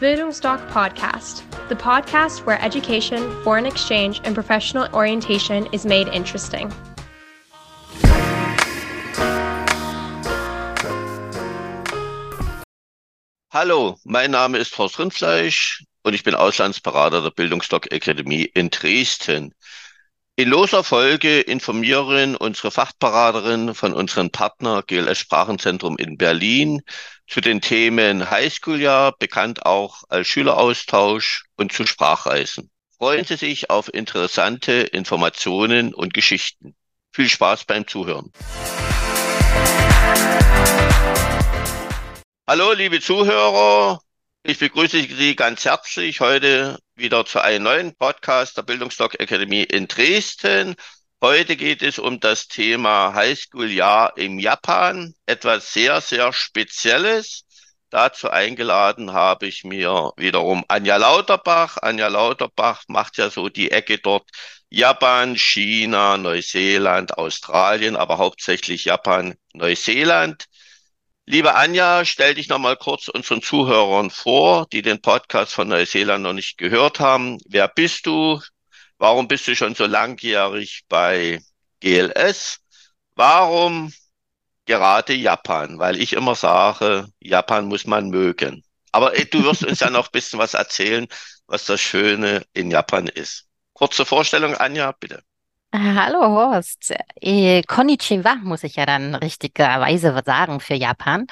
Bildungsdoc 0.00 0.64
Podcast, 0.70 1.42
the 1.68 1.74
podcast 1.74 2.46
where 2.46 2.62
education, 2.62 3.18
foreign 3.42 3.66
exchange, 3.66 4.20
and 4.22 4.32
professional 4.32 4.86
orientation 4.94 5.66
is 5.72 5.84
made 5.84 6.06
interesting. 6.14 6.72
Hallo, 13.50 13.96
mein 14.04 14.30
Name 14.30 14.56
ist 14.56 14.78
Horst 14.78 15.00
Rindfleisch 15.00 15.82
und 16.04 16.14
ich 16.14 16.22
bin 16.22 16.36
Auslandsberater 16.36 17.20
der 17.20 17.32
Bildungsdoc 17.32 17.92
Akademie 17.92 18.44
in 18.54 18.70
Dresden. 18.70 19.52
In 20.36 20.50
loser 20.50 20.84
Folge 20.84 21.40
informieren 21.40 22.36
unsere 22.36 22.70
Fachberaterin 22.70 23.74
von 23.74 23.94
unserem 23.94 24.30
Partner 24.30 24.84
GLS 24.86 25.18
Sprachenzentrum 25.18 25.96
in 25.96 26.16
Berlin 26.16 26.82
zu 27.28 27.42
den 27.42 27.60
Themen 27.60 28.30
Highschool-Jahr, 28.30 29.12
bekannt 29.18 29.66
auch 29.66 30.02
als 30.08 30.26
Schüleraustausch 30.28 31.44
und 31.56 31.72
zu 31.72 31.86
Sprachreisen. 31.86 32.70
Freuen 32.96 33.24
Sie 33.24 33.36
sich 33.36 33.70
auf 33.70 33.92
interessante 33.92 34.72
Informationen 34.72 35.94
und 35.94 36.14
Geschichten. 36.14 36.74
Viel 37.12 37.28
Spaß 37.28 37.64
beim 37.64 37.86
Zuhören. 37.86 38.32
Hallo, 42.46 42.72
liebe 42.72 43.00
Zuhörer. 43.00 44.00
Ich 44.42 44.58
begrüße 44.58 45.02
Sie 45.02 45.36
ganz 45.36 45.66
herzlich 45.66 46.20
heute 46.20 46.78
wieder 46.94 47.26
zu 47.26 47.40
einem 47.40 47.64
neuen 47.64 47.94
Podcast 47.94 48.56
der 48.56 48.62
Bildungsdoc 48.62 49.20
Akademie 49.20 49.64
in 49.64 49.86
Dresden. 49.86 50.74
Heute 51.20 51.56
geht 51.56 51.82
es 51.82 51.98
um 51.98 52.20
das 52.20 52.46
Thema 52.46 53.12
Highschool-Jahr 53.12 54.16
im 54.16 54.38
Japan. 54.38 55.14
Etwas 55.26 55.72
sehr, 55.72 56.00
sehr 56.00 56.32
Spezielles. 56.32 57.44
Dazu 57.90 58.30
eingeladen 58.30 59.12
habe 59.12 59.48
ich 59.48 59.64
mir 59.64 60.12
wiederum 60.16 60.64
Anja 60.68 60.96
Lauterbach. 60.96 61.76
Anja 61.82 62.06
Lauterbach 62.06 62.84
macht 62.86 63.16
ja 63.16 63.30
so 63.30 63.48
die 63.48 63.72
Ecke 63.72 63.98
dort 63.98 64.30
Japan, 64.70 65.36
China, 65.36 66.18
Neuseeland, 66.18 67.18
Australien, 67.18 67.96
aber 67.96 68.18
hauptsächlich 68.18 68.84
Japan, 68.84 69.34
Neuseeland. 69.54 70.44
Liebe 71.26 71.56
Anja, 71.56 72.04
stell 72.04 72.34
dich 72.36 72.48
noch 72.48 72.60
mal 72.60 72.76
kurz 72.76 73.08
unseren 73.08 73.42
Zuhörern 73.42 74.10
vor, 74.10 74.68
die 74.72 74.82
den 74.82 75.02
Podcast 75.02 75.52
von 75.52 75.66
Neuseeland 75.66 76.22
noch 76.22 76.32
nicht 76.32 76.58
gehört 76.58 77.00
haben. 77.00 77.38
Wer 77.48 77.66
bist 77.66 78.06
du? 78.06 78.40
Warum 78.98 79.28
bist 79.28 79.46
du 79.48 79.54
schon 79.56 79.74
so 79.74 79.86
langjährig 79.86 80.82
bei 80.88 81.40
GLS? 81.80 82.58
Warum 83.14 83.92
gerade 84.66 85.14
Japan? 85.14 85.78
Weil 85.78 86.00
ich 86.00 86.12
immer 86.14 86.34
sage, 86.34 87.06
Japan 87.20 87.66
muss 87.66 87.86
man 87.86 88.10
mögen. 88.10 88.64
Aber 88.92 89.12
du 89.12 89.44
wirst 89.44 89.64
uns 89.64 89.80
ja 89.80 89.90
noch 89.90 90.06
ein 90.08 90.12
bisschen 90.12 90.38
was 90.38 90.54
erzählen, 90.54 91.06
was 91.46 91.66
das 91.66 91.80
Schöne 91.80 92.44
in 92.52 92.70
Japan 92.70 93.08
ist. 93.08 93.46
Kurze 93.74 94.04
Vorstellung, 94.04 94.54
Anja, 94.56 94.92
bitte. 94.92 95.22
Hallo 95.74 96.20
Horst. 96.20 96.94
Äh, 97.20 97.62
Konnichiwa 97.62 98.36
muss 98.36 98.64
ich 98.64 98.76
ja 98.76 98.86
dann 98.86 99.14
richtigerweise 99.14 100.22
sagen 100.24 100.60
für 100.60 100.74
Japan. 100.74 101.26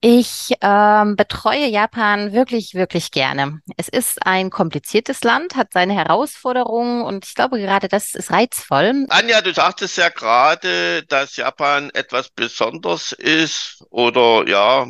Ich 0.00 0.52
ähm, 0.60 1.16
betreue 1.16 1.66
Japan 1.66 2.32
wirklich, 2.32 2.74
wirklich 2.74 3.10
gerne. 3.10 3.60
Es 3.76 3.88
ist 3.88 4.24
ein 4.26 4.50
kompliziertes 4.50 5.22
Land, 5.22 5.56
hat 5.56 5.72
seine 5.72 5.94
Herausforderungen 5.94 7.02
und 7.02 7.24
ich 7.24 7.34
glaube 7.34 7.58
gerade 7.58 7.88
das 7.88 8.14
ist 8.14 8.30
reizvoll. 8.30 9.06
Anja, 9.08 9.40
du 9.40 9.52
sagtest 9.52 9.96
ja 9.96 10.08
gerade, 10.08 11.04
dass 11.04 11.36
Japan 11.36 11.90
etwas 11.94 12.30
Besonderes 12.30 13.12
ist 13.12 13.84
oder 13.90 14.48
ja, 14.48 14.86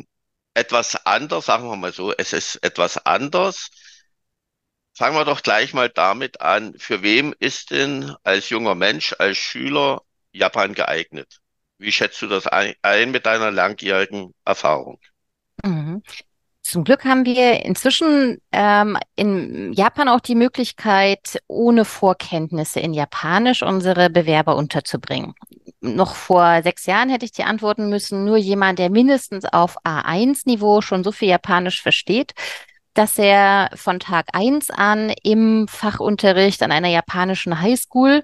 etwas 0.54 1.06
anders, 1.06 1.46
sagen 1.46 1.68
wir 1.68 1.76
mal 1.76 1.92
so, 1.92 2.12
es 2.12 2.32
ist 2.32 2.56
etwas 2.56 2.98
anders. 3.06 3.68
Fangen 4.94 5.16
wir 5.16 5.24
doch 5.24 5.42
gleich 5.42 5.74
mal 5.74 5.88
damit 5.88 6.40
an. 6.40 6.74
Für 6.78 7.02
wem 7.02 7.34
ist 7.38 7.70
denn 7.70 8.14
als 8.24 8.48
junger 8.50 8.74
Mensch, 8.74 9.14
als 9.18 9.38
Schüler 9.38 10.02
Japan 10.32 10.74
geeignet? 10.74 11.38
Wie 11.78 11.92
schätzt 11.92 12.20
du 12.20 12.26
das 12.26 12.46
ein, 12.46 13.10
mit 13.10 13.26
deiner 13.26 13.50
langjährigen 13.50 14.34
Erfahrung? 14.44 14.98
Mhm. 15.64 16.02
Zum 16.68 16.84
Glück 16.84 17.06
haben 17.06 17.24
wir 17.24 17.64
inzwischen 17.64 18.42
ähm, 18.52 18.98
in 19.16 19.72
Japan 19.72 20.08
auch 20.08 20.20
die 20.20 20.34
Möglichkeit, 20.34 21.40
ohne 21.46 21.86
Vorkenntnisse 21.86 22.80
in 22.80 22.92
Japanisch 22.92 23.62
unsere 23.62 24.10
Bewerber 24.10 24.54
unterzubringen. 24.54 25.32
Noch 25.80 26.14
vor 26.14 26.62
sechs 26.62 26.84
Jahren 26.84 27.08
hätte 27.08 27.24
ich 27.24 27.32
die 27.32 27.44
antworten 27.44 27.88
müssen, 27.88 28.24
nur 28.26 28.36
jemand, 28.36 28.78
der 28.78 28.90
mindestens 28.90 29.46
auf 29.46 29.78
A1-Niveau 29.86 30.82
schon 30.82 31.04
so 31.04 31.12
viel 31.12 31.28
Japanisch 31.28 31.80
versteht, 31.80 32.34
dass 32.92 33.16
er 33.16 33.70
von 33.74 34.00
Tag 34.00 34.26
eins 34.34 34.70
an 34.70 35.10
im 35.22 35.68
Fachunterricht 35.68 36.62
an 36.62 36.72
einer 36.72 36.88
japanischen 36.88 37.60
Highschool 37.60 38.22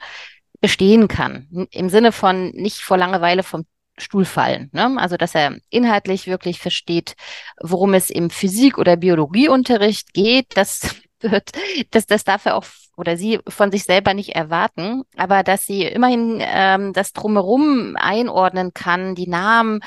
bestehen 0.64 1.08
kann. 1.08 1.47
Im 1.72 1.91
Sinne 1.91 2.10
von 2.10 2.48
nicht 2.52 2.78
vor 2.78 2.97
Langeweile 2.97 3.42
vom 3.42 3.66
Stuhl 3.98 4.25
fallen. 4.25 4.70
Ne? 4.72 4.97
Also, 4.97 5.19
dass 5.19 5.34
er 5.34 5.58
inhaltlich 5.69 6.26
wirklich 6.26 6.58
versteht, 6.58 7.16
worum 7.60 7.92
es 7.92 8.08
im 8.08 8.30
Physik- 8.30 8.78
oder 8.78 8.97
Biologieunterricht 8.97 10.14
geht, 10.14 10.56
das 10.56 10.97
wird, 11.20 11.50
dass 11.91 12.06
das 12.06 12.24
darf 12.24 12.47
er 12.47 12.56
auch 12.56 12.64
oder 12.97 13.19
sie 13.19 13.41
von 13.47 13.70
sich 13.72 13.84
selber 13.84 14.14
nicht 14.14 14.30
erwarten, 14.30 15.03
aber 15.16 15.42
dass 15.42 15.66
sie 15.66 15.82
immerhin 15.82 16.38
ähm, 16.41 16.94
das 16.94 17.12
drumherum 17.12 17.97
einordnen 17.98 18.72
kann, 18.72 19.14
die 19.14 19.28
Namen, 19.28 19.80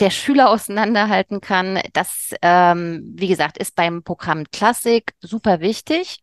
der 0.00 0.10
Schüler 0.10 0.48
auseinanderhalten 0.48 1.40
kann. 1.42 1.80
Das, 1.92 2.34
ähm, 2.40 3.12
wie 3.14 3.28
gesagt, 3.28 3.58
ist 3.58 3.74
beim 3.74 4.02
Programm 4.04 4.44
Klassik 4.52 5.12
super 5.20 5.60
wichtig. 5.60 6.20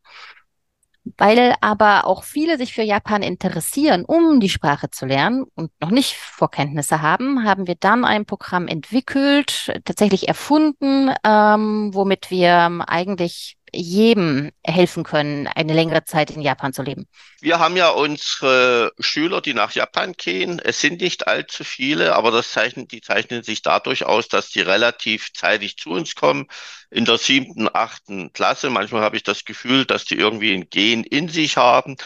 Weil 1.18 1.54
aber 1.62 2.08
auch 2.08 2.24
viele 2.24 2.58
sich 2.58 2.74
für 2.74 2.82
Japan 2.82 3.22
interessieren, 3.22 4.06
um 4.06 4.40
die 4.40 4.50
Sprache 4.50 4.90
zu 4.90 5.06
lernen 5.06 5.46
und 5.56 5.72
noch 5.80 5.92
nicht 5.92 6.16
Vorkenntnisse 6.16 7.02
haben, 7.02 7.44
haben 7.48 7.68
wir 7.68 7.76
dann 7.76 8.06
ein 8.06 8.26
Programm 8.26 8.68
entwickelt, 8.68 9.72
tatsächlich 9.86 10.28
erfunden, 10.28 11.12
ähm, 11.24 11.92
womit 11.94 12.32
wir 12.32 12.84
eigentlich 12.88 13.58
jedem 13.76 14.52
helfen 14.66 15.04
können, 15.04 15.48
eine 15.48 15.74
längere 15.74 16.04
Zeit 16.06 16.32
in 16.32 16.42
Japan 16.42 16.74
zu 16.74 16.82
leben? 16.82 17.08
Wir 17.42 17.60
haben 17.60 17.78
ja 17.78 17.90
unsere 17.90 18.92
Schüler, 19.00 19.42
die 19.42 19.54
nach 19.54 19.72
Japan 19.72 20.14
gehen. 20.14 20.60
Es 20.60 20.82
sind 20.82 21.02
nicht 21.02 21.28
allzu 21.28 21.64
viele, 21.64 22.16
aber 22.16 22.32
das 22.32 22.52
zeichnet, 22.52 22.92
die 22.92 23.02
zeichnen 23.02 23.44
sich 23.44 23.62
dadurch 23.62 24.06
aus, 24.06 24.28
dass 24.28 24.50
die 24.50 24.62
relativ 24.62 25.34
zeitig 25.34 25.78
zu 25.78 25.92
uns 25.92 26.16
kommen. 26.16 26.48
In 26.90 27.06
der 27.06 27.18
siebten, 27.18 27.70
achten 27.74 28.32
Klasse. 28.34 28.70
Manchmal 28.70 29.02
habe 29.02 29.18
ich 29.18 29.24
das 29.24 29.46
Gefühl, 29.46 29.86
dass 29.86 30.06
die 30.06 30.16
irgendwie 30.16 30.54
ein 30.54 30.70
Gen 30.70 31.04
in 31.04 31.30
sich 31.30 31.58
haben 31.58 31.98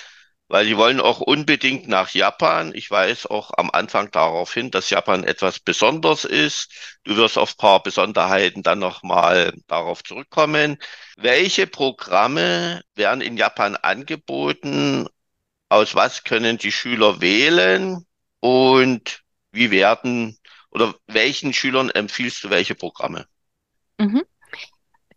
weil 0.50 0.66
die 0.66 0.78
wollen 0.78 1.00
auch 1.00 1.22
unbedingt 1.22 1.88
nach 1.88 2.10
Japan. 2.10 2.74
Ich 2.74 2.90
weiß 2.90 3.28
auch 3.28 3.52
am 3.56 3.70
Anfang 3.70 4.10
darauf 4.10 4.52
hin, 4.54 4.72
dass 4.72 4.90
Japan 4.90 5.24
etwas 5.24 5.60
Besonderes 5.60 6.26
ist. 6.26 7.00
Du 7.04 7.16
wirst 7.16 7.38
auf 7.38 7.56
paar 7.56 7.82
Besonderheiten 7.84 8.64
dann 8.64 8.80
nochmal 8.80 9.54
darauf 9.68 10.04
zurückkommen. 10.04 10.78
Welche 11.18 11.68
Programme 11.68 12.82
werden 12.96 13.22
in 13.22 13.38
Japan 13.38 13.76
angeboten? 13.76 15.08
Aus 15.70 15.94
was 15.94 16.24
können 16.24 16.58
die 16.58 16.72
Schüler 16.72 17.22
wählen? 17.22 18.06
Und 18.40 19.22
wie 19.52 19.70
werden 19.70 20.40
oder 20.72 20.96
welchen 21.06 21.54
Schülern 21.54 21.92
empfiehlst 21.92 22.44
du 22.44 22.50
welche 22.50 22.74
Programme? 22.74 23.28
Mhm. 24.00 24.24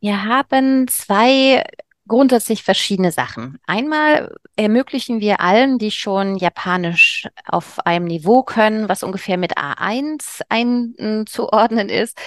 Wir 0.01 0.25
haben 0.25 0.89
zwei 0.89 1.65
grundsätzlich 2.09 2.63
verschiedene 2.63 3.13
Sachen. 3.13 3.59
Einmal 3.67 4.35
ermöglichen 4.57 5.21
wir 5.21 5.41
allen, 5.41 5.79
die 5.79 5.91
schon 5.91 6.37
Japanisch 6.37 7.29
auf 7.47 7.85
einem 7.87 8.07
Niveau 8.07 8.43
können, 8.43 8.89
was 8.89 9.03
ungefähr 9.03 9.39
mit 9.39 9.57
A1 9.57 10.43
einzuordnen 10.49 11.89
ist, 11.89 12.19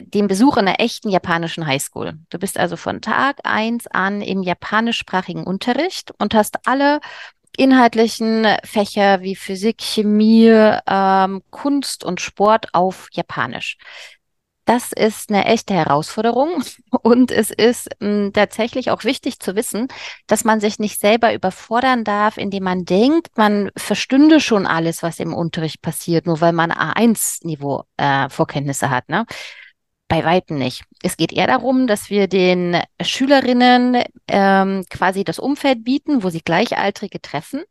den 0.00 0.28
Besuch 0.28 0.56
einer 0.56 0.80
echten 0.80 1.10
japanischen 1.10 1.66
Highschool. 1.66 2.14
Du 2.30 2.38
bist 2.38 2.58
also 2.58 2.76
von 2.76 3.00
Tag 3.00 3.38
eins 3.44 3.86
an 3.88 4.22
im 4.22 4.42
japanischsprachigen 4.42 5.44
Unterricht 5.44 6.12
und 6.18 6.34
hast 6.34 6.66
alle 6.66 7.00
inhaltlichen 7.56 8.46
Fächer 8.64 9.22
wie 9.22 9.34
Physik, 9.34 9.78
Chemie, 9.80 10.76
ähm, 10.86 11.42
Kunst 11.50 12.04
und 12.04 12.20
Sport 12.20 12.68
auf 12.72 13.08
Japanisch. 13.12 13.76
Das 14.66 14.92
ist 14.92 15.30
eine 15.30 15.46
echte 15.46 15.74
Herausforderung 15.74 16.62
und 17.02 17.30
es 17.30 17.50
ist 17.50 17.88
m, 18.00 18.26
hm, 18.26 18.32
tatsächlich 18.32 18.90
auch 18.90 19.04
wichtig 19.04 19.40
zu 19.40 19.56
wissen, 19.56 19.88
dass 20.26 20.44
man 20.44 20.60
sich 20.60 20.78
nicht 20.78 21.00
selber 21.00 21.34
überfordern 21.34 22.04
darf, 22.04 22.36
indem 22.36 22.64
man 22.64 22.84
denkt, 22.84 23.36
man 23.36 23.70
verstünde 23.76 24.40
schon 24.40 24.66
alles, 24.66 25.02
was 25.02 25.18
im 25.18 25.34
Unterricht 25.34 25.82
passiert, 25.82 26.26
nur 26.26 26.40
weil 26.40 26.52
man 26.52 26.70
A1-Niveau 26.72 27.84
äh, 27.96 28.28
Vorkenntnisse 28.28 28.90
hat. 28.90 29.08
Ne? 29.08 29.26
Bei 30.10 30.24
Weitem 30.24 30.58
nicht. 30.58 30.82
Es 31.04 31.16
geht 31.16 31.32
eher 31.32 31.46
darum, 31.46 31.86
dass 31.86 32.10
wir 32.10 32.26
den 32.26 32.82
Schülerinnen 33.00 34.02
ähm, 34.26 34.84
quasi 34.90 35.22
das 35.22 35.38
Umfeld 35.38 35.84
bieten, 35.84 36.24
wo 36.24 36.30
sie 36.30 36.40
Gleichaltrige 36.40 37.22
treffen 37.22 37.62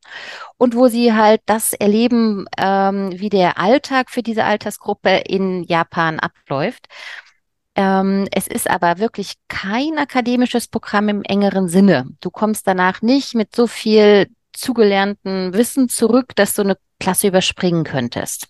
und 0.58 0.74
wo 0.74 0.88
sie 0.88 1.14
halt 1.14 1.42
das 1.48 1.74
erleben, 1.74 2.46
ähm, 2.58 3.12
wie 3.14 3.28
der 3.28 3.60
Alltag 3.60 4.10
für 4.10 4.24
diese 4.24 4.46
Altersgruppe 4.46 5.18
in 5.26 5.66
Japan 5.66 6.18
abläuft. 6.18 6.88
Ähm, 7.76 8.26
es 8.32 8.48
ist 8.48 8.70
aber 8.70 9.00
wirklich 9.00 9.34
kein 9.50 9.98
akademisches 9.98 10.70
Programm 10.70 11.10
im 11.10 11.24
engeren 11.24 11.68
Sinne. 11.68 12.08
Du 12.22 12.32
kommst 12.32 12.66
danach 12.68 13.02
nicht 13.02 13.36
mit 13.36 13.54
so 13.54 13.68
viel 13.68 14.30
zugelernten 14.54 15.52
Wissen 15.54 15.90
zurück, 15.90 16.38
dass 16.38 16.54
du 16.54 16.62
eine 16.62 16.78
Klasse 17.02 17.28
überspringen 17.28 17.84
könntest. 17.84 18.48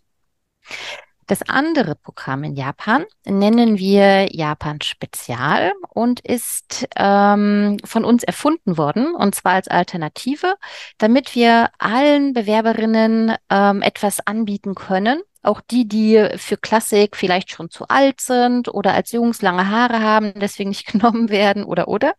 Das 1.29 1.47
andere 1.47 1.93
Programm 1.93 2.43
in 2.43 2.55
Japan 2.55 3.05
nennen 3.23 3.77
wir 3.77 4.35
Japan 4.35 4.81
Spezial 4.81 5.73
und 5.89 6.21
ist 6.21 6.87
ähm, 6.95 7.77
von 7.85 8.03
uns 8.03 8.23
erfunden 8.23 8.79
worden, 8.79 9.13
und 9.13 9.35
zwar 9.35 9.51
als 9.51 9.67
Alternative, 9.67 10.55
damit 10.97 11.35
wir 11.35 11.69
allen 11.77 12.33
Bewerberinnen 12.33 13.35
ähm, 13.51 13.83
etwas 13.83 14.25
anbieten 14.25 14.73
können, 14.73 15.21
auch 15.43 15.61
die, 15.61 15.87
die 15.87 16.29
für 16.37 16.57
Klassik 16.57 17.15
vielleicht 17.15 17.51
schon 17.51 17.69
zu 17.69 17.87
alt 17.89 18.21
sind 18.21 18.67
oder 18.67 18.95
als 18.95 19.11
Jungs 19.11 19.43
lange 19.43 19.69
Haare 19.69 20.01
haben, 20.01 20.33
deswegen 20.41 20.69
nicht 20.69 20.87
genommen 20.87 21.29
werden 21.29 21.63
oder 21.63 21.89
oder. 21.89 22.15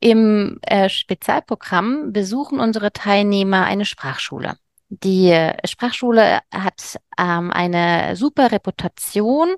Im 0.00 0.58
äh, 0.60 0.90
Spezialprogramm 0.90 2.12
besuchen 2.12 2.60
unsere 2.60 2.92
Teilnehmer 2.92 3.64
eine 3.64 3.86
Sprachschule. 3.86 4.58
Die 4.90 5.52
Sprachschule 5.64 6.40
hat 6.52 6.98
ähm, 7.18 7.50
eine 7.50 8.16
super 8.16 8.50
Reputation. 8.50 9.54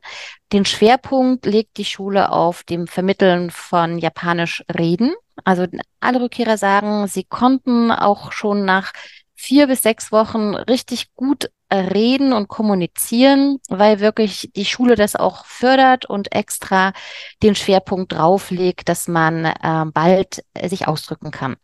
Den 0.53 0.65
Schwerpunkt 0.65 1.47
legt 1.47 1.77
die 1.77 1.85
Schule 1.85 2.33
auf 2.33 2.65
dem 2.65 2.89
Vermitteln 2.89 3.51
von 3.51 3.99
Japanisch 3.99 4.65
reden. 4.77 5.13
Also 5.45 5.67
alle 6.01 6.21
Rückkehrer 6.21 6.59
sagen, 6.59 7.07
sie 7.07 7.25
konnten 7.25 7.93
auch 7.93 8.33
schon 8.33 8.65
nach 8.65 8.93
vier 9.35 9.69
bis 9.69 9.83
sechs 9.83 10.13
Wochen 10.13 10.55
richtig 10.55 11.15
gut 11.15 11.51
reden 11.73 12.33
und 12.33 12.49
kommunizieren, 12.49 13.59
weil 13.69 14.01
wirklich 14.01 14.51
die 14.55 14.65
Schule 14.65 14.97
das 14.97 15.17
auch 15.17 15.45
fördert 15.47 16.05
und 16.05 16.35
extra 16.35 16.93
den 17.43 17.55
Schwerpunkt 17.55 18.13
drauflegt, 18.13 18.89
dass 18.89 19.09
man 19.09 19.45
äh, 19.45 19.85
bald 19.93 20.45
sich 20.67 20.89
ausdrücken 20.89 21.31
kann. 21.31 21.57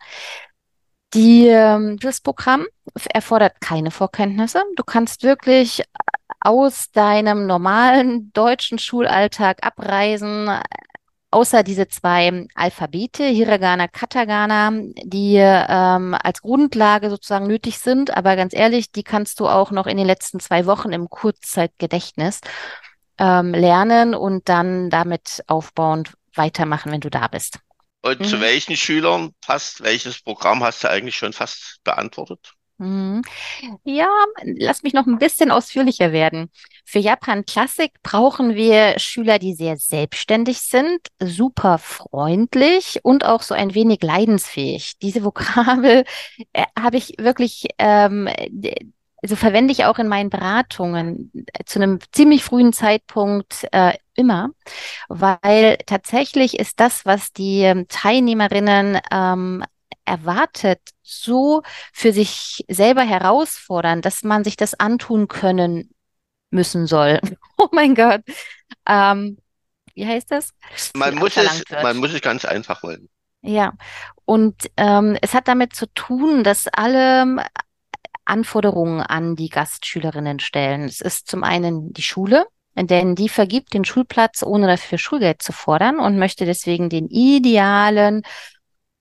Die, 1.15 1.47
ähm, 1.47 1.99
das 1.99 2.21
Programm 2.21 2.67
erfordert 3.13 3.61
keine 3.61 3.91
Vorkenntnisse. 3.91 4.63
Du 4.77 4.83
kannst 4.85 5.23
wirklich 5.23 5.83
aus 6.41 6.91
deinem 6.91 7.47
normalen 7.47 8.33
deutschen 8.33 8.79
Schulalltag 8.79 9.65
abreisen, 9.65 10.51
außer 11.31 11.63
diese 11.63 11.89
zwei 11.89 12.47
Alphabete, 12.55 13.25
Hiragana, 13.25 13.89
Katagana, 13.89 14.71
die 15.05 15.37
ähm, 15.37 16.17
als 16.23 16.43
Grundlage 16.43 17.11
sozusagen 17.11 17.47
nötig 17.47 17.79
sind. 17.79 18.17
Aber 18.17 18.37
ganz 18.37 18.55
ehrlich, 18.55 18.93
die 18.93 19.03
kannst 19.03 19.41
du 19.41 19.49
auch 19.49 19.71
noch 19.71 19.87
in 19.87 19.97
den 19.97 20.07
letzten 20.07 20.41
zwei 20.41 20.67
Wochen 20.67 20.93
im 20.93 21.09
Kurzzeitgedächtnis 21.09 22.41
ähm, 23.19 23.53
lernen 23.53 24.15
und 24.15 24.49
dann 24.49 24.91
damit 24.91 25.43
aufbauend 25.47 26.13
weitermachen, 26.35 26.93
wenn 26.93 27.01
du 27.01 27.11
da 27.11 27.29
bist. 27.29 27.61
Und 28.07 28.21
mhm. 28.21 28.25
zu 28.25 28.41
welchen 28.41 28.77
Schülern 28.77 29.33
passt 29.45 29.83
welches 29.83 30.21
Programm, 30.21 30.63
hast 30.63 30.85
du 30.85 30.91
eigentlich 30.91 31.17
schon 31.17 31.33
fast 31.33 31.81
beantwortet? 31.83 32.53
Mhm. 32.79 33.23
Ja, 33.85 34.09
lass 34.43 34.83
mich 34.83 34.93
noch 34.93 35.07
ein 35.07 35.19
bisschen 35.19 35.51
ausführlicher 35.51 36.13
werden. 36.13 36.51
Für 36.85 36.99
Japan 36.99 37.47
Klassik 37.47 37.93
brauchen 38.03 38.55
wir 38.55 38.99
Schüler, 38.99 39.39
die 39.39 39.55
sehr 39.55 39.79
selbstständig 39.79 40.61
sind, 40.61 41.01
super 41.19 41.79
freundlich 41.79 43.01
und 43.03 43.25
auch 43.25 43.41
so 43.41 43.55
ein 43.55 43.75
wenig 43.75 44.03
leidensfähig. 44.03 44.99
Diese 45.01 45.25
Vokabel 45.25 46.05
äh, 46.53 46.65
habe 46.79 46.99
ich 46.99 47.15
wirklich 47.19 47.67
ähm, 47.79 48.29
also 49.23 49.35
verwende 49.35 49.73
ich 49.73 49.87
auch 49.87 49.99
in 49.99 50.09
meinen 50.09 50.31
Beratungen 50.31 51.33
zu 51.65 51.81
einem 51.81 51.99
ziemlich 52.13 52.45
frühen 52.45 52.73
Zeitpunkt 52.73 53.67
äh, 53.73 53.95
immer, 54.17 54.51
weil 55.09 55.79
tatsächlich 55.87 56.59
ist 56.59 56.81
das, 56.81 57.07
was 57.07 57.33
die 57.33 57.63
ähm, 57.63 57.87
Teilnehmerinnen 57.89 59.01
ähm, 59.11 59.65
erwartet, 60.05 60.81
so 61.03 61.63
für 61.93 62.13
sich 62.13 62.65
selber 62.69 63.03
herausfordern, 63.03 64.03
dass 64.03 64.23
man 64.23 64.45
sich 64.45 64.57
das 64.57 64.75
antun 64.75 65.29
können 65.29 65.91
müssen 66.51 66.87
soll. 66.87 67.21
Oh 67.59 67.69
mein 67.73 67.95
Gott. 67.95 68.21
Ähm, 68.87 69.39
wie 69.95 70.07
heißt 70.07 70.31
das? 70.31 70.51
Man 70.95 71.15
muss, 71.15 71.39
es, 71.39 71.65
man 71.83 71.97
muss 71.97 72.13
es 72.13 72.21
ganz 72.21 72.45
einfach 72.45 72.83
wollen. 72.83 73.09
Ja, 73.41 73.73
und 74.27 74.71
ähm, 74.77 75.17
es 75.23 75.33
hat 75.33 75.49
damit 75.49 75.75
zu 75.75 75.87
tun, 75.95 76.45
dass 76.45 76.69
alle 76.69 77.47
Anforderungen 78.27 79.01
an 79.01 79.37
die 79.37 79.49
Gastschülerinnen 79.49 80.39
stellen. 80.39 80.83
Es 80.85 81.01
ist 81.01 81.29
zum 81.29 81.45
einen 81.45 81.95
die 81.95 82.03
Schule, 82.03 82.47
denn 82.77 83.15
die 83.15 83.29
vergibt 83.29 83.75
den 83.75 83.85
Schulplatz, 83.85 84.43
ohne 84.43 84.67
dafür 84.67 84.99
Schulgeld 84.99 85.43
zu 85.43 85.53
fordern 85.53 85.99
und 85.99 86.19
möchte 86.19 86.45
deswegen 86.45 86.89
den 86.89 87.09
idealen 87.09 88.23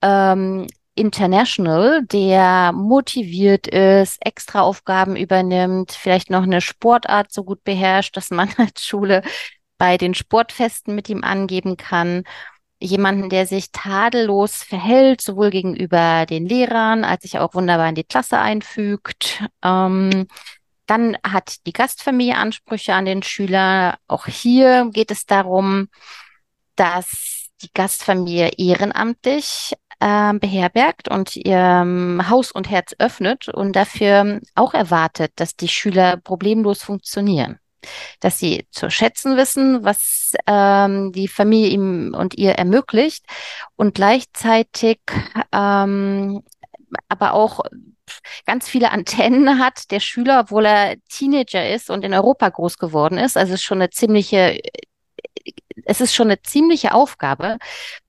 ähm, 0.02 0.68
International, 0.96 2.06
der 2.06 2.72
motiviert 2.72 3.68
ist, 3.68 4.26
extra 4.26 4.62
Aufgaben 4.62 5.16
übernimmt, 5.18 5.92
vielleicht 5.92 6.30
noch 6.30 6.44
eine 6.44 6.62
Sportart 6.62 7.34
so 7.34 7.44
gut 7.44 7.64
beherrscht, 7.64 8.16
dass 8.16 8.30
man 8.30 8.50
als 8.58 8.86
Schule 8.86 9.22
bei 9.78 9.98
den 9.98 10.14
Sportfesten 10.14 10.96
mit 10.96 11.10
ihm 11.10 11.24
angeben 11.24 11.76
kann 11.76 12.24
jemanden, 12.80 13.30
der 13.30 13.46
sich 13.46 13.72
tadellos 13.72 14.64
verhält, 14.64 15.22
sowohl 15.22 15.50
gegenüber 15.50 16.26
den 16.26 16.46
Lehrern, 16.46 17.04
als 17.04 17.24
sich 17.24 17.40
auch 17.40 17.54
wunderbar 17.54 17.90
in 17.90 17.96
die 17.96 18.04
Klasse 18.04 18.40
einfügt. 18.40 19.44
Ähm, 19.64 20.28
dann 20.88 21.18
hat 21.24 21.66
die 21.66 21.74
Gastfamilie 21.74 22.36
Ansprüche 22.36 22.94
an 22.94 23.06
den 23.06 23.24
Schüler. 23.24 23.98
Auch 24.08 24.28
hier 24.28 24.90
geht 24.92 25.12
es 25.12 25.26
darum, 25.26 25.90
dass 26.76 27.48
die 27.62 27.70
Gastfamilie 27.74 28.52
ehrenamtlich 28.58 29.74
äh, 30.00 30.34
beherbergt 30.34 31.10
und 31.10 31.36
ihr 31.36 31.58
ähm, 31.58 32.30
Haus 32.30 32.52
und 32.52 32.70
Herz 32.70 32.94
öffnet 33.00 33.48
und 33.50 33.76
dafür 33.76 34.42
auch 34.56 34.74
erwartet, 34.74 35.32
dass 35.38 35.56
die 35.56 35.70
Schüler 35.70 36.18
problemlos 36.18 36.84
funktionieren 36.84 37.60
dass 38.20 38.40
sie 38.40 38.66
zu 38.72 38.90
schätzen 38.90 39.38
wissen, 39.38 39.84
was 39.84 40.34
ähm, 40.48 41.12
die 41.12 41.28
Familie 41.28 41.70
ihm 41.70 42.16
und 42.18 42.36
ihr 42.36 42.54
ermöglicht 42.54 43.26
und 43.76 43.96
gleichzeitig 43.96 45.00
ähm, 45.52 46.42
aber 47.10 47.34
auch 47.34 47.62
ganz 48.46 48.68
viele 48.68 48.92
Antennen 48.92 49.60
hat, 49.60 49.92
der 49.92 50.00
Schüler, 50.00 50.42
obwohl 50.42 50.66
er 50.66 50.96
Teenager 51.10 51.70
ist 51.70 51.90
und 51.90 52.04
in 52.04 52.14
Europa 52.14 52.50
groß 52.50 52.78
geworden 52.78 53.18
ist. 53.18 53.38
Also 53.38 53.54
es 53.54 53.62
ist 53.62 53.66
schon 53.66 53.80
eine 53.80 53.90
ziemliche, 53.90 54.60
es 55.86 56.02
ist 56.02 56.16
schon 56.16 56.28
eine 56.28 56.42
ziemliche 56.42 56.94
Aufgabe, 56.94 57.58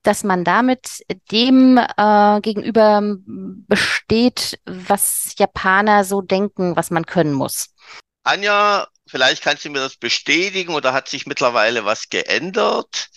dass 0.03 0.25
man 0.25 0.45
damit 0.45 1.05
dem 1.31 1.79
äh, 1.79 2.41
gegenüber 2.41 3.03
besteht, 3.27 4.59
was 4.65 5.35
Japaner 5.39 6.05
so 6.05 6.21
denken, 6.21 6.77
was 6.77 6.91
man 6.91 7.07
können 7.07 7.33
muss. 7.33 7.75
Anja, 8.23 8.89
vielleicht 9.07 9.43
kannst 9.43 9.65
du 9.65 9.71
mir 9.71 9.81
das 9.81 9.97
bestätigen 9.97 10.75
oder 10.75 10.93
hat 10.93 11.09
sich 11.09 11.27
mittlerweile 11.27 11.85
was 11.85 12.09
geändert? 12.09 13.09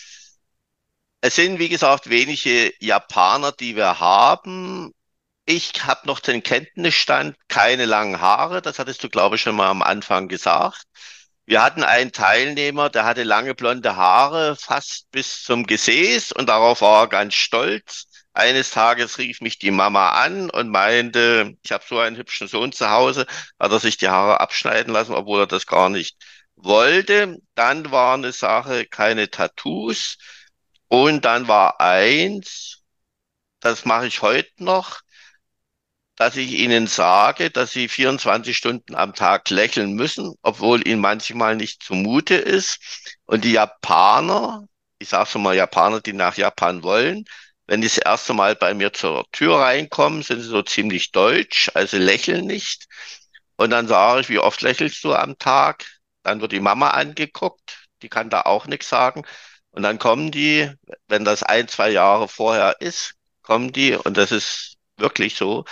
Es 1.22 1.36
sind, 1.36 1.60
wie 1.60 1.70
gesagt, 1.70 2.10
wenige 2.10 2.72
Japaner, 2.80 3.51
die 3.51 3.75
wir 3.75 4.00
haben. 4.00 4.94
Ich 5.51 5.84
habe 5.84 6.06
noch 6.06 6.20
den 6.20 6.44
Kenntnisstand, 6.44 7.36
keine 7.48 7.86
langen 7.86 8.22
Haare. 8.22 8.62
Das 8.62 8.77
hattest 8.77 9.03
du, 9.03 9.10
glaube 9.10 9.36
ich, 9.36 9.41
schon 9.41 9.56
mal 9.56 9.68
am 9.70 9.82
Anfang 9.82 10.27
gesagt. 10.27 10.84
Wir 11.48 11.63
hatten 11.63 11.84
einen 11.84 12.12
Teilnehmer, 12.12 12.91
der 12.91 13.03
hatte 13.06 13.24
lange 13.24 13.56
blonde 13.56 13.96
Haare, 13.96 14.56
fast 14.56 15.10
bis 15.10 15.41
zum 15.44 15.65
Gesäß 15.65 16.34
und 16.34 16.50
darauf 16.50 16.82
war 16.82 17.06
er 17.06 17.08
ganz 17.08 17.34
stolz. 17.34 18.06
Eines 18.34 18.70
Tages 18.70 19.18
rief 19.18 19.41
mich 19.41 19.58
die 19.58 19.72
Mama 19.72 20.12
an 20.12 20.51
und 20.51 20.70
meinte, 20.70 21.56
ich 21.63 21.72
habe 21.72 21.84
so 21.88 21.98
einen 21.98 22.18
hübschen 22.18 22.48
Sohn 22.48 22.72
zu 22.72 22.91
Hause, 22.91 23.25
hat 23.60 23.72
er 23.72 23.79
sich 23.79 23.98
die 23.98 24.10
Haare 24.10 24.41
abschneiden 24.41 24.94
lassen, 24.94 25.15
obwohl 25.15 25.41
er 25.41 25.48
das 25.48 25.65
gar 25.65 25.89
nicht 25.89 26.15
wollte. 26.58 27.38
Dann 27.56 27.89
war 27.89 28.13
eine 28.13 28.34
Sache, 28.34 28.86
keine 28.86 29.32
Tattoos. 29.32 30.18
Und 30.89 31.25
dann 31.25 31.48
war 31.48 31.82
eins, 31.82 32.84
das 33.62 33.86
mache 33.86 34.08
ich 34.08 34.22
heute 34.22 34.51
noch, 34.63 35.01
dass 36.20 36.36
ich 36.36 36.52
ihnen 36.52 36.88
sage, 36.88 37.50
dass 37.50 37.72
sie 37.72 37.88
24 37.88 38.56
Stunden 38.56 38.94
am 38.96 39.16
Tag 39.16 39.50
lächeln 39.50 39.94
müssen, 39.94 40.36
obwohl 40.42 40.86
ihnen 40.86 41.00
manchmal 41.00 41.56
nicht 41.56 41.82
zumute 41.82 42.36
ist. 42.36 43.08
Und 43.26 43.46
die 43.46 43.54
Japaner, 43.54 44.66
ich 45.00 45.08
sage 45.08 45.30
schon 45.30 45.44
mal 45.44 45.56
Japaner, 45.56 46.02
die 46.02 46.12
nach 46.12 46.36
Japan 46.36 46.84
wollen, 46.84 47.24
wenn 47.68 47.80
die 47.82 47.88
das 47.88 48.00
erste 48.00 48.34
Mal 48.34 48.58
bei 48.58 48.74
mir 48.74 48.92
zur 48.92 49.26
Tür 49.32 49.60
reinkommen, 49.60 50.22
sind 50.22 50.42
sie 50.42 50.50
so 50.50 50.62
ziemlich 50.62 51.12
deutsch, 51.14 51.72
also 51.74 51.98
lächeln 51.98 52.46
nicht. 52.46 52.88
Und 53.56 53.70
dann 53.70 53.88
sage 53.88 54.22
ich, 54.22 54.30
wie 54.30 54.40
oft 54.40 54.62
lächelst 54.62 55.02
du 55.06 55.14
am 55.14 55.38
Tag? 55.38 55.86
Dann 56.24 56.42
wird 56.42 56.52
die 56.52 56.60
Mama 56.60 56.90
angeguckt, 56.90 57.88
die 58.02 58.10
kann 58.10 58.30
da 58.30 58.42
auch 58.42 58.68
nichts 58.68 58.90
sagen. 58.90 59.24
Und 59.72 59.84
dann 59.84 60.00
kommen 60.00 60.32
die, 60.32 60.70
wenn 61.08 61.24
das 61.24 61.44
ein, 61.44 61.70
zwei 61.70 61.92
Jahre 61.92 62.28
vorher 62.28 62.82
ist, 62.82 63.14
kommen 63.42 63.72
die, 63.72 63.96
und 63.96 64.18
das 64.18 64.34
ist 64.34 64.76
wirklich 64.98 65.36
so, 65.36 65.64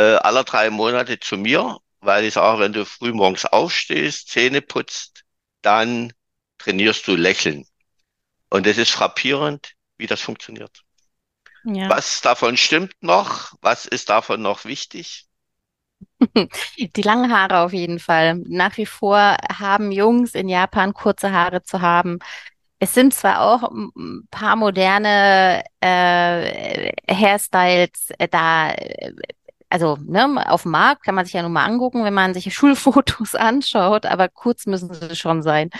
äh, 0.00 0.16
alle 0.16 0.44
drei 0.44 0.70
Monate 0.70 1.20
zu 1.20 1.36
mir, 1.36 1.76
weil 2.00 2.24
ich 2.24 2.34
sage, 2.34 2.60
wenn 2.60 2.72
du 2.72 2.86
früh 2.86 3.12
morgens 3.12 3.44
aufstehst, 3.44 4.28
Zähne 4.28 4.62
putzt, 4.62 5.24
dann 5.60 6.12
trainierst 6.56 7.06
du 7.06 7.16
Lächeln. 7.16 7.66
Und 8.48 8.66
es 8.66 8.78
ist 8.78 8.90
frappierend, 8.90 9.74
wie 9.98 10.06
das 10.06 10.22
funktioniert. 10.22 10.82
Ja. 11.64 11.90
Was 11.90 12.22
davon 12.22 12.56
stimmt 12.56 12.94
noch? 13.02 13.52
Was 13.60 13.84
ist 13.84 14.08
davon 14.08 14.40
noch 14.40 14.64
wichtig? 14.64 15.26
Die 16.78 17.02
langen 17.02 17.30
Haare 17.30 17.58
auf 17.58 17.74
jeden 17.74 17.98
Fall. 17.98 18.36
Nach 18.46 18.78
wie 18.78 18.86
vor 18.86 19.36
haben 19.58 19.92
Jungs 19.92 20.34
in 20.34 20.48
Japan 20.48 20.94
kurze 20.94 21.32
Haare 21.32 21.62
zu 21.62 21.82
haben. 21.82 22.18
Es 22.78 22.94
sind 22.94 23.12
zwar 23.12 23.42
auch 23.42 23.70
ein 23.70 24.26
paar 24.30 24.56
moderne 24.56 25.62
äh, 25.80 26.92
Hairstyles 27.10 28.08
äh, 28.18 28.26
da, 28.26 28.70
äh, 28.72 29.12
also 29.70 29.96
ne, 30.04 30.50
auf 30.50 30.62
dem 30.62 30.72
Markt 30.72 31.04
kann 31.04 31.14
man 31.14 31.24
sich 31.24 31.34
ja 31.34 31.42
nur 31.42 31.50
mal 31.50 31.64
angucken, 31.64 32.04
wenn 32.04 32.14
man 32.14 32.34
sich 32.34 32.52
Schulfotos 32.54 33.34
anschaut, 33.34 34.06
aber 34.06 34.28
kurz 34.28 34.66
müssen 34.66 34.92
sie 34.92 35.16
schon 35.16 35.42
sein. 35.42 35.70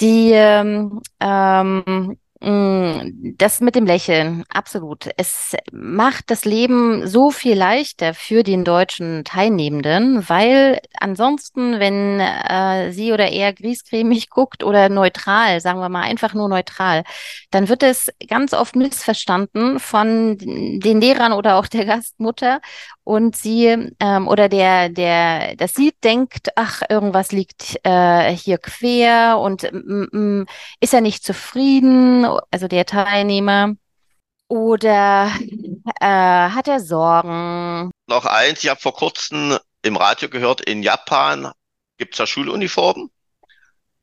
Die 0.00 0.30
ähm, 0.32 1.00
ähm, 1.20 2.18
Das 2.40 3.60
mit 3.60 3.74
dem 3.74 3.84
Lächeln, 3.84 4.44
absolut. 4.48 5.08
Es 5.16 5.56
macht 5.72 6.30
das 6.30 6.44
Leben 6.44 7.04
so 7.08 7.32
viel 7.32 7.58
leichter 7.58 8.14
für 8.14 8.44
den 8.44 8.64
deutschen 8.64 9.24
Teilnehmenden, 9.24 10.28
weil 10.28 10.78
ansonsten, 11.00 11.80
wenn 11.80 12.20
äh, 12.20 12.92
sie 12.92 13.12
oder 13.12 13.28
er 13.28 13.52
griesgrämig 13.52 14.30
guckt 14.30 14.62
oder 14.62 14.88
neutral, 14.88 15.60
sagen 15.60 15.80
wir 15.80 15.88
mal 15.88 16.02
einfach 16.02 16.32
nur 16.32 16.48
neutral, 16.48 17.02
dann 17.50 17.68
wird 17.68 17.82
es 17.82 18.12
ganz 18.28 18.54
oft 18.54 18.76
missverstanden 18.76 19.80
von 19.80 20.36
den 20.38 21.00
Lehrern 21.00 21.32
oder 21.32 21.56
auch 21.56 21.66
der 21.66 21.86
Gastmutter 21.86 22.60
und 23.02 23.36
sie 23.36 23.94
ähm, 24.00 24.28
oder 24.28 24.50
der, 24.50 24.90
der 24.90 25.56
das 25.56 25.72
sieht, 25.72 26.04
denkt, 26.04 26.50
ach, 26.56 26.82
irgendwas 26.88 27.32
liegt 27.32 27.80
äh, 27.82 28.30
hier 28.36 28.58
quer 28.58 29.38
und 29.38 29.62
mm, 29.72 30.04
mm, 30.12 30.46
ist 30.80 30.92
er 30.92 31.00
nicht 31.00 31.24
zufrieden, 31.24 32.26
also 32.50 32.68
der 32.68 32.86
Teilnehmer, 32.86 33.74
oder 34.48 35.30
äh, 36.00 36.06
hat 36.06 36.68
er 36.68 36.80
Sorgen? 36.80 37.90
Noch 38.06 38.24
eins, 38.24 38.64
ich 38.64 38.70
habe 38.70 38.80
vor 38.80 38.94
kurzem 38.94 39.58
im 39.82 39.96
Radio 39.96 40.28
gehört, 40.28 40.62
in 40.62 40.82
Japan 40.82 41.52
gibt 41.98 42.14
es 42.14 42.18
ja 42.18 42.26
Schuluniformen. 42.26 43.10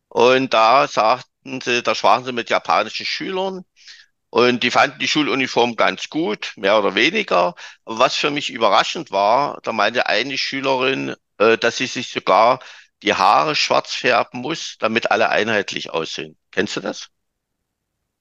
Und 0.09 0.53
da 0.53 0.87
sagten 0.87 1.61
sie, 1.61 1.83
da 1.83 1.95
sprachen 1.95 2.25
sie 2.25 2.31
mit 2.31 2.49
japanischen 2.49 3.05
Schülern. 3.05 3.65
Und 4.29 4.63
die 4.63 4.71
fanden 4.71 4.99
die 4.99 5.07
Schuluniform 5.07 5.75
ganz 5.75 6.09
gut, 6.09 6.53
mehr 6.57 6.77
oder 6.77 6.93
weniger. 6.93 7.55
Was 7.85 8.15
für 8.15 8.31
mich 8.31 8.49
überraschend 8.51 9.11
war, 9.11 9.59
da 9.63 9.71
meinte 9.71 10.07
eine 10.07 10.37
Schülerin, 10.37 11.15
äh, 11.37 11.57
dass 11.57 11.77
sie 11.77 11.87
sich 11.87 12.09
sogar 12.09 12.59
die 13.01 13.13
Haare 13.13 13.55
schwarz 13.55 13.93
färben 13.93 14.41
muss, 14.41 14.77
damit 14.79 15.11
alle 15.11 15.29
einheitlich 15.29 15.89
aussehen. 15.91 16.37
Kennst 16.51 16.75
du 16.75 16.81
das? 16.81 17.09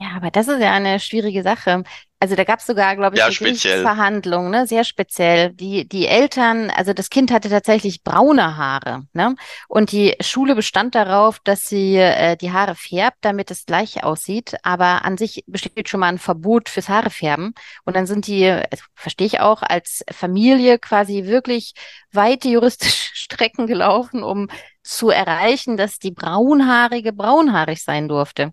Ja, 0.04 0.16
aber 0.16 0.30
das 0.30 0.49
ist 0.49 0.61
ja 0.61 0.73
eine 0.73 1.00
schwierige 1.00 1.42
Sache. 1.42 1.82
Also 2.20 2.37
da 2.37 2.44
gab 2.44 2.58
es 2.58 2.66
sogar, 2.66 2.94
glaube 2.96 3.16
ich, 3.16 3.20
Ja, 3.20 3.26
eine 3.26 3.34
speziell. 3.34 3.82
Gerichtsverhandlung, 3.82 4.50
ne? 4.50 4.66
Sehr 4.66 4.84
speziell. 4.84 5.50
Die, 5.52 5.88
die 5.88 6.06
Eltern, 6.06 6.70
also 6.70 6.92
das 6.92 7.11
Kind 7.11 7.30
hatte 7.30 7.49
tatsächlich 7.49 8.02
braune 8.02 8.56
Haare, 8.56 9.04
ne? 9.12 9.34
Und 9.68 9.92
die 9.92 10.14
Schule 10.20 10.54
bestand 10.54 10.94
darauf, 10.94 11.38
dass 11.40 11.64
sie 11.64 11.96
äh, 11.96 12.37
die 12.37 12.52
Haare 12.52 12.75
färbt, 12.75 13.18
damit 13.23 13.50
es 13.50 13.64
gleich 13.66 14.04
aussieht. 14.04 14.56
Aber 14.62 15.04
an 15.04 15.16
sich 15.16 15.44
besteht 15.46 15.88
schon 15.88 16.00
mal 16.00 16.08
ein 16.08 16.18
Verbot 16.18 16.68
fürs 16.68 16.88
Haarefärben. 16.88 17.54
Und 17.84 17.96
dann 17.96 18.06
sind 18.06 18.26
die, 18.26 18.46
also, 18.46 18.84
verstehe 18.94 19.26
ich 19.26 19.40
auch, 19.40 19.62
als 19.62 20.04
Familie 20.11 20.78
quasi 20.78 21.25
wirklich 21.25 21.73
weite 22.12 22.49
juristische 22.49 23.11
Strecken 23.14 23.66
gelaufen, 23.66 24.23
um 24.23 24.49
zu 24.82 25.08
erreichen, 25.08 25.76
dass 25.78 25.99
die 25.99 26.11
Braunhaarige 26.11 27.12
braunhaarig 27.14 27.82
sein 27.82 28.06
durfte. 28.06 28.52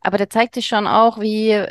Aber 0.00 0.18
da 0.18 0.28
zeigt 0.28 0.54
sich 0.54 0.66
schon 0.66 0.86
auch, 0.86 1.20
wie, 1.20 1.62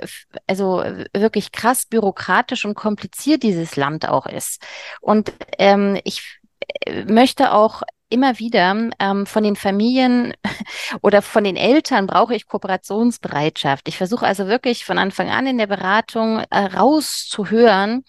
also 0.47 0.83
wirklich 1.13 1.51
krass 1.51 1.85
bürokratisch 1.85 2.65
und 2.65 2.75
kompliziert 2.75 3.43
dieses 3.43 3.75
Land 3.75 4.07
auch 4.07 4.25
ist. 4.25 4.61
Und 5.01 5.33
ähm, 5.57 5.99
ich 6.03 6.39
äh, 6.85 7.05
möchte 7.05 7.53
auch 7.53 7.81
immer 8.09 8.39
wieder 8.39 8.89
ähm, 8.99 9.25
von 9.25 9.43
den 9.43 9.55
Familien 9.55 10.33
oder 11.01 11.21
von 11.21 11.43
den 11.43 11.55
Eltern 11.55 12.07
brauche 12.07 12.35
ich 12.35 12.47
Kooperationsbereitschaft. 12.47 13.87
Ich 13.87 13.97
versuche 13.97 14.25
also 14.25 14.47
wirklich 14.47 14.85
von 14.85 14.97
Anfang 14.97 15.29
an 15.29 15.47
in 15.47 15.57
der 15.57 15.67
Beratung 15.67 16.39
äh, 16.49 16.57
rauszuhören, 16.57 18.03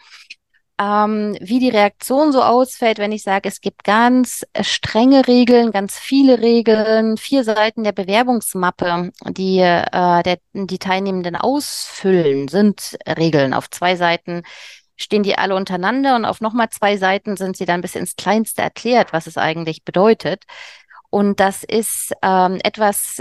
ähm, 0.81 1.37
wie 1.41 1.59
die 1.59 1.69
Reaktion 1.69 2.33
so 2.33 2.43
ausfällt, 2.43 2.99
wenn 2.99 3.13
ich 3.13 3.23
sage, 3.23 3.49
es 3.49 3.61
gibt 3.61 3.85
ganz 3.85 4.47
äh, 4.55 4.65
strenge 4.65 5.27
Regeln, 5.29 5.73
ganz 5.73 5.99
viele 5.99 6.41
Regeln, 6.41 7.19
vier 7.19 7.45
Seiten 7.45 7.85
der 7.85 7.93
Bewerbungsmappe, 7.93 9.11
die 9.29 9.59
äh, 9.59 10.23
der, 10.23 10.39
die 10.55 10.79
Teilnehmenden 10.79 11.37
ausfüllen, 11.37 12.49
sind 12.49 12.97
Regeln. 13.07 13.53
Auf 13.53 13.69
zwei 13.69 13.95
Seiten 13.97 14.43
stehen 14.97 15.23
die 15.23 15.37
alle 15.37 15.55
untereinander 15.55 16.17
und 16.17 16.25
auf 16.25 16.41
nochmal 16.41 16.71
zwei 16.71 16.97
Seiten 16.97 17.37
sind 17.37 17.57
sie 17.57 17.67
dann 17.67 17.83
bis 17.83 17.95
ins 17.95 18.17
Kleinste 18.17 18.63
erklärt, 18.63 19.13
was 19.13 19.27
es 19.27 19.37
eigentlich 19.37 19.85
bedeutet. 19.85 20.45
Und 21.11 21.41
das 21.41 21.65
ist 21.65 22.13
ähm, 22.23 22.59
etwas, 22.65 23.21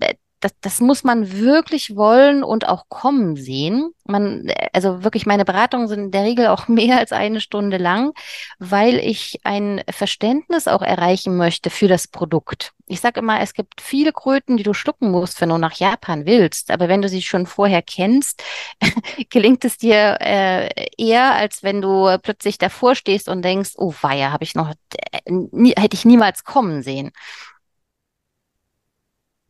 äh, 0.00 0.14
das, 0.40 0.52
das 0.60 0.80
muss 0.80 1.04
man 1.04 1.32
wirklich 1.32 1.96
wollen 1.96 2.42
und 2.42 2.66
auch 2.66 2.88
kommen 2.88 3.36
sehen. 3.36 3.92
Man, 4.04 4.50
also 4.72 5.04
wirklich, 5.04 5.26
meine 5.26 5.44
Beratungen 5.44 5.86
sind 5.86 6.04
in 6.04 6.10
der 6.10 6.24
Regel 6.24 6.46
auch 6.48 6.66
mehr 6.68 6.98
als 6.98 7.12
eine 7.12 7.40
Stunde 7.40 7.76
lang, 7.76 8.12
weil 8.58 8.96
ich 8.98 9.40
ein 9.44 9.82
Verständnis 9.88 10.66
auch 10.66 10.82
erreichen 10.82 11.36
möchte 11.36 11.70
für 11.70 11.88
das 11.88 12.08
Produkt. 12.08 12.72
Ich 12.86 13.00
sage 13.00 13.20
immer, 13.20 13.40
es 13.40 13.54
gibt 13.54 13.80
viele 13.80 14.12
Kröten, 14.12 14.56
die 14.56 14.64
du 14.64 14.74
schlucken 14.74 15.12
musst, 15.12 15.40
wenn 15.40 15.50
du 15.50 15.58
nach 15.58 15.74
Japan 15.74 16.26
willst. 16.26 16.72
Aber 16.72 16.88
wenn 16.88 17.02
du 17.02 17.08
sie 17.08 17.22
schon 17.22 17.46
vorher 17.46 17.82
kennst, 17.82 18.42
gelingt 19.30 19.64
es 19.64 19.76
dir 19.76 20.16
äh, 20.20 20.68
eher, 20.98 21.34
als 21.34 21.62
wenn 21.62 21.80
du 21.82 22.16
plötzlich 22.20 22.58
davor 22.58 22.96
stehst 22.96 23.28
und 23.28 23.42
denkst, 23.42 23.74
oh 23.76 23.94
weia, 24.00 24.32
habe 24.32 24.42
ich 24.42 24.54
noch, 24.54 24.70
äh, 24.70 25.20
nie, 25.28 25.74
hätte 25.78 25.94
ich 25.94 26.04
niemals 26.04 26.42
kommen 26.42 26.82
sehen. 26.82 27.12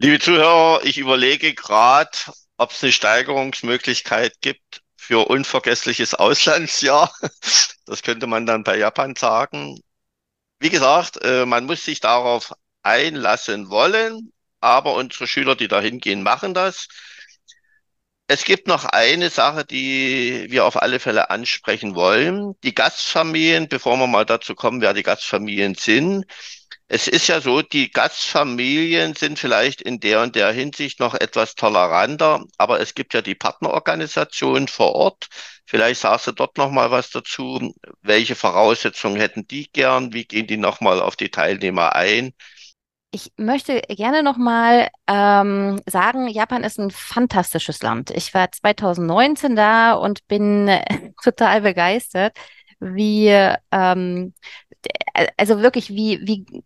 Liebe 0.02 0.18
Zuhörer, 0.18 0.80
ich 0.82 0.96
überlege 0.96 1.52
gerade, 1.52 2.16
ob 2.56 2.70
es 2.70 2.82
eine 2.82 2.90
Steigerungsmöglichkeit 2.90 4.40
gibt 4.40 4.80
für 4.96 5.28
unvergessliches 5.28 6.14
Auslandsjahr. 6.14 7.14
Das 7.84 8.02
könnte 8.02 8.26
man 8.26 8.46
dann 8.46 8.62
bei 8.62 8.78
Japan 8.78 9.14
sagen. 9.14 9.78
Wie 10.58 10.70
gesagt, 10.70 11.22
äh, 11.22 11.44
man 11.44 11.66
muss 11.66 11.84
sich 11.84 12.00
darauf 12.00 12.54
einlassen 12.82 13.68
wollen, 13.68 14.32
aber 14.60 14.94
unsere 14.94 15.26
Schüler, 15.26 15.54
die 15.54 15.68
da 15.68 15.82
hingehen, 15.82 16.22
machen 16.22 16.54
das. 16.54 16.88
Es 18.26 18.44
gibt 18.44 18.68
noch 18.68 18.86
eine 18.86 19.28
Sache, 19.28 19.66
die 19.66 20.46
wir 20.48 20.64
auf 20.64 20.80
alle 20.80 21.00
Fälle 21.00 21.28
ansprechen 21.28 21.94
wollen. 21.94 22.54
Die 22.62 22.74
Gastfamilien, 22.74 23.68
bevor 23.68 23.98
wir 23.98 24.06
mal 24.06 24.24
dazu 24.24 24.54
kommen, 24.54 24.80
wer 24.80 24.94
die 24.94 25.02
Gastfamilien 25.02 25.74
sind. 25.74 26.24
Es 26.92 27.06
ist 27.06 27.28
ja 27.28 27.40
so, 27.40 27.62
die 27.62 27.92
Gastfamilien 27.92 29.14
sind 29.14 29.38
vielleicht 29.38 29.80
in 29.80 30.00
der 30.00 30.22
und 30.22 30.34
der 30.34 30.50
Hinsicht 30.50 30.98
noch 30.98 31.14
etwas 31.14 31.54
toleranter, 31.54 32.44
aber 32.58 32.80
es 32.80 32.94
gibt 32.94 33.14
ja 33.14 33.22
die 33.22 33.36
Partnerorganisationen 33.36 34.66
vor 34.66 34.96
Ort. 34.96 35.28
Vielleicht 35.66 36.00
sagst 36.00 36.26
du 36.26 36.32
dort 36.32 36.58
noch 36.58 36.72
mal 36.72 36.90
was 36.90 37.10
dazu. 37.10 37.72
Welche 38.02 38.34
Voraussetzungen 38.34 39.20
hätten 39.20 39.46
die 39.46 39.70
gern? 39.70 40.12
Wie 40.12 40.24
gehen 40.24 40.48
die 40.48 40.56
noch 40.56 40.80
mal 40.80 41.00
auf 41.00 41.14
die 41.14 41.30
Teilnehmer 41.30 41.94
ein? 41.94 42.32
Ich 43.12 43.32
möchte 43.36 43.80
gerne 43.82 44.24
nochmal 44.24 44.88
ähm, 45.06 45.80
sagen, 45.86 46.26
Japan 46.26 46.64
ist 46.64 46.80
ein 46.80 46.90
fantastisches 46.90 47.82
Land. 47.82 48.10
Ich 48.10 48.34
war 48.34 48.50
2019 48.50 49.54
da 49.54 49.92
und 49.94 50.26
bin 50.26 50.66
äh, 50.66 51.12
total 51.22 51.60
begeistert, 51.60 52.36
wie, 52.80 53.28
ähm, 53.70 54.34
d- 54.84 55.28
also 55.36 55.60
wirklich, 55.62 55.90
wie, 55.90 56.20
wie 56.26 56.64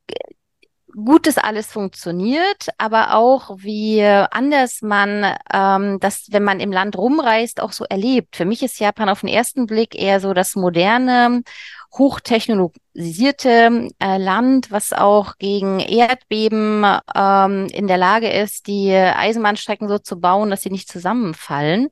gut 0.93 1.27
das 1.27 1.39
alles 1.39 1.67
funktioniert, 1.73 2.69
aber 2.79 3.15
auch 3.17 3.51
wie 3.59 4.01
anders 4.05 4.81
man 4.81 5.35
ähm, 5.53 5.99
das, 6.01 6.27
wenn 6.31 6.45
man 6.45 6.61
im 6.61 6.71
Land 6.71 6.97
rumreist, 6.97 7.61
auch 7.61 7.73
so 7.73 7.85
erlebt. 7.85 8.37
Für 8.37 8.45
mich 8.45 8.63
ist 8.63 8.79
Japan 8.79 9.09
auf 9.09 9.21
den 9.21 9.29
ersten 9.29 9.67
Blick 9.67 9.97
eher 10.01 10.21
so 10.21 10.35
das 10.35 10.55
moderne, 10.55 11.43
hochtechnologisierte 11.99 13.89
äh, 13.99 14.19
Land, 14.19 14.71
was 14.71 14.93
auch 14.93 15.37
gegen 15.39 15.81
Erdbeben 15.81 16.85
ähm, 17.15 17.67
in 17.73 17.89
der 17.89 17.99
Lage 17.99 18.31
ist, 18.31 18.69
die 18.69 18.93
Eisenbahnstrecken 18.93 19.89
so 19.89 19.99
zu 19.99 20.21
bauen, 20.21 20.51
dass 20.51 20.63
sie 20.63 20.71
nicht 20.71 20.89
zusammenfallen. 20.89 21.89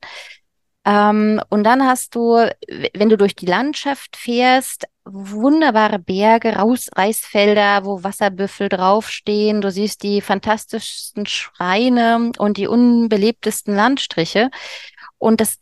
Ähm, 0.85 1.41
und 1.49 1.63
dann 1.63 1.85
hast 1.85 2.15
du, 2.15 2.49
wenn 2.93 3.09
du 3.09 3.17
durch 3.17 3.35
die 3.35 3.45
Landschaft 3.45 4.17
fährst, 4.17 4.85
wunderbare 5.05 5.99
Berge, 5.99 6.55
Raus 6.55 6.89
Reisfelder, 6.95 7.85
wo 7.85 8.03
Wasserbüffel 8.03 8.69
draufstehen. 8.69 9.61
Du 9.61 9.71
siehst 9.71 10.03
die 10.03 10.21
fantastischsten 10.21 11.25
Schreine 11.25 12.31
und 12.37 12.57
die 12.57 12.67
unbelebtesten 12.67 13.75
Landstriche. 13.75 14.49
Und 15.17 15.41
das 15.41 15.57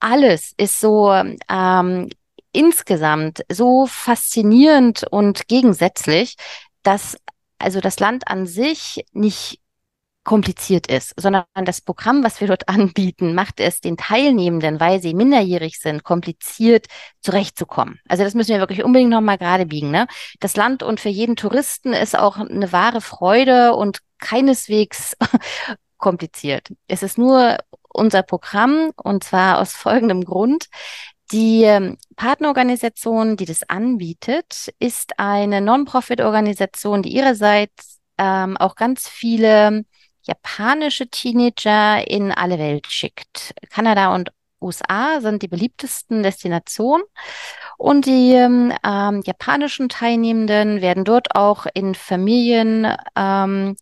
alles 0.00 0.52
ist 0.56 0.80
so 0.80 1.12
ähm, 1.48 2.08
insgesamt 2.52 3.44
so 3.50 3.86
faszinierend 3.86 5.04
und 5.10 5.48
gegensätzlich, 5.48 6.36
dass 6.82 7.16
also 7.58 7.80
das 7.80 8.00
Land 8.00 8.28
an 8.28 8.46
sich 8.46 9.04
nicht 9.12 9.61
kompliziert 10.24 10.86
ist, 10.86 11.14
sondern 11.18 11.44
das 11.64 11.80
Programm, 11.80 12.22
was 12.22 12.40
wir 12.40 12.48
dort 12.48 12.68
anbieten, 12.68 13.34
macht 13.34 13.60
es 13.60 13.80
den 13.80 13.96
Teilnehmenden, 13.96 14.80
weil 14.80 15.00
sie 15.00 15.14
minderjährig 15.14 15.78
sind, 15.78 16.04
kompliziert 16.04 16.86
zurechtzukommen. 17.20 18.00
Also 18.08 18.24
das 18.24 18.34
müssen 18.34 18.50
wir 18.50 18.60
wirklich 18.60 18.84
unbedingt 18.84 19.10
nochmal 19.10 19.38
gerade 19.38 19.66
biegen. 19.66 19.90
Ne? 19.90 20.06
Das 20.40 20.56
Land 20.56 20.82
und 20.82 21.00
für 21.00 21.08
jeden 21.08 21.36
Touristen 21.36 21.92
ist 21.92 22.18
auch 22.18 22.36
eine 22.36 22.72
wahre 22.72 23.00
Freude 23.00 23.74
und 23.74 23.98
keineswegs 24.18 25.16
kompliziert. 25.98 26.72
Es 26.88 27.02
ist 27.02 27.18
nur 27.18 27.58
unser 27.88 28.22
Programm 28.22 28.90
und 28.96 29.24
zwar 29.24 29.58
aus 29.58 29.72
folgendem 29.72 30.24
Grund. 30.24 30.66
Die 31.32 31.62
ähm, 31.62 31.96
Partnerorganisation, 32.16 33.36
die 33.36 33.46
das 33.46 33.62
anbietet, 33.68 34.72
ist 34.78 35.18
eine 35.18 35.60
Non-Profit-Organisation, 35.62 37.02
die 37.02 37.14
ihrerseits 37.14 38.00
ähm, 38.18 38.56
auch 38.58 38.74
ganz 38.74 39.08
viele 39.08 39.84
japanische 40.22 41.08
Teenager 41.08 42.08
in 42.08 42.32
alle 42.32 42.58
Welt 42.58 42.86
schickt. 42.88 43.54
Kanada 43.70 44.14
und 44.14 44.32
USA 44.60 45.20
sind 45.20 45.42
die 45.42 45.48
beliebtesten 45.48 46.22
Destinationen 46.22 47.04
und 47.76 48.06
die 48.06 48.32
ähm, 48.32 48.72
ähm, 48.84 49.22
japanischen 49.24 49.88
Teilnehmenden 49.88 50.80
werden 50.80 51.04
dort 51.04 51.34
auch 51.34 51.66
in 51.74 51.94
Familien, 51.94 52.86
ähm, 53.16 53.76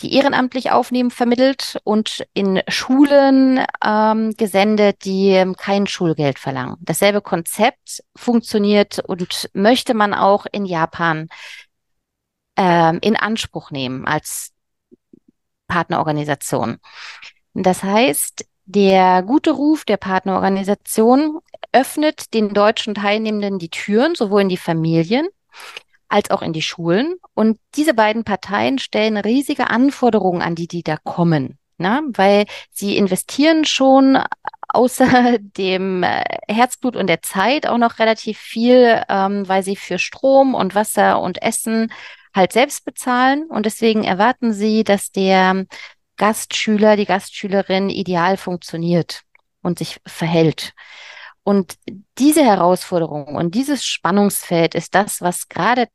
die 0.00 0.14
ehrenamtlich 0.14 0.72
aufnehmen, 0.72 1.10
vermittelt 1.10 1.78
und 1.84 2.26
in 2.34 2.60
Schulen 2.68 3.64
ähm, 3.82 4.34
gesendet, 4.36 5.04
die 5.04 5.28
ähm, 5.28 5.56
kein 5.56 5.86
Schulgeld 5.86 6.40
verlangen. 6.40 6.76
Dasselbe 6.80 7.20
Konzept 7.20 8.02
funktioniert 8.16 8.98
und 8.98 9.48
möchte 9.52 9.94
man 9.94 10.12
auch 10.12 10.46
in 10.50 10.66
Japan 10.66 11.28
ähm, 12.56 12.98
in 13.02 13.16
Anspruch 13.16 13.70
nehmen 13.70 14.04
als 14.06 14.53
Partnerorganisation. 15.66 16.78
Das 17.54 17.82
heißt, 17.82 18.46
der 18.66 19.22
gute 19.22 19.50
Ruf 19.50 19.84
der 19.84 19.96
Partnerorganisation 19.96 21.40
öffnet 21.72 22.32
den 22.34 22.54
deutschen 22.54 22.94
Teilnehmenden 22.94 23.58
die 23.58 23.70
Türen, 23.70 24.14
sowohl 24.14 24.42
in 24.42 24.48
die 24.48 24.56
Familien 24.56 25.28
als 26.08 26.30
auch 26.30 26.42
in 26.42 26.52
die 26.52 26.62
Schulen. 26.62 27.16
Und 27.34 27.58
diese 27.74 27.94
beiden 27.94 28.24
Parteien 28.24 28.78
stellen 28.78 29.16
riesige 29.16 29.70
Anforderungen 29.70 30.42
an 30.42 30.54
die, 30.54 30.68
die 30.68 30.82
da 30.82 30.96
kommen, 30.96 31.58
ne? 31.78 32.02
weil 32.08 32.46
sie 32.70 32.96
investieren 32.96 33.64
schon 33.64 34.18
außer 34.68 35.38
dem 35.40 36.02
äh, 36.02 36.22
Herzblut 36.48 36.96
und 36.96 37.08
der 37.08 37.22
Zeit 37.22 37.66
auch 37.66 37.78
noch 37.78 37.98
relativ 37.98 38.38
viel, 38.38 39.02
ähm, 39.08 39.48
weil 39.48 39.62
sie 39.62 39.76
für 39.76 39.98
Strom 39.98 40.54
und 40.54 40.74
Wasser 40.74 41.20
und 41.20 41.42
Essen 41.42 41.92
halt 42.34 42.52
selbst 42.52 42.84
bezahlen 42.84 43.44
und 43.48 43.66
deswegen 43.66 44.04
erwarten 44.04 44.52
sie, 44.52 44.84
dass 44.84 45.12
der 45.12 45.66
Gastschüler, 46.16 46.96
die 46.96 47.06
Gastschülerin 47.06 47.90
ideal 47.90 48.36
funktioniert 48.36 49.22
und 49.62 49.78
sich 49.78 50.00
verhält. 50.06 50.72
Und 51.46 51.74
diese 52.16 52.42
Herausforderung 52.42 53.36
und 53.36 53.54
dieses 53.54 53.84
Spannungsfeld 53.84 54.74
ist 54.74 54.94
das, 54.94 55.20
was 55.20 55.50
gerade 55.50 55.88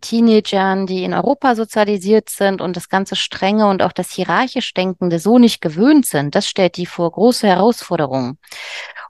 Teenagern, 0.00 0.86
die 0.86 1.04
in 1.04 1.14
Europa 1.14 1.54
sozialisiert 1.54 2.28
sind 2.28 2.60
und 2.60 2.76
das 2.76 2.88
ganze 2.88 3.14
strenge 3.14 3.68
und 3.68 3.82
auch 3.82 3.92
das 3.92 4.10
hierarchisch 4.10 4.74
Denkende 4.74 5.20
so 5.20 5.38
nicht 5.38 5.60
gewöhnt 5.60 6.06
sind, 6.06 6.34
das 6.34 6.48
stellt 6.48 6.76
die 6.76 6.86
vor 6.86 7.12
große 7.12 7.46
Herausforderungen. 7.46 8.38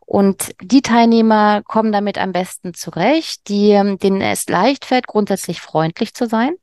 Und 0.06 0.54
die 0.62 0.82
Teilnehmer 0.82 1.62
kommen 1.64 1.90
damit 1.90 2.16
am 2.16 2.30
besten 2.30 2.74
zurecht, 2.74 3.48
die, 3.48 3.70
ähm, 3.70 3.98
denen 3.98 4.20
es 4.20 4.48
leicht 4.48 4.84
fällt, 4.84 5.08
grundsätzlich 5.08 5.60
freundlich 5.60 6.14
zu 6.14 6.28
sein, 6.28 6.54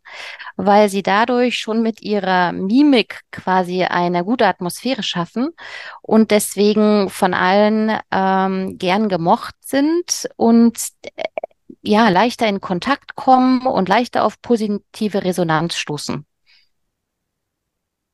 weil 0.55 0.87
sie 0.87 1.03
dadurch 1.03 1.59
schon 1.59 1.81
mit 1.81 2.01
ihrer 2.01 2.53
Mimik 2.53 3.19
quasi 3.31 3.83
eine 3.83 4.23
gute 4.23 4.47
Atmosphäre 4.47 5.03
schaffen 5.03 5.49
und 6.01 6.31
deswegen 6.31 7.09
von 7.09 7.33
allen 7.33 7.99
ähm, 8.11 8.77
gern 8.77 9.09
gemocht 9.09 9.55
sind 9.59 10.29
und 10.37 10.79
äh, 11.17 11.23
ja, 11.81 12.07
leichter 12.07 12.47
in 12.47 12.61
Kontakt 12.61 13.15
kommen 13.15 13.67
und 13.67 13.89
leichter 13.89 14.23
auf 14.23 14.41
positive 14.41 15.25
Resonanz 15.25 15.75
stoßen. 15.75 16.25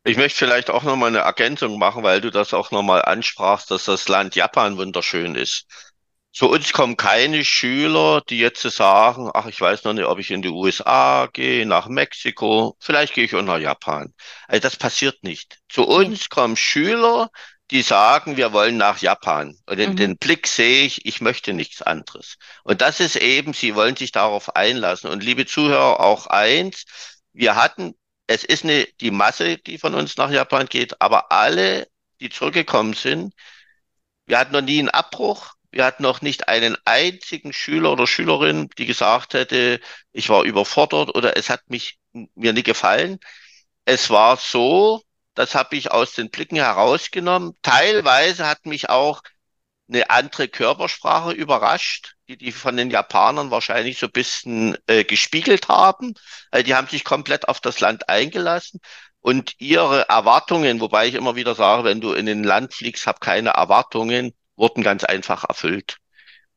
Ich 0.04 0.18
möchte 0.18 0.38
vielleicht 0.40 0.70
auch 0.70 0.84
nochmal 0.84 1.10
eine 1.10 1.20
Ergänzung 1.20 1.78
machen, 1.78 2.04
weil 2.04 2.22
du 2.22 2.32
das 2.32 2.54
auch 2.54 2.72
nochmal 2.72 3.02
ansprachst, 3.04 3.70
dass 3.70 3.86
das 3.86 4.08
Land 4.08 4.36
Japan 4.36 4.78
wunderschön 4.78 5.36
ist. 5.36 5.66
Zu 6.32 6.48
uns 6.50 6.74
kommen 6.74 6.96
keine 6.96 7.44
Schüler, 7.44 8.22
die 8.30 8.40
jetzt 8.40 8.62
sagen, 8.62 9.30
ach, 9.34 9.48
ich 9.48 9.60
weiß 9.60 9.84
noch 9.84 9.94
nicht, 9.94 10.06
ob 10.06 10.20
ich 10.20 10.32
in 10.32 10.42
die 10.42 10.50
USA 10.50 11.28
gehe, 11.34 11.66
nach 11.66 11.88
Mexiko, 11.88 12.78
vielleicht 12.80 13.14
gehe 13.14 13.26
ich 13.26 13.36
auch 13.36 13.42
nach 13.42 13.58
Japan. 13.58 14.14
Also 14.48 14.62
das 14.62 14.78
passiert 14.78 15.24
nicht. 15.24 15.58
Zu 15.70 15.86
uns 15.88 16.30
kommen 16.30 16.56
Schüler, 16.56 17.30
die 17.72 17.82
sagen, 17.82 18.38
wir 18.38 18.54
wollen 18.54 18.78
nach 18.78 19.00
Japan. 19.00 19.58
Und 19.66 19.80
in 19.80 19.92
mhm. 19.92 19.96
den 19.96 20.18
Blick 20.18 20.48
sehe 20.48 20.86
ich, 20.86 21.06
ich 21.06 21.20
möchte 21.20 21.54
nichts 21.54 21.82
anderes. 21.82 22.38
Und 22.64 22.82
das 22.82 23.00
ist 23.00 23.16
eben, 23.16 23.54
sie 23.54 23.76
wollen 23.76 23.96
sich 23.96 24.12
darauf 24.12 24.56
einlassen. 24.56 25.10
Und 25.10 25.24
liebe 25.24 25.46
Zuhörer, 25.46 26.00
auch 26.00 26.28
eins, 26.28 26.86
wir 27.34 27.56
hatten 27.56 27.96
es 28.30 28.44
ist 28.44 28.64
eine, 28.64 28.86
die 29.02 29.10
Masse, 29.10 29.58
die 29.58 29.80
von 29.80 29.96
uns 29.96 30.16
nach 30.18 30.30
Japan 30.30 30.68
geht, 30.68 31.02
aber 31.02 31.32
alle, 31.32 31.88
die 32.22 32.30
zurückgekommen 32.30 32.94
sind, 32.94 33.34
wir 34.28 34.38
hatten 34.38 34.54
noch 34.54 34.62
nie 34.62 34.80
einen 34.80 34.90
Abbruch. 34.90 35.56
Wir 35.72 35.86
hatten 35.86 36.04
noch 36.04 36.22
nicht 36.22 36.48
einen 36.48 36.78
einzigen 36.86 37.54
Schüler 37.54 37.92
oder 37.92 38.06
Schülerin, 38.08 38.70
die 38.78 38.86
gesagt 38.86 39.34
hätte, 39.34 39.80
ich 40.12 40.30
war 40.30 40.44
überfordert 40.44 41.16
oder 41.16 41.38
es 41.38 41.50
hat 41.50 41.70
mich 41.70 42.00
mir 42.14 42.54
nicht 42.54 42.66
gefallen. 42.66 43.20
Es 43.86 44.12
war 44.12 44.38
so, 44.38 45.02
das 45.34 45.56
habe 45.56 45.76
ich 45.76 45.92
aus 45.92 46.14
den 46.14 46.30
Blicken 46.30 46.58
herausgenommen. 46.58 47.58
Teilweise 47.64 48.48
hat 48.48 48.66
mich 48.68 48.90
auch 48.90 49.22
eine 49.88 50.10
andere 50.12 50.48
Körpersprache 50.48 51.32
überrascht, 51.32 52.16
die 52.30 52.38
die 52.38 52.52
von 52.52 52.78
den 52.78 52.92
Japanern 52.92 53.52
wahrscheinlich 53.52 53.98
so 53.98 54.06
ein 54.06 54.12
bisschen 54.12 54.78
äh, 54.88 55.04
gespiegelt 55.04 55.68
haben. 55.68 56.14
Also 56.52 56.66
die 56.66 56.76
haben 56.76 56.88
sich 56.88 57.04
komplett 57.04 57.48
auf 57.50 57.60
das 57.60 57.80
Land 57.80 58.08
eingelassen 58.08 58.80
und 59.22 59.56
ihre 59.60 60.08
Erwartungen, 60.10 60.80
wobei 60.80 61.08
ich 61.08 61.16
immer 61.16 61.36
wieder 61.36 61.56
sage, 61.56 61.84
wenn 61.84 62.02
du 62.02 62.14
in 62.14 62.30
ein 62.30 62.44
Land 62.44 62.74
fliegst, 62.76 63.08
hab 63.08 63.20
keine 63.22 63.52
Erwartungen, 63.52 64.34
wurden 64.56 64.84
ganz 64.84 65.04
einfach 65.04 65.44
erfüllt. 65.46 65.98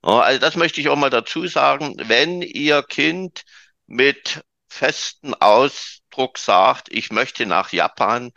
Ja, 0.05 0.21
also 0.21 0.41
das 0.41 0.57
möchte 0.57 0.81
ich 0.81 0.89
auch 0.89 0.97
mal 0.97 1.11
dazu 1.11 1.47
sagen. 1.47 1.95
Wenn 1.99 2.43
ihr 2.43 2.83
Kind 2.83 3.43
mit 3.87 4.43
festen 4.69 5.35
Ausdruck 5.35 6.39
sagt, 6.39 6.89
ich 6.91 7.13
möchte 7.13 7.47
nach 7.47 7.73
Japan, 7.73 8.33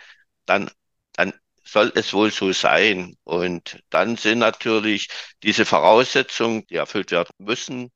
dann, 0.46 0.72
dann 1.14 1.34
soll 1.68 1.92
es 1.96 2.14
wohl 2.14 2.32
so 2.32 2.52
sein. 2.54 3.16
Und 3.24 3.80
dann 3.90 4.18
sind 4.18 4.40
natürlich 4.40 5.10
diese 5.44 5.66
Voraussetzungen, 5.66 6.66
die 6.68 6.76
erfüllt 6.76 7.12
werden 7.12 7.34
müssen, 7.40 7.92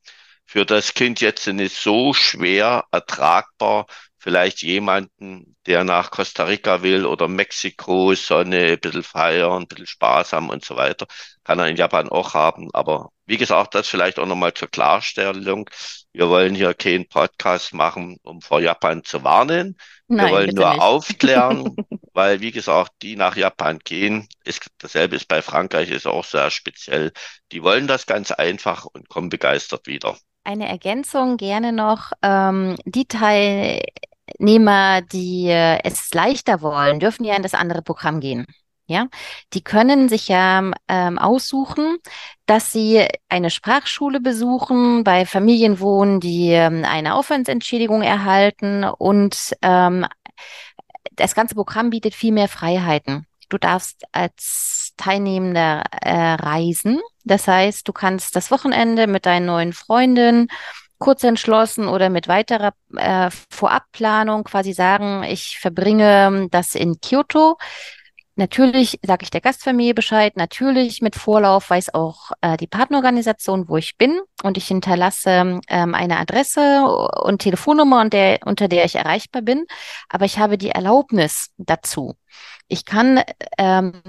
für 0.45 0.65
das 0.65 0.93
Kind 0.93 1.21
jetzt 1.21 1.47
nicht 1.47 1.75
so 1.75 2.13
schwer 2.13 2.86
ertragbar. 2.91 3.86
Vielleicht 4.19 4.62
jemanden, 4.63 5.55
der 5.65 5.84
nach 5.86 6.12
Costa 6.12 6.43
Rica 6.45 6.84
will 6.84 7.05
oder 7.05 7.27
Mexiko, 7.27 8.13
Sonne, 8.15 8.73
ein 8.73 8.79
bisschen 8.79 9.03
feiern, 9.03 9.63
ein 9.63 9.67
bisschen 9.67 9.88
Spaß 9.88 10.34
haben 10.34 10.49
und 10.49 10.65
so 10.65 10.75
weiter, 10.75 11.08
kann 11.43 11.60
er 11.60 11.67
in 11.67 11.77
Japan 11.77 12.10
auch 12.10 12.34
haben. 12.34 12.69
Aber 12.73 13.12
wie 13.25 13.38
gesagt, 13.38 13.75
das 13.75 13.88
vielleicht 13.88 14.19
auch 14.19 14.25
nochmal 14.25 14.53
zur 14.53 14.67
Klarstellung. 14.69 15.69
Wir 16.12 16.29
wollen 16.29 16.55
hier 16.55 16.73
keinen 16.73 17.08
Podcast 17.08 17.73
machen, 17.73 18.17
um 18.23 18.41
vor 18.41 18.60
Japan 18.62 19.03
zu 19.03 19.23
warnen. 19.23 19.77
Nein, 20.08 20.17
Wir 20.17 20.29
wollen 20.29 20.53
nur 20.55 20.67
nicht. 20.67 20.79
aufklären, 20.79 21.75
weil, 22.13 22.41
wie 22.41 22.51
gesagt, 22.51 22.91
die 23.01 23.15
nach 23.15 23.36
Japan 23.38 23.79
gehen, 23.79 24.27
ist 24.43 24.67
dasselbe 24.79 25.15
ist 25.15 25.27
bei 25.27 25.41
Frankreich, 25.41 25.89
ist 25.91 26.08
auch 26.08 26.25
sehr 26.25 26.51
speziell. 26.51 27.12
Die 27.51 27.63
wollen 27.63 27.88
das 27.88 28.05
ganz 28.05 28.32
einfach 28.32 28.86
und 28.86 29.08
kommen 29.10 29.29
begeistert 29.29 29.88
wieder. 29.88 30.17
Eine 30.43 30.67
Ergänzung 30.67 31.38
gerne 31.38 31.71
noch. 31.71 32.12
Ähm, 32.23 32.75
die 32.86 33.05
Teilnehmer, 34.37 35.01
die 35.01 35.47
äh, 35.47 35.79
es 35.83 36.13
leichter 36.13 36.61
wollen, 36.61 36.99
dürfen 36.99 37.23
ja 37.23 37.35
in 37.35 37.43
das 37.43 37.53
andere 37.53 37.81
Programm 37.81 38.19
gehen. 38.19 38.45
Ja, 38.87 39.07
die 39.53 39.63
können 39.63 40.09
sich 40.09 40.29
ja 40.29 40.71
ähm, 40.87 41.19
aussuchen, 41.19 41.97
dass 42.47 42.71
sie 42.71 43.07
eine 43.29 43.51
Sprachschule 43.51 44.19
besuchen, 44.19 45.03
bei 45.03 45.27
Familien 45.27 45.79
wohnen, 45.79 46.19
die 46.19 46.49
ähm, 46.49 46.83
eine 46.85 47.13
Aufwandsentschädigung 47.13 48.01
erhalten 48.01 48.83
und 48.83 49.55
ähm, 49.61 50.07
das 51.11 51.35
ganze 51.35 51.53
Programm 51.53 51.91
bietet 51.91 52.15
viel 52.15 52.31
mehr 52.31 52.47
Freiheiten. 52.47 53.27
Du 53.49 53.59
darfst 53.59 54.05
als 54.11 54.93
Teilnehmender 54.97 55.83
äh, 56.01 56.33
reisen. 56.33 56.99
Das 57.23 57.47
heißt, 57.47 57.87
du 57.87 57.93
kannst 57.93 58.35
das 58.35 58.49
Wochenende 58.49 59.05
mit 59.05 59.27
deinen 59.27 59.45
neuen 59.45 59.73
Freundinnen 59.73 60.47
kurz 60.99 61.23
entschlossen 61.23 61.88
oder 61.88 62.09
mit 62.09 62.27
weiterer 62.27 62.73
äh, 62.95 63.29
Vorabplanung 63.49 64.43
quasi 64.43 64.73
sagen, 64.73 65.23
ich 65.23 65.57
verbringe 65.59 66.47
das 66.51 66.75
in 66.75 66.99
Kyoto. 67.01 67.57
Natürlich 68.39 68.99
sage 69.05 69.23
ich 69.23 69.31
der 69.31 69.41
Gastfamilie 69.41 69.93
Bescheid, 69.93 70.38
natürlich 70.38 71.01
mit 71.01 71.17
Vorlauf 71.17 71.69
weiß 71.69 71.93
auch 71.93 72.31
äh, 72.39 72.55
die 72.55 72.67
Partnerorganisation, 72.67 73.67
wo 73.67 73.75
ich 73.75 73.97
bin. 73.97 74.17
Und 74.43 74.55
ich 74.55 74.67
hinterlasse 74.67 75.59
ähm, 75.67 75.93
eine 75.93 76.19
Adresse 76.19 76.85
und 77.21 77.41
Telefonnummer, 77.41 77.99
und 77.99 78.13
der, 78.13 78.39
unter 78.45 78.69
der 78.69 78.85
ich 78.85 78.95
erreichbar 78.95 79.41
bin, 79.41 79.65
aber 80.07 80.23
ich 80.23 80.39
habe 80.39 80.57
die 80.57 80.69
Erlaubnis 80.69 81.49
dazu. 81.57 82.15
Ich 82.69 82.85
kann 82.85 83.21
ähm, 83.57 84.01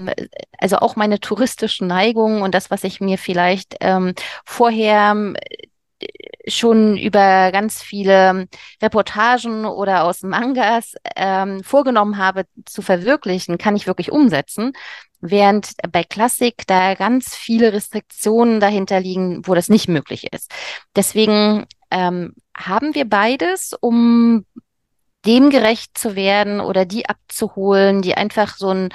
also 0.57 0.77
auch 0.77 0.95
meine 0.95 1.19
touristischen 1.19 1.87
Neigungen 1.87 2.41
und 2.41 2.55
das, 2.55 2.71
was 2.71 2.85
ich 2.85 3.01
mir 3.01 3.17
vielleicht 3.17 3.75
ähm, 3.81 4.13
vorher 4.45 5.33
schon 6.47 6.97
über 6.97 7.51
ganz 7.51 7.81
viele 7.81 8.47
Reportagen 8.81 9.65
oder 9.65 10.03
aus 10.03 10.23
Mangas 10.23 10.95
ähm, 11.15 11.63
vorgenommen 11.63 12.17
habe 12.17 12.45
zu 12.65 12.81
verwirklichen, 12.81 13.57
kann 13.57 13.75
ich 13.75 13.87
wirklich 13.87 14.11
umsetzen. 14.11 14.73
Während 15.19 15.73
bei 15.91 16.03
Klassik 16.03 16.65
da 16.65 16.95
ganz 16.95 17.35
viele 17.35 17.73
Restriktionen 17.73 18.59
dahinter 18.59 18.99
liegen, 18.99 19.45
wo 19.45 19.53
das 19.53 19.69
nicht 19.69 19.87
möglich 19.87 20.33
ist. 20.33 20.51
Deswegen 20.95 21.67
ähm, 21.91 22.33
haben 22.57 22.95
wir 22.95 23.05
beides, 23.05 23.73
um 23.79 24.45
dem 25.25 25.51
gerecht 25.51 25.97
zu 25.97 26.15
werden 26.15 26.59
oder 26.59 26.85
die 26.85 27.07
abzuholen, 27.07 28.01
die 28.01 28.15
einfach 28.15 28.55
so 28.57 28.69
ein 28.69 28.89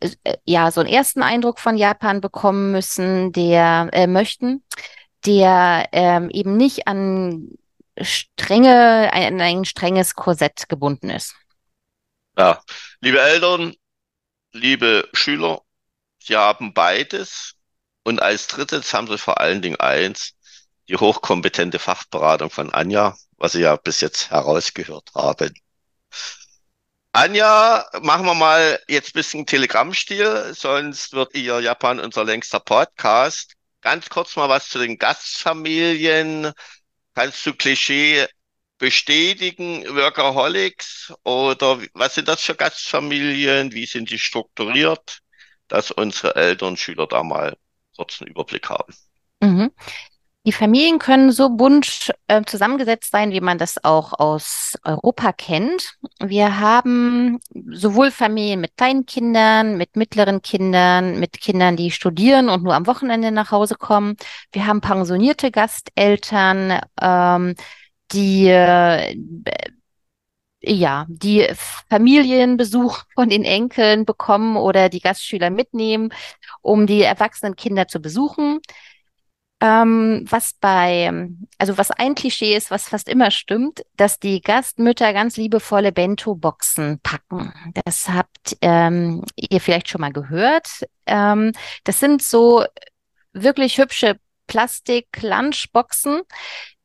äh, 0.00 0.36
ja 0.44 0.70
so 0.70 0.80
einen 0.80 0.88
ersten 0.90 1.22
Eindruck 1.22 1.58
von 1.58 1.76
Japan 1.76 2.20
bekommen 2.20 2.70
müssen, 2.70 3.32
der 3.32 3.88
äh, 3.92 4.06
möchten 4.06 4.62
der 5.26 5.88
ähm, 5.92 6.30
eben 6.30 6.56
nicht 6.56 6.86
an 6.86 7.58
strenge, 8.00 9.10
ein, 9.12 9.40
ein 9.40 9.64
strenges 9.64 10.14
Korsett 10.14 10.68
gebunden 10.68 11.10
ist. 11.10 11.34
Ja, 12.36 12.62
liebe 13.00 13.20
Eltern, 13.20 13.74
liebe 14.52 15.08
Schüler, 15.12 15.62
Sie 16.20 16.36
haben 16.36 16.72
beides. 16.72 17.54
Und 18.04 18.22
als 18.22 18.46
drittes 18.46 18.94
haben 18.94 19.06
Sie 19.06 19.18
vor 19.18 19.40
allen 19.40 19.60
Dingen 19.60 19.80
eins, 19.80 20.34
die 20.88 20.96
hochkompetente 20.96 21.78
Fachberatung 21.78 22.50
von 22.50 22.72
Anja, 22.72 23.16
was 23.36 23.52
Sie 23.52 23.60
ja 23.60 23.76
bis 23.76 24.00
jetzt 24.00 24.30
herausgehört 24.30 25.10
haben. 25.14 25.52
Anja, 27.12 27.86
machen 28.02 28.26
wir 28.26 28.34
mal 28.34 28.78
jetzt 28.88 29.10
ein 29.10 29.18
bisschen 29.18 29.46
Telegrammstil, 29.46 30.54
sonst 30.54 31.12
wird 31.12 31.34
Ihr 31.34 31.60
Japan 31.60 31.98
unser 31.98 32.24
längster 32.24 32.60
Podcast. 32.60 33.57
Ganz 33.80 34.08
kurz 34.08 34.36
mal 34.36 34.48
was 34.48 34.68
zu 34.68 34.78
den 34.78 34.98
Gastfamilien. 34.98 36.52
Kannst 37.14 37.46
du 37.46 37.54
Klischee 37.54 38.26
bestätigen, 38.78 39.84
Workaholics 39.94 41.12
oder 41.24 41.80
was 41.94 42.14
sind 42.14 42.28
das 42.28 42.42
für 42.42 42.54
Gastfamilien? 42.54 43.72
Wie 43.72 43.86
sind 43.86 44.10
die 44.10 44.18
strukturiert? 44.18 45.20
Dass 45.68 45.90
unsere 45.90 46.34
Eltern, 46.34 46.76
Schüler 46.76 47.06
da 47.06 47.22
mal 47.22 47.56
kurz 47.96 48.20
einen 48.20 48.30
Überblick 48.30 48.68
haben. 48.70 48.94
Mhm. 49.40 49.70
Die 50.48 50.52
Familien 50.52 50.98
können 50.98 51.30
so 51.30 51.50
bunt 51.50 52.10
äh, 52.26 52.42
zusammengesetzt 52.42 53.10
sein, 53.10 53.32
wie 53.32 53.42
man 53.42 53.58
das 53.58 53.84
auch 53.84 54.18
aus 54.18 54.78
Europa 54.82 55.32
kennt. 55.34 55.98
Wir 56.20 56.58
haben 56.58 57.38
sowohl 57.70 58.10
Familien 58.10 58.62
mit 58.62 58.74
kleinen 58.78 59.04
Kindern, 59.04 59.76
mit 59.76 59.94
mittleren 59.94 60.40
Kindern, 60.40 61.20
mit 61.20 61.38
Kindern, 61.38 61.76
die 61.76 61.90
studieren 61.90 62.48
und 62.48 62.62
nur 62.64 62.74
am 62.74 62.86
Wochenende 62.86 63.30
nach 63.30 63.50
Hause 63.50 63.74
kommen. 63.74 64.16
Wir 64.50 64.66
haben 64.66 64.80
pensionierte 64.80 65.50
Gasteltern, 65.50 66.80
ähm, 66.98 67.54
die 68.12 68.46
äh, 68.48 69.18
ja, 70.62 71.04
die 71.10 71.46
Familienbesuch 71.90 73.02
von 73.14 73.28
den 73.28 73.44
Enkeln 73.44 74.06
bekommen 74.06 74.56
oder 74.56 74.88
die 74.88 75.00
Gastschüler 75.00 75.50
mitnehmen, 75.50 76.08
um 76.62 76.86
die 76.86 77.02
erwachsenen 77.02 77.54
Kinder 77.54 77.86
zu 77.86 78.00
besuchen. 78.00 78.60
Ähm, 79.60 80.24
was 80.28 80.52
bei, 80.52 81.10
also 81.58 81.78
was 81.78 81.90
ein 81.90 82.14
Klischee 82.14 82.54
ist, 82.56 82.70
was 82.70 82.88
fast 82.88 83.08
immer 83.08 83.32
stimmt, 83.32 83.84
dass 83.96 84.20
die 84.20 84.40
Gastmütter 84.40 85.12
ganz 85.12 85.36
liebevolle 85.36 85.90
Bento-Boxen 85.90 87.00
packen. 87.02 87.52
Das 87.84 88.08
habt 88.08 88.56
ähm, 88.60 89.24
ihr 89.34 89.60
vielleicht 89.60 89.88
schon 89.88 90.00
mal 90.00 90.12
gehört. 90.12 90.86
Ähm, 91.06 91.52
das 91.82 91.98
sind 91.98 92.22
so 92.22 92.64
wirklich 93.32 93.78
hübsche 93.78 94.20
Plastik-Lunchboxen, 94.46 96.22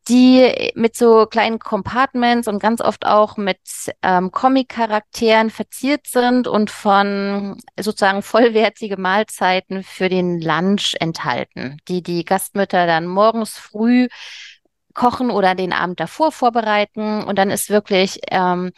die 0.07 0.71
mit 0.75 0.95
so 0.95 1.25
kleinen 1.25 1.59
Compartments 1.59 2.47
und 2.47 2.59
ganz 2.59 2.81
oft 2.81 3.05
auch 3.05 3.37
mit 3.37 3.59
ähm, 4.01 4.31
Comic-Charakteren 4.31 5.49
verziert 5.49 6.07
sind 6.07 6.47
und 6.47 6.69
von 6.69 7.57
sozusagen 7.79 8.21
vollwertige 8.21 8.97
Mahlzeiten 8.97 9.83
für 9.83 10.09
den 10.09 10.41
Lunch 10.41 10.95
enthalten, 10.99 11.77
die 11.87 12.03
die 12.03 12.25
Gastmütter 12.25 12.85
dann 12.85 13.07
morgens 13.07 13.57
früh 13.57 14.07
kochen 14.93 15.31
oder 15.31 15.55
den 15.55 15.73
Abend 15.73 15.99
davor 15.99 16.31
vorbereiten. 16.31 17.23
Und 17.23 17.37
dann 17.37 17.49
ist 17.49 17.69
wirklich 17.69 18.19
ähm, 18.29 18.71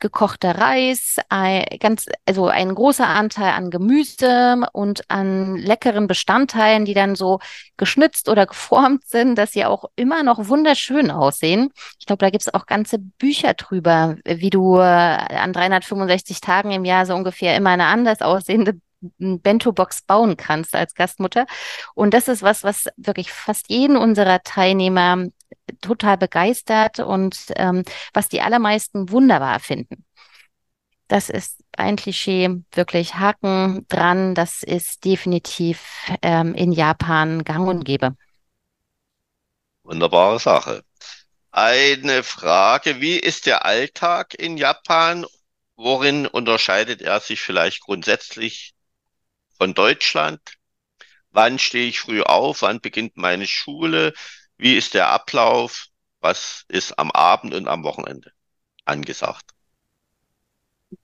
gekochter 0.00 0.58
Reis, 0.58 1.16
ein, 1.28 1.64
ganz, 1.80 2.06
also 2.26 2.46
ein 2.46 2.74
großer 2.74 3.06
Anteil 3.06 3.52
an 3.52 3.70
Gemüse 3.70 4.62
und 4.72 5.08
an 5.08 5.56
leckeren 5.56 6.06
Bestandteilen, 6.06 6.84
die 6.84 6.94
dann 6.94 7.14
so 7.14 7.38
geschnitzt 7.76 8.28
oder 8.28 8.46
geformt 8.46 9.04
sind, 9.06 9.36
dass 9.36 9.52
sie 9.52 9.64
auch 9.64 9.84
immer 9.96 10.22
noch 10.22 10.48
wunderschön 10.48 11.10
aussehen. 11.10 11.70
Ich 11.98 12.06
glaube, 12.06 12.24
da 12.24 12.30
gibt 12.30 12.42
es 12.42 12.52
auch 12.52 12.66
ganze 12.66 12.98
Bücher 12.98 13.54
drüber, 13.54 14.16
wie 14.24 14.50
du 14.50 14.76
äh, 14.76 14.82
an 14.82 15.52
365 15.52 16.40
Tagen 16.40 16.70
im 16.72 16.84
Jahr 16.84 17.06
so 17.06 17.14
ungefähr 17.14 17.56
immer 17.56 17.70
eine 17.70 17.86
anders 17.86 18.20
aussehende 18.20 18.80
Bento-Box 19.18 20.02
bauen 20.02 20.36
kannst 20.36 20.74
als 20.74 20.94
Gastmutter. 20.94 21.46
Und 21.94 22.14
das 22.14 22.28
ist 22.28 22.42
was, 22.42 22.64
was 22.64 22.86
wirklich 22.96 23.32
fast 23.32 23.68
jeden 23.68 23.96
unserer 23.96 24.42
Teilnehmer 24.42 25.26
total 25.80 26.18
begeistert 26.18 27.00
und 27.00 27.36
ähm, 27.56 27.84
was 28.12 28.28
die 28.28 28.40
allermeisten 28.40 29.10
wunderbar 29.10 29.60
finden. 29.60 30.04
Das 31.08 31.28
ist 31.28 31.62
ein 31.76 31.96
Klischee, 31.96 32.62
wirklich 32.72 33.16
Haken 33.16 33.86
dran. 33.88 34.34
Das 34.34 34.62
ist 34.62 35.04
definitiv 35.04 36.10
ähm, 36.22 36.54
in 36.54 36.72
Japan 36.72 37.44
gang 37.44 37.68
und 37.68 37.84
gäbe. 37.84 38.16
Wunderbare 39.82 40.38
Sache. 40.38 40.84
Eine 41.50 42.22
Frage, 42.22 43.02
wie 43.02 43.18
ist 43.18 43.44
der 43.44 43.66
Alltag 43.66 44.32
in 44.32 44.56
Japan? 44.56 45.26
Worin 45.76 46.26
unterscheidet 46.26 47.02
er 47.02 47.20
sich 47.20 47.42
vielleicht 47.42 47.82
grundsätzlich 47.82 48.72
von 49.58 49.74
Deutschland? 49.74 50.40
Wann 51.30 51.58
stehe 51.58 51.88
ich 51.88 52.00
früh 52.00 52.22
auf? 52.22 52.62
Wann 52.62 52.80
beginnt 52.80 53.16
meine 53.16 53.46
Schule? 53.46 54.14
Wie 54.58 54.76
ist 54.76 54.94
der 54.94 55.08
Ablauf? 55.08 55.86
Was 56.20 56.64
ist 56.68 56.98
am 56.98 57.10
Abend 57.10 57.54
und 57.54 57.66
am 57.68 57.82
Wochenende 57.82 58.32
angesagt? 58.84 59.50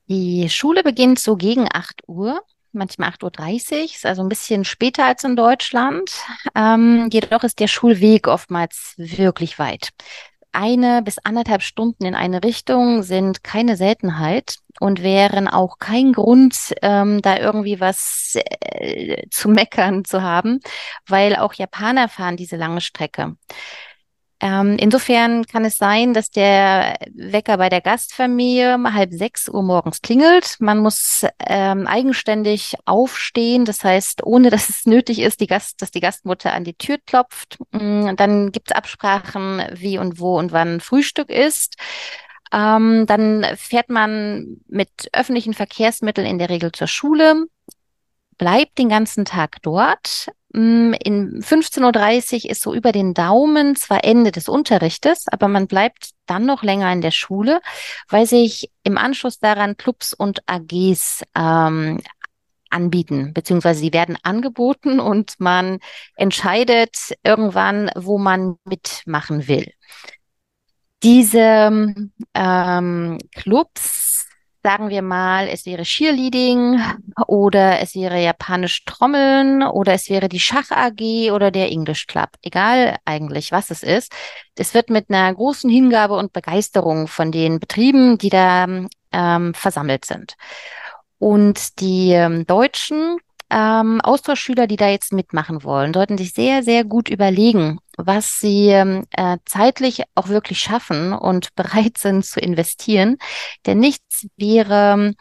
Die 0.08 0.48
Schule 0.48 0.82
beginnt 0.82 1.18
so 1.18 1.36
gegen 1.36 1.68
8 1.72 2.02
Uhr, 2.06 2.42
manchmal 2.72 3.10
8.30 3.10 3.72
Uhr, 3.72 3.84
ist 3.84 4.06
also 4.06 4.22
ein 4.22 4.28
bisschen 4.28 4.64
später 4.64 5.04
als 5.04 5.24
in 5.24 5.36
Deutschland. 5.36 6.10
Ähm, 6.54 7.08
jedoch 7.12 7.42
ist 7.44 7.58
der 7.60 7.68
Schulweg 7.68 8.28
oftmals 8.28 8.94
wirklich 8.96 9.58
weit. 9.58 9.90
Eine 10.52 11.02
bis 11.02 11.18
anderthalb 11.18 11.62
Stunden 11.62 12.04
in 12.06 12.14
eine 12.14 12.42
Richtung 12.42 13.02
sind 13.02 13.44
keine 13.44 13.76
Seltenheit 13.76 14.56
und 14.80 15.02
wären 15.02 15.46
auch 15.46 15.78
kein 15.78 16.12
Grund, 16.12 16.74
ähm, 16.82 17.20
da 17.22 17.36
irgendwie 17.36 17.80
was 17.80 18.36
äh, 18.60 19.28
zu 19.30 19.48
meckern 19.50 20.04
zu 20.04 20.22
haben, 20.22 20.60
weil 21.06 21.36
auch 21.36 21.54
Japaner 21.54 22.08
fahren 22.08 22.36
diese 22.36 22.56
lange 22.56 22.80
Strecke. 22.80 23.36
Ähm, 24.40 24.76
insofern 24.78 25.46
kann 25.46 25.64
es 25.64 25.78
sein, 25.78 26.14
dass 26.14 26.30
der 26.30 26.96
Wecker 27.12 27.56
bei 27.56 27.68
der 27.68 27.80
Gastfamilie 27.80 28.76
um 28.76 28.94
halb 28.94 29.12
sechs 29.12 29.48
Uhr 29.48 29.64
morgens 29.64 30.00
klingelt. 30.00 30.56
Man 30.60 30.78
muss 30.78 31.26
ähm, 31.44 31.88
eigenständig 31.88 32.74
aufstehen, 32.84 33.64
das 33.64 33.82
heißt, 33.82 34.24
ohne 34.24 34.50
dass 34.50 34.68
es 34.68 34.86
nötig 34.86 35.18
ist, 35.18 35.40
die 35.40 35.48
Gast, 35.48 35.82
dass 35.82 35.90
die 35.90 36.00
Gastmutter 36.00 36.52
an 36.52 36.62
die 36.62 36.74
Tür 36.74 36.98
klopft. 37.04 37.58
Mm, 37.72 38.14
dann 38.14 38.52
gibt 38.52 38.70
es 38.70 38.76
Absprachen, 38.76 39.62
wie 39.72 39.98
und 39.98 40.20
wo 40.20 40.38
und 40.38 40.52
wann 40.52 40.80
Frühstück 40.80 41.30
ist. 41.30 41.74
Ähm, 42.52 43.06
dann 43.06 43.44
fährt 43.56 43.90
man 43.90 44.60
mit 44.68 45.10
öffentlichen 45.12 45.52
Verkehrsmitteln 45.52 46.26
in 46.26 46.38
der 46.38 46.48
Regel 46.48 46.70
zur 46.70 46.86
Schule, 46.86 47.46
bleibt 48.38 48.78
den 48.78 48.88
ganzen 48.88 49.24
Tag 49.24 49.56
dort. 49.62 50.28
Mm, 50.52 50.94
in 51.04 51.42
15.30 51.42 52.44
Uhr 52.44 52.50
ist 52.50 52.62
so 52.62 52.74
über 52.74 52.92
den 52.92 53.12
Daumen 53.14 53.76
zwar 53.76 54.04
Ende 54.04 54.32
des 54.32 54.48
Unterrichtes, 54.48 55.26
aber 55.30 55.48
man 55.48 55.66
bleibt 55.66 56.10
dann 56.26 56.46
noch 56.46 56.62
länger 56.62 56.90
in 56.92 57.00
der 57.00 57.10
Schule, 57.10 57.60
weil 58.08 58.26
sich 58.26 58.70
im 58.82 58.96
Anschluss 58.96 59.38
daran 59.38 59.76
Clubs 59.76 60.14
und 60.14 60.40
AGs 60.46 61.22
ähm, 61.36 62.00
anbieten, 62.70 63.32
beziehungsweise 63.34 63.80
sie 63.80 63.92
werden 63.92 64.16
angeboten 64.22 65.00
und 65.00 65.34
man 65.38 65.78
entscheidet 66.16 66.96
irgendwann, 67.22 67.90
wo 67.94 68.18
man 68.18 68.56
mitmachen 68.64 69.48
will. 69.48 69.72
Diese 71.02 71.94
ähm, 72.34 73.18
Clubs 73.34 74.17
sagen 74.62 74.88
wir 74.88 75.02
mal, 75.02 75.48
es 75.48 75.66
wäre 75.66 75.82
Cheerleading 75.82 76.80
oder 77.26 77.80
es 77.80 77.94
wäre 77.94 78.22
japanisch 78.22 78.84
Trommeln 78.84 79.62
oder 79.62 79.94
es 79.94 80.10
wäre 80.10 80.28
die 80.28 80.40
Schach 80.40 80.70
AG 80.70 81.30
oder 81.32 81.50
der 81.50 81.70
English 81.70 82.06
Club. 82.06 82.30
Egal 82.42 82.96
eigentlich, 83.04 83.52
was 83.52 83.70
es 83.70 83.82
ist. 83.82 84.12
Es 84.56 84.74
wird 84.74 84.90
mit 84.90 85.10
einer 85.10 85.32
großen 85.32 85.70
Hingabe 85.70 86.16
und 86.16 86.32
Begeisterung 86.32 87.06
von 87.06 87.30
den 87.30 87.60
Betrieben, 87.60 88.18
die 88.18 88.30
da 88.30 88.66
ähm, 89.12 89.54
versammelt 89.54 90.04
sind. 90.04 90.34
Und 91.18 91.80
die 91.80 92.12
ähm, 92.12 92.46
Deutschen 92.46 93.18
ähm, 93.50 94.00
Austauschschüler, 94.00 94.66
die 94.66 94.76
da 94.76 94.88
jetzt 94.88 95.12
mitmachen 95.12 95.64
wollen, 95.64 95.94
sollten 95.94 96.18
sich 96.18 96.32
sehr, 96.32 96.62
sehr 96.62 96.84
gut 96.84 97.08
überlegen, 97.08 97.78
was 97.96 98.40
sie 98.40 98.68
ähm, 98.68 99.04
äh, 99.12 99.38
zeitlich 99.46 100.02
auch 100.14 100.28
wirklich 100.28 100.60
schaffen 100.60 101.12
und 101.12 101.54
bereit 101.56 101.98
sind 101.98 102.24
zu 102.24 102.40
investieren. 102.40 103.16
Denn 103.66 103.78
nichts 103.78 104.26
wäre 104.36 104.92
ähm, 104.94 105.14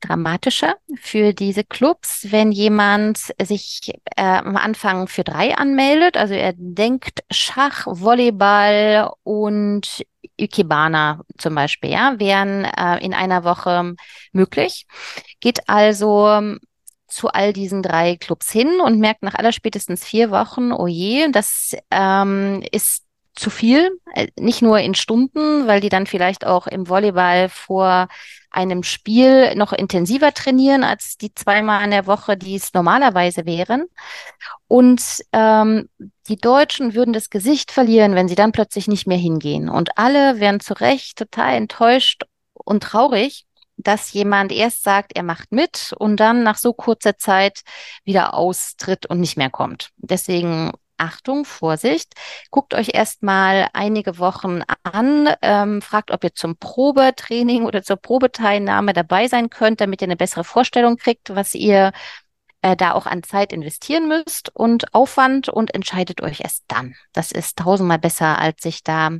dramatischer 0.00 0.76
für 1.00 1.32
diese 1.32 1.64
Clubs, 1.64 2.28
wenn 2.30 2.52
jemand 2.52 3.18
sich 3.42 3.92
äh, 4.16 4.22
am 4.22 4.56
Anfang 4.56 5.08
für 5.08 5.24
drei 5.24 5.56
anmeldet. 5.56 6.16
Also 6.16 6.34
er 6.34 6.54
denkt 6.56 7.20
Schach, 7.30 7.86
Volleyball 7.86 9.10
und 9.24 10.04
Ikebana 10.36 11.22
zum 11.36 11.54
Beispiel, 11.54 11.90
ja, 11.90 12.14
wären 12.18 12.64
äh, 12.64 13.04
in 13.04 13.12
einer 13.12 13.44
Woche 13.44 13.94
möglich. 14.32 14.86
Geht 15.40 15.68
also 15.68 16.28
ähm, 16.28 16.60
zu 17.08 17.28
all 17.28 17.52
diesen 17.52 17.82
drei 17.82 18.16
Clubs 18.16 18.50
hin 18.50 18.80
und 18.80 19.00
merkt 19.00 19.22
nach 19.22 19.34
aller 19.34 19.52
spätestens 19.52 20.04
vier 20.04 20.30
Wochen, 20.30 20.72
oh 20.72 20.86
je, 20.86 21.30
das 21.30 21.74
ähm, 21.90 22.62
ist 22.70 23.04
zu 23.34 23.50
viel, 23.50 23.90
äh, 24.14 24.28
nicht 24.38 24.62
nur 24.62 24.78
in 24.80 24.94
Stunden, 24.94 25.66
weil 25.66 25.80
die 25.80 25.88
dann 25.88 26.06
vielleicht 26.06 26.46
auch 26.46 26.66
im 26.66 26.88
Volleyball 26.88 27.48
vor 27.48 28.08
einem 28.50 28.82
Spiel 28.82 29.54
noch 29.54 29.72
intensiver 29.72 30.32
trainieren 30.34 30.82
als 30.82 31.16
die 31.16 31.32
zweimal 31.34 31.84
in 31.84 31.90
der 31.90 32.06
Woche, 32.06 32.36
die 32.36 32.56
es 32.56 32.74
normalerweise 32.74 33.46
wären. 33.46 33.86
Und 34.66 35.02
ähm, 35.32 35.88
die 36.28 36.36
Deutschen 36.36 36.94
würden 36.94 37.12
das 37.12 37.30
Gesicht 37.30 37.70
verlieren, 37.70 38.14
wenn 38.14 38.28
sie 38.28 38.34
dann 38.34 38.52
plötzlich 38.52 38.88
nicht 38.88 39.06
mehr 39.06 39.18
hingehen. 39.18 39.68
Und 39.68 39.96
alle 39.96 40.40
wären 40.40 40.60
zu 40.60 40.74
Recht 40.74 41.18
total 41.18 41.54
enttäuscht 41.54 42.24
und 42.54 42.82
traurig, 42.82 43.46
dass 43.78 44.12
jemand 44.12 44.52
erst 44.52 44.82
sagt, 44.82 45.16
er 45.16 45.22
macht 45.22 45.52
mit 45.52 45.94
und 45.98 46.18
dann 46.18 46.42
nach 46.42 46.58
so 46.58 46.72
kurzer 46.72 47.16
Zeit 47.16 47.62
wieder 48.04 48.34
austritt 48.34 49.06
und 49.06 49.20
nicht 49.20 49.36
mehr 49.36 49.50
kommt. 49.50 49.90
Deswegen 49.96 50.72
Achtung, 50.98 51.44
Vorsicht, 51.44 52.14
guckt 52.50 52.74
euch 52.74 52.90
erstmal 52.92 53.68
einige 53.72 54.18
Wochen 54.18 54.62
an, 54.82 55.32
ähm, 55.42 55.80
fragt, 55.80 56.10
ob 56.10 56.24
ihr 56.24 56.34
zum 56.34 56.56
Probetraining 56.56 57.64
oder 57.64 57.82
zur 57.84 57.96
Probeteilnahme 57.96 58.92
dabei 58.92 59.28
sein 59.28 59.48
könnt, 59.48 59.80
damit 59.80 60.02
ihr 60.02 60.08
eine 60.08 60.16
bessere 60.16 60.42
Vorstellung 60.42 60.96
kriegt, 60.96 61.34
was 61.34 61.54
ihr 61.54 61.92
äh, 62.62 62.76
da 62.76 62.92
auch 62.92 63.06
an 63.06 63.22
Zeit 63.22 63.52
investieren 63.52 64.08
müsst 64.08 64.50
und 64.54 64.92
Aufwand 64.92 65.48
und 65.48 65.72
entscheidet 65.72 66.20
euch 66.20 66.40
erst 66.40 66.64
dann. 66.66 66.96
Das 67.12 67.30
ist 67.30 67.58
tausendmal 67.58 68.00
besser, 68.00 68.38
als 68.38 68.62
sich 68.62 68.82
da 68.82 69.10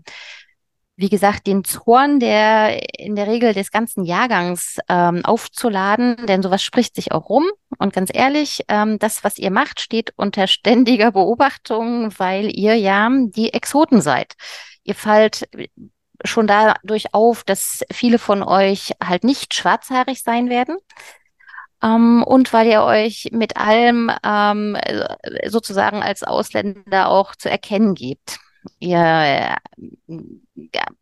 wie 0.99 1.09
gesagt, 1.09 1.47
den 1.47 1.63
Zorn 1.63 2.19
der 2.19 2.99
in 2.99 3.15
der 3.15 3.29
Regel 3.29 3.55
des 3.55 3.71
ganzen 3.71 4.05
Jahrgangs 4.05 4.79
ähm, 4.89 5.25
aufzuladen, 5.25 6.27
denn 6.27 6.43
sowas 6.43 6.61
spricht 6.61 6.97
sich 6.97 7.13
auch 7.13 7.29
rum. 7.29 7.47
Und 7.79 7.93
ganz 7.93 8.11
ehrlich, 8.13 8.65
ähm, 8.67 8.99
das, 8.99 9.23
was 9.23 9.39
ihr 9.39 9.53
macht, 9.53 9.79
steht 9.79 10.13
unter 10.17 10.49
ständiger 10.49 11.13
Beobachtung, 11.13 12.13
weil 12.19 12.51
ihr 12.53 12.75
ja 12.75 13.09
die 13.13 13.53
Exoten 13.55 14.01
seid. 14.01 14.35
Ihr 14.83 14.97
fallt 14.97 15.49
schon 16.25 16.49
dadurch 16.49 17.15
auf, 17.15 17.45
dass 17.45 17.85
viele 17.93 18.19
von 18.19 18.43
euch 18.43 18.91
halt 19.01 19.23
nicht 19.23 19.55
schwarzhaarig 19.55 20.25
sein 20.25 20.51
werden. 20.51 20.79
Ähm, 21.81 22.25
und 22.25 22.53
weil 22.53 22.67
ihr 22.67 22.83
euch 22.83 23.29
mit 23.31 23.57
allem 23.57 24.11
ähm, 24.25 24.77
sozusagen 25.47 26.03
als 26.03 26.25
Ausländer 26.25 27.09
auch 27.09 27.37
zu 27.37 27.49
erkennen 27.49 27.95
gebt 27.95 28.41
ihr, 28.79 29.59
äh, 30.09 30.17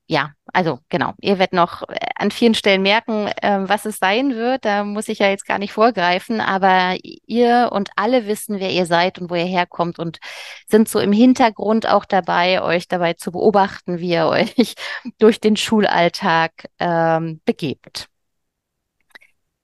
ja, 0.07 0.33
also 0.53 0.81
genau, 0.89 1.15
ihr 1.21 1.39
werdet 1.39 1.53
noch 1.53 1.83
äh, 1.89 1.97
an 2.15 2.31
vielen 2.31 2.55
Stellen 2.55 2.83
merken, 2.83 3.29
äh, 3.29 3.69
was 3.69 3.85
es 3.85 3.99
sein 3.99 4.35
wird. 4.35 4.65
Da 4.65 4.85
muss 4.85 5.09
ich 5.09 5.19
ja 5.21 5.29
jetzt 5.29 5.47
gar 5.47 5.59
nicht 5.59 5.73
vorgreifen, 5.73 6.41
aber 6.41 6.97
ihr 7.03 7.71
und 7.73 7.91
alle 7.97 8.27
wissen, 8.27 8.61
wer 8.61 8.71
ihr 8.71 8.87
seid 8.87 9.19
und 9.19 9.31
wo 9.31 9.35
ihr 9.35 9.45
herkommt 9.45 9.99
und 9.99 10.19
sind 10.67 10.89
so 10.89 11.01
im 11.01 11.13
Hintergrund 11.13 11.89
auch 11.89 12.05
dabei, 12.05 12.63
euch 12.63 12.89
dabei 12.89 13.15
zu 13.15 13.33
beobachten, 13.33 13.99
wie 13.99 14.11
ihr 14.11 14.27
euch 14.29 14.75
durch 15.19 15.41
den 15.41 15.57
Schulalltag 15.57 16.53
ähm, 16.79 17.41
begebt. 17.45 18.09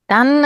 Dann 0.07 0.45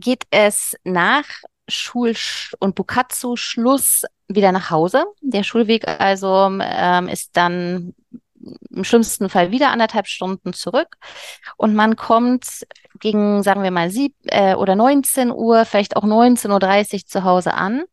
geht 0.00 0.24
es 0.30 0.76
nach 0.84 1.24
Schul- 1.68 2.14
und 2.58 2.74
Bukatsu-Schluss 2.74 4.04
wieder 4.28 4.52
nach 4.52 4.70
Hause. 4.70 5.04
Der 5.20 5.42
Schulweg 5.42 5.86
also 5.88 6.50
ähm, 6.60 7.08
ist 7.08 7.36
dann 7.36 7.94
im 8.70 8.84
schlimmsten 8.84 9.30
Fall 9.30 9.50
wieder 9.50 9.70
anderthalb 9.70 10.06
Stunden 10.06 10.52
zurück 10.52 10.96
und 11.56 11.74
man 11.74 11.96
kommt 11.96 12.66
gegen, 13.00 13.42
sagen 13.42 13.62
wir 13.62 13.70
mal, 13.70 13.90
sieb 13.90 14.14
äh, 14.26 14.54
oder 14.54 14.76
19 14.76 15.30
Uhr, 15.30 15.64
vielleicht 15.64 15.96
auch 15.96 16.04
19.30 16.04 16.94
Uhr 16.94 17.06
zu 17.06 17.24
Hause 17.24 17.54
an 17.54 17.84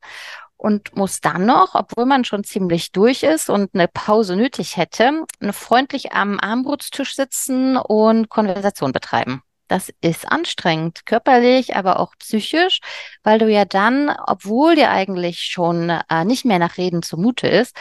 und 0.58 0.96
muss 0.96 1.22
dann 1.22 1.46
noch, 1.46 1.74
obwohl 1.74 2.06
man 2.06 2.24
schon 2.24 2.44
ziemlich 2.44 2.92
durch 2.92 3.24
ist 3.24 3.50
und 3.50 3.74
eine 3.74 3.88
Pause 3.88 4.36
nötig 4.36 4.78
hätte, 4.78 5.24
freundlich 5.52 6.14
am 6.14 6.40
Armbrutstisch 6.40 7.16
sitzen 7.16 7.78
und 7.78 8.30
Konversation 8.30 8.92
betreiben. 8.92 9.42
Das 9.72 9.90
ist 10.02 10.30
anstrengend, 10.30 11.06
körperlich, 11.06 11.78
aber 11.78 12.02
auch 12.02 12.14
psychisch, 12.20 12.82
weil 13.24 13.40
du 13.40 13.50
ja 13.50 13.64
dann, 13.64 14.14
obwohl 14.28 14.76
dir 14.76 14.92
eigentlich 14.92 15.44
schon 15.44 15.90
äh, 15.90 16.26
nicht 16.26 16.44
mehr 16.44 16.60
nach 16.60 16.76
Reden 16.76 17.04
zumute 17.04 17.48
ist, 17.48 17.74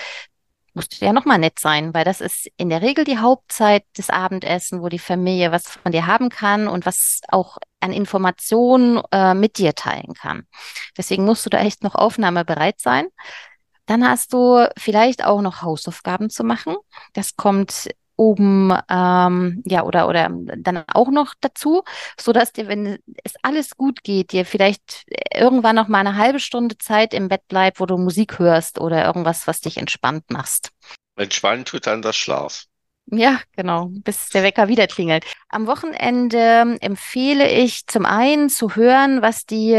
musst 0.72 1.00
du 1.00 1.04
ja 1.04 1.12
nochmal 1.12 1.38
nett 1.38 1.58
sein, 1.58 1.92
weil 1.92 2.04
das 2.04 2.20
ist 2.20 2.46
in 2.56 2.68
der 2.68 2.80
Regel 2.80 3.02
die 3.02 3.18
Hauptzeit 3.18 3.82
des 3.98 4.08
Abendessen, 4.08 4.82
wo 4.82 4.88
die 4.88 5.00
Familie 5.00 5.50
was 5.50 5.66
von 5.66 5.90
dir 5.90 6.06
haben 6.06 6.28
kann 6.28 6.68
und 6.68 6.86
was 6.86 7.22
auch 7.26 7.58
an 7.80 7.92
Informationen 7.92 9.02
äh, 9.10 9.34
mit 9.34 9.58
dir 9.58 9.74
teilen 9.74 10.14
kann. 10.14 10.46
Deswegen 10.96 11.24
musst 11.24 11.44
du 11.44 11.50
da 11.50 11.58
echt 11.58 11.82
noch 11.82 11.96
aufnahmebereit 11.96 12.80
sein. 12.80 13.08
Dann 13.86 14.08
hast 14.08 14.32
du 14.32 14.64
vielleicht 14.78 15.24
auch 15.24 15.42
noch 15.42 15.62
Hausaufgaben 15.62 16.30
zu 16.30 16.44
machen. 16.44 16.76
Das 17.14 17.34
kommt 17.34 17.88
oben 18.20 18.70
ähm, 18.90 19.62
ja 19.64 19.82
oder 19.82 20.06
oder 20.06 20.28
dann 20.30 20.84
auch 20.92 21.10
noch 21.10 21.32
dazu, 21.40 21.82
so 22.20 22.32
dass 22.32 22.52
dir, 22.52 22.68
wenn 22.68 22.98
es 23.24 23.32
alles 23.42 23.76
gut 23.76 24.04
geht, 24.04 24.32
dir 24.32 24.44
vielleicht 24.44 25.06
irgendwann 25.34 25.76
noch 25.76 25.88
mal 25.88 26.00
eine 26.00 26.16
halbe 26.16 26.38
Stunde 26.38 26.76
Zeit 26.76 27.14
im 27.14 27.28
Bett 27.28 27.48
bleibt, 27.48 27.80
wo 27.80 27.86
du 27.86 27.96
Musik 27.96 28.38
hörst 28.38 28.78
oder 28.78 29.06
irgendwas, 29.06 29.46
was 29.46 29.62
dich 29.62 29.78
entspannt 29.78 30.24
machst. 30.30 30.70
Entspannt 31.16 31.68
tut 31.68 31.86
dann 31.86 32.02
das 32.02 32.16
Schlaf. 32.16 32.64
Ja, 33.06 33.40
genau, 33.56 33.88
bis 33.90 34.28
der 34.28 34.42
Wecker 34.42 34.68
wieder 34.68 34.86
klingelt. 34.86 35.24
Am 35.48 35.66
Wochenende 35.66 36.76
empfehle 36.80 37.50
ich 37.50 37.86
zum 37.86 38.04
einen 38.04 38.50
zu 38.50 38.76
hören, 38.76 39.22
was 39.22 39.46
die 39.46 39.72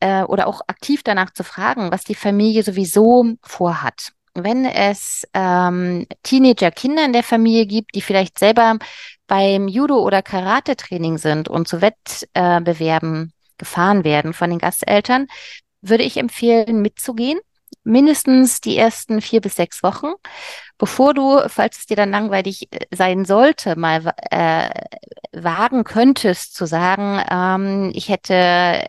äh, 0.00 0.22
oder 0.24 0.48
auch 0.48 0.60
aktiv 0.66 1.02
danach 1.04 1.30
zu 1.30 1.44
fragen, 1.44 1.92
was 1.92 2.02
die 2.02 2.16
Familie 2.16 2.62
sowieso 2.62 3.36
vorhat 3.42 4.12
wenn 4.34 4.64
es 4.64 5.26
ähm, 5.32 6.06
Teenager-Kinder 6.22 7.04
in 7.04 7.12
der 7.12 7.22
Familie 7.22 7.66
gibt, 7.66 7.94
die 7.94 8.02
vielleicht 8.02 8.38
selber 8.38 8.78
beim 9.26 9.68
Judo- 9.68 10.02
oder 10.02 10.22
Karate-Training 10.22 11.18
sind 11.18 11.48
und 11.48 11.68
zu 11.68 11.80
Wettbewerben 11.80 13.32
gefahren 13.58 14.04
werden 14.04 14.32
von 14.32 14.50
den 14.50 14.58
Gasteltern, 14.58 15.28
würde 15.80 16.02
ich 16.02 16.16
empfehlen, 16.16 16.82
mitzugehen. 16.82 17.38
Mindestens 17.84 18.60
die 18.60 18.76
ersten 18.78 19.20
vier 19.20 19.40
bis 19.40 19.56
sechs 19.56 19.82
Wochen, 19.82 20.12
bevor 20.78 21.12
du, 21.12 21.40
falls 21.48 21.78
es 21.78 21.86
dir 21.86 21.96
dann 21.96 22.10
langweilig 22.10 22.68
äh, 22.70 22.86
sein 22.90 23.24
sollte, 23.24 23.76
mal 23.76 24.14
äh, 24.30 24.70
wagen 25.32 25.84
könntest 25.84 26.54
zu 26.54 26.66
sagen, 26.66 27.22
ähm, 27.30 27.92
ich 27.94 28.08
hätte 28.08 28.86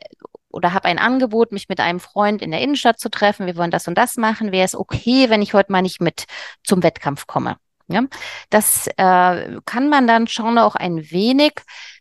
oder 0.55 0.73
habe 0.73 0.87
ein 0.87 0.99
Angebot, 0.99 1.51
mich 1.51 1.67
mit 1.67 1.79
einem 1.79 1.99
Freund 1.99 2.41
in 2.41 2.51
der 2.51 2.61
Innenstadt 2.61 2.99
zu 2.99 3.09
treffen, 3.09 3.45
wir 3.45 3.57
wollen 3.57 3.71
das 3.71 3.87
und 3.87 3.97
das 3.97 4.15
machen, 4.15 4.53
wäre 4.53 4.65
es 4.65 4.75
okay, 4.75 5.29
wenn 5.29 5.41
ich 5.41 5.53
heute 5.53 5.71
mal 5.71 5.81
nicht 5.81 6.01
mit 6.01 6.25
zum 6.63 6.81
Wettkampf 6.81 7.27
komme. 7.27 7.57
Ja, 7.87 8.03
das 8.49 8.87
äh, 8.87 9.59
kann 9.65 9.89
man 9.89 10.07
dann 10.07 10.27
schon 10.27 10.57
auch 10.57 10.75
ein 10.75 11.11
wenig 11.11 11.53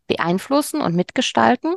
beeinflussen 0.06 0.80
und 0.80 0.94
mitgestalten. 0.94 1.74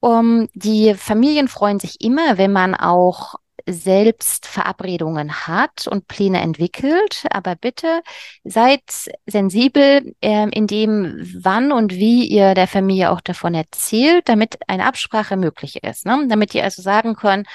Um, 0.00 0.48
die 0.54 0.94
Familien 0.94 1.46
freuen 1.46 1.78
sich 1.78 2.00
immer, 2.00 2.36
wenn 2.36 2.52
man 2.52 2.74
auch 2.74 3.36
selbst 3.66 4.46
Verabredungen 4.46 5.46
hat 5.46 5.86
und 5.86 6.08
Pläne 6.08 6.40
entwickelt. 6.40 7.24
Aber 7.30 7.56
bitte 7.56 8.02
seid 8.44 8.82
sensibel 9.26 10.14
äh, 10.20 10.48
in 10.50 10.66
dem, 10.66 11.20
wann 11.40 11.72
und 11.72 11.92
wie 11.92 12.26
ihr 12.26 12.54
der 12.54 12.66
Familie 12.66 13.10
auch 13.10 13.20
davon 13.20 13.54
erzählt, 13.54 14.28
damit 14.28 14.58
eine 14.68 14.86
Absprache 14.86 15.36
möglich 15.36 15.82
ist. 15.82 16.06
Ne? 16.06 16.26
Damit 16.28 16.54
ihr 16.54 16.64
also 16.64 16.82
sagen 16.82 17.14
könnt, 17.14 17.46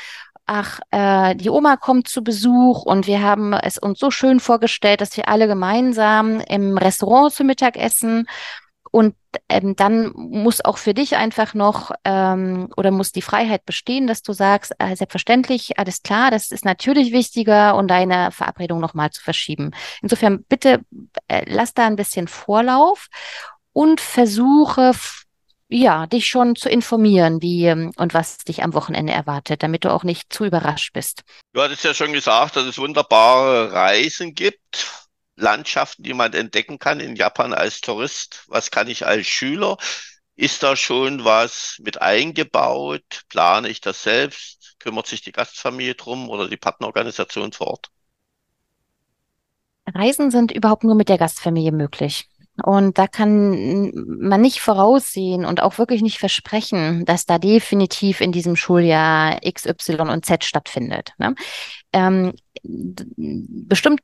ach, 0.47 0.79
äh, 0.91 1.35
die 1.35 1.49
Oma 1.49 1.75
kommt 1.77 2.07
zu 2.07 2.23
Besuch 2.23 2.83
und 2.83 3.05
wir 3.05 3.21
haben 3.21 3.53
es 3.53 3.77
uns 3.77 3.99
so 3.99 4.09
schön 4.11 4.39
vorgestellt, 4.39 5.01
dass 5.01 5.15
wir 5.17 5.27
alle 5.27 5.47
gemeinsam 5.47 6.39
im 6.39 6.77
Restaurant 6.77 7.33
zu 7.33 7.43
Mittag 7.43 7.77
essen 7.77 8.27
Und 8.97 9.13
ähm, 9.47 9.75
dann 9.75 10.11
muss 10.15 10.65
auch 10.65 10.79
für 10.79 10.95
dich 10.95 11.17
einfach 11.17 11.53
noch 11.53 11.91
ähm, 12.03 12.67
oder 12.77 12.89
muss 12.89 13.11
die 13.11 13.21
Freiheit 13.21 13.63
bestehen, 13.63 14.07
dass 14.07 14.23
du 14.23 14.33
sagst, 14.33 14.73
äh, 14.79 14.95
selbstverständlich, 14.95 15.77
alles 15.77 16.01
klar, 16.01 16.31
das 16.31 16.49
ist 16.49 16.65
natürlich 16.65 17.11
wichtiger 17.11 17.75
und 17.75 17.89
deine 17.89 18.31
Verabredung 18.31 18.79
nochmal 18.79 19.11
zu 19.11 19.21
verschieben. 19.21 19.69
Insofern 20.01 20.45
bitte 20.49 20.81
äh, 21.27 21.45
lass 21.45 21.75
da 21.75 21.85
ein 21.85 21.95
bisschen 21.95 22.27
Vorlauf 22.27 23.09
und 23.71 24.01
versuche 24.01 24.93
ja, 25.69 26.07
dich 26.07 26.25
schon 26.25 26.55
zu 26.55 26.67
informieren, 26.67 27.39
wie 27.39 27.67
ähm, 27.67 27.91
und 27.97 28.15
was 28.15 28.39
dich 28.39 28.63
am 28.63 28.73
Wochenende 28.73 29.13
erwartet, 29.13 29.61
damit 29.61 29.85
du 29.85 29.93
auch 29.93 30.05
nicht 30.05 30.33
zu 30.33 30.43
überrascht 30.43 30.93
bist. 30.93 31.21
Du 31.53 31.61
hattest 31.61 31.83
ja 31.83 31.93
schon 31.93 32.13
gesagt, 32.13 32.55
dass 32.55 32.65
es 32.65 32.79
wunderbare 32.79 33.73
Reisen 33.73 34.33
gibt, 34.33 35.06
Landschaften, 35.37 36.03
die 36.03 36.13
man 36.13 36.33
entdecken 36.33 36.79
kann 36.79 36.99
in 36.99 37.15
Japan 37.15 37.53
als 37.53 37.79
Tourist. 37.81 38.43
Was 38.47 38.71
kann 38.71 38.87
ich 38.87 39.05
als 39.05 39.27
Schüler? 39.27 39.77
Ist 40.35 40.61
da 40.63 40.75
schon 40.75 41.23
was 41.23 41.77
mit 41.79 42.01
eingebaut? 42.01 43.21
Plane 43.29 43.69
ich 43.69 43.79
das 43.79 44.03
selbst? 44.03 44.75
Kümmert 44.79 45.07
sich 45.07 45.21
die 45.21 45.31
Gastfamilie 45.31 45.95
drum 45.95 46.29
oder 46.29 46.49
die 46.49 46.57
Partnerorganisation 46.57 47.53
vor 47.53 47.67
Ort? 47.67 47.89
Reisen 49.93 50.31
sind 50.31 50.51
überhaupt 50.51 50.83
nur 50.83 50.95
mit 50.95 51.09
der 51.09 51.17
Gastfamilie 51.17 51.71
möglich. 51.71 52.27
Und 52.63 52.97
da 52.97 53.07
kann 53.07 53.91
man 53.93 54.41
nicht 54.41 54.61
voraussehen 54.61 55.45
und 55.45 55.61
auch 55.61 55.77
wirklich 55.77 56.01
nicht 56.01 56.17
versprechen, 56.17 57.05
dass 57.05 57.27
da 57.27 57.37
definitiv 57.37 58.19
in 58.19 58.31
diesem 58.31 58.55
Schuljahr 58.55 59.45
X, 59.45 59.67
Y 59.67 60.09
und 60.09 60.25
Z 60.25 60.43
stattfindet. 60.43 61.13
Ne? 61.19 61.35
Ähm, 61.93 62.33
bestimmt 62.63 64.01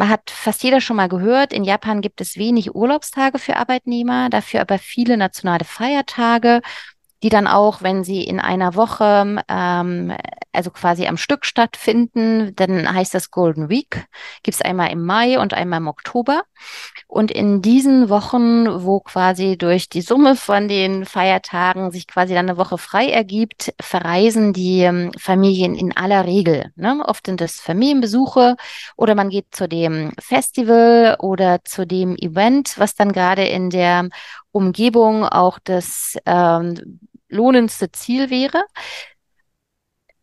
hat 0.00 0.30
fast 0.30 0.62
jeder 0.62 0.80
schon 0.80 0.96
mal 0.96 1.08
gehört, 1.08 1.52
in 1.52 1.64
Japan 1.64 2.00
gibt 2.00 2.20
es 2.20 2.36
wenig 2.36 2.74
Urlaubstage 2.74 3.38
für 3.38 3.56
Arbeitnehmer, 3.56 4.30
dafür 4.30 4.60
aber 4.60 4.78
viele 4.78 5.16
nationale 5.16 5.64
Feiertage 5.64 6.60
die 7.22 7.28
dann 7.28 7.46
auch, 7.46 7.82
wenn 7.82 8.04
sie 8.04 8.22
in 8.22 8.40
einer 8.40 8.74
Woche, 8.74 9.42
ähm, 9.48 10.12
also 10.52 10.70
quasi 10.70 11.06
am 11.06 11.16
Stück 11.16 11.44
stattfinden, 11.44 12.54
dann 12.56 12.92
heißt 12.92 13.14
das 13.14 13.30
Golden 13.30 13.68
Week, 13.68 14.06
gibt 14.42 14.54
es 14.54 14.62
einmal 14.62 14.92
im 14.92 15.04
Mai 15.04 15.38
und 15.38 15.54
einmal 15.54 15.80
im 15.80 15.88
Oktober. 15.88 16.42
Und 17.08 17.30
in 17.30 17.62
diesen 17.62 18.08
Wochen, 18.08 18.66
wo 18.84 19.00
quasi 19.00 19.56
durch 19.56 19.88
die 19.88 20.00
Summe 20.00 20.34
von 20.34 20.66
den 20.66 21.04
Feiertagen 21.04 21.92
sich 21.92 22.08
quasi 22.08 22.34
dann 22.34 22.48
eine 22.48 22.58
Woche 22.58 22.78
frei 22.78 23.08
ergibt, 23.08 23.72
verreisen 23.80 24.52
die 24.52 24.80
ähm, 24.80 25.12
Familien 25.18 25.76
in 25.76 25.96
aller 25.96 26.26
Regel. 26.26 26.72
Ne? 26.74 27.02
Oft 27.06 27.26
sind 27.26 27.40
es 27.40 27.60
Familienbesuche 27.60 28.56
oder 28.96 29.14
man 29.14 29.28
geht 29.28 29.54
zu 29.54 29.68
dem 29.68 30.12
Festival 30.18 31.16
oder 31.20 31.64
zu 31.64 31.86
dem 31.86 32.16
Event, 32.16 32.74
was 32.76 32.96
dann 32.96 33.12
gerade 33.12 33.44
in 33.44 33.70
der 33.70 34.08
Umgebung 34.50 35.24
auch 35.24 35.60
das 35.62 36.16
ähm, 36.26 36.98
lohnendste 37.28 37.92
Ziel 37.92 38.30
wäre. 38.30 38.64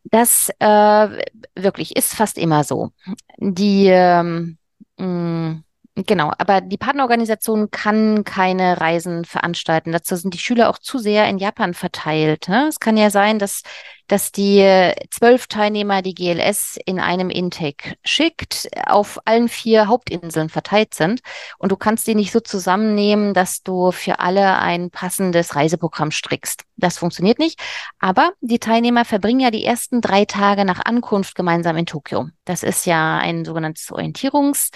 Das 0.03 0.49
äh, 0.59 1.23
wirklich 1.55 1.95
ist 1.95 2.13
fast 2.13 2.37
immer 2.37 2.63
so. 2.65 2.91
Die 3.37 3.87
ähm, 3.87 4.57
mh, 4.97 5.05
mm, 5.07 5.63
Genau, 5.95 6.31
aber 6.39 6.59
die 6.59 6.77
Partnerorganisation 6.77 7.69
kann 7.69 8.23
keine 8.23 8.81
Reisen 8.81 9.25
veranstalten. 9.25 9.91
Dazu 9.91 10.15
sind 10.15 10.33
die 10.33 10.39
Schüler 10.39 10.71
auch 10.71 10.79
zu 10.79 10.97
sehr 10.97 11.29
in 11.29 11.37
Japan 11.37 11.75
verteilt. 11.75 12.49
Ne? 12.49 12.65
Es 12.67 12.79
kann 12.79 12.97
ja 12.97 13.11
sein, 13.11 13.37
dass, 13.37 13.61
dass 14.07 14.31
die 14.31 14.91
zwölf 15.11 15.45
Teilnehmer 15.45 16.01
die 16.01 16.15
GLS 16.15 16.79
in 16.87 16.99
einem 16.99 17.29
Intake 17.29 17.93
schickt, 18.03 18.69
auf 18.87 19.19
allen 19.25 19.47
vier 19.49 19.87
Hauptinseln 19.87 20.49
verteilt 20.49 20.95
sind. 20.95 21.21
Und 21.59 21.71
du 21.71 21.77
kannst 21.77 22.07
die 22.07 22.15
nicht 22.15 22.31
so 22.31 22.39
zusammennehmen, 22.39 23.35
dass 23.35 23.61
du 23.61 23.91
für 23.91 24.17
alle 24.19 24.57
ein 24.57 24.89
passendes 24.89 25.55
Reiseprogramm 25.55 26.09
strickst. 26.09 26.63
Das 26.75 26.97
funktioniert 26.97 27.37
nicht. 27.37 27.61
Aber 27.99 28.31
die 28.41 28.57
Teilnehmer 28.57 29.05
verbringen 29.05 29.41
ja 29.41 29.51
die 29.51 29.63
ersten 29.63 30.01
drei 30.01 30.25
Tage 30.25 30.65
nach 30.65 30.83
Ankunft 30.83 31.35
gemeinsam 31.35 31.77
in 31.77 31.85
Tokio. 31.85 32.29
Das 32.45 32.63
ist 32.63 32.87
ja 32.87 33.19
ein 33.19 33.45
sogenanntes 33.45 33.91
Orientierungs- 33.91 34.71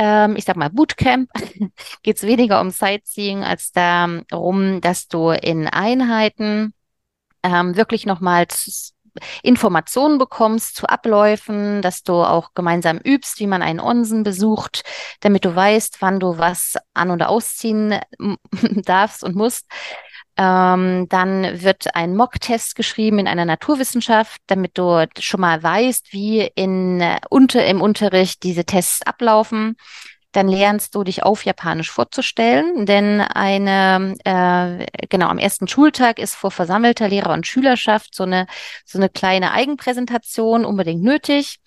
ähm, 0.00 0.34
ich 0.36 0.46
sag 0.46 0.56
mal, 0.56 0.70
Bootcamp 0.70 1.30
geht 2.02 2.16
es 2.16 2.22
weniger 2.22 2.60
um 2.62 2.70
Sightseeing 2.70 3.44
als 3.44 3.70
darum, 3.70 4.80
dass 4.80 5.08
du 5.08 5.28
in 5.30 5.68
Einheiten 5.68 6.72
ähm, 7.42 7.76
wirklich 7.76 8.06
nochmals 8.06 8.94
Informationen 9.42 10.16
bekommst 10.16 10.76
zu 10.76 10.86
Abläufen, 10.86 11.82
dass 11.82 12.02
du 12.02 12.14
auch 12.14 12.54
gemeinsam 12.54 12.96
übst, 12.98 13.40
wie 13.40 13.46
man 13.46 13.60
einen 13.60 13.80
Onsen 13.80 14.22
besucht, 14.22 14.84
damit 15.20 15.44
du 15.44 15.54
weißt, 15.54 15.98
wann 16.00 16.18
du 16.18 16.38
was 16.38 16.76
an- 16.94 17.10
oder 17.10 17.28
ausziehen 17.28 17.98
darfst 18.86 19.22
und 19.22 19.36
musst. 19.36 19.66
Ähm, 20.40 21.06
dann 21.10 21.60
wird 21.62 21.94
ein 21.94 22.16
Mock-Test 22.16 22.74
geschrieben 22.74 23.18
in 23.18 23.28
einer 23.28 23.44
Naturwissenschaft, 23.44 24.40
damit 24.46 24.78
du 24.78 25.06
schon 25.18 25.42
mal 25.42 25.62
weißt, 25.62 26.14
wie 26.14 26.50
in, 26.54 26.98
äh, 27.02 27.20
unter, 27.28 27.66
im 27.66 27.82
Unterricht 27.82 28.42
diese 28.42 28.64
Tests 28.64 29.02
ablaufen. 29.02 29.76
Dann 30.32 30.48
lernst 30.48 30.94
du 30.94 31.04
dich 31.04 31.24
auf 31.24 31.44
Japanisch 31.44 31.90
vorzustellen, 31.90 32.86
denn 32.86 33.20
eine, 33.20 34.14
äh, 34.24 34.86
genau, 35.10 35.28
am 35.28 35.38
ersten 35.38 35.68
Schultag 35.68 36.18
ist 36.18 36.36
vor 36.36 36.50
versammelter 36.50 37.08
Lehrer 37.08 37.34
und 37.34 37.46
Schülerschaft 37.46 38.14
so 38.14 38.22
eine, 38.22 38.46
so 38.86 38.98
eine 38.98 39.10
kleine 39.10 39.52
Eigenpräsentation 39.52 40.64
unbedingt 40.64 41.02
nötig. 41.02 41.58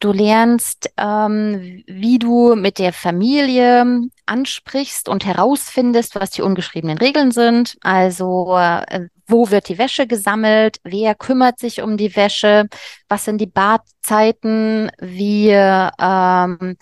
Du 0.00 0.12
lernst, 0.12 0.90
ähm, 0.96 1.84
wie 1.86 2.18
du 2.18 2.54
mit 2.56 2.78
der 2.78 2.94
Familie 2.94 4.08
ansprichst 4.24 5.10
und 5.10 5.26
herausfindest, 5.26 6.14
was 6.14 6.30
die 6.30 6.40
ungeschriebenen 6.40 6.96
Regeln 6.96 7.32
sind. 7.32 7.76
Also, 7.82 8.56
äh, 8.56 9.08
wo 9.26 9.50
wird 9.50 9.68
die 9.68 9.76
Wäsche 9.76 10.06
gesammelt? 10.06 10.78
Wer 10.84 11.14
kümmert 11.14 11.58
sich 11.58 11.82
um 11.82 11.98
die 11.98 12.16
Wäsche? 12.16 12.68
Was 13.08 13.26
sind 13.26 13.42
die 13.42 13.46
Badzeiten? 13.46 14.90
Wie 14.98 15.50
ähm, 15.50 16.76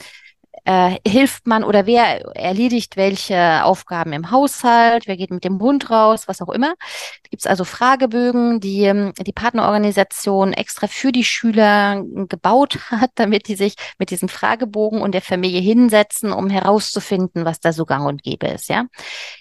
äh, 0.69 0.99
hilft 1.09 1.47
man 1.47 1.65
oder 1.65 1.87
wer 1.87 2.37
erledigt 2.37 2.99
welche 2.99 3.65
Aufgaben 3.65 4.13
im 4.13 4.31
Haushalt, 4.31 5.07
wer 5.07 5.17
geht 5.17 5.31
mit 5.31 5.43
dem 5.43 5.59
Hund 5.61 5.89
raus, 5.89 6.29
was 6.29 6.43
auch 6.43 6.51
immer. 6.51 6.75
Da 6.79 7.29
gibt 7.31 7.41
es 7.41 7.47
also 7.47 7.65
Fragebögen, 7.65 8.61
die 8.61 8.83
ähm, 8.83 9.15
die 9.19 9.33
Partnerorganisation 9.33 10.53
extra 10.53 10.87
für 10.87 11.11
die 11.11 11.25
Schüler 11.25 12.05
gebaut 12.29 12.79
hat, 12.91 13.13
damit 13.15 13.49
die 13.49 13.57
sich 13.57 13.77
mit 13.99 14.11
diesem 14.11 14.29
Fragebogen 14.29 15.01
und 15.01 15.13
der 15.13 15.23
Familie 15.23 15.63
hinsetzen, 15.63 16.33
um 16.33 16.51
herauszufinden, 16.51 17.47
was 17.47 17.61
da 17.61 17.73
so 17.73 17.87
gang 17.87 18.07
und 18.07 18.23
gäbe 18.23 18.49
ist. 18.49 18.69
Ja? 18.69 18.85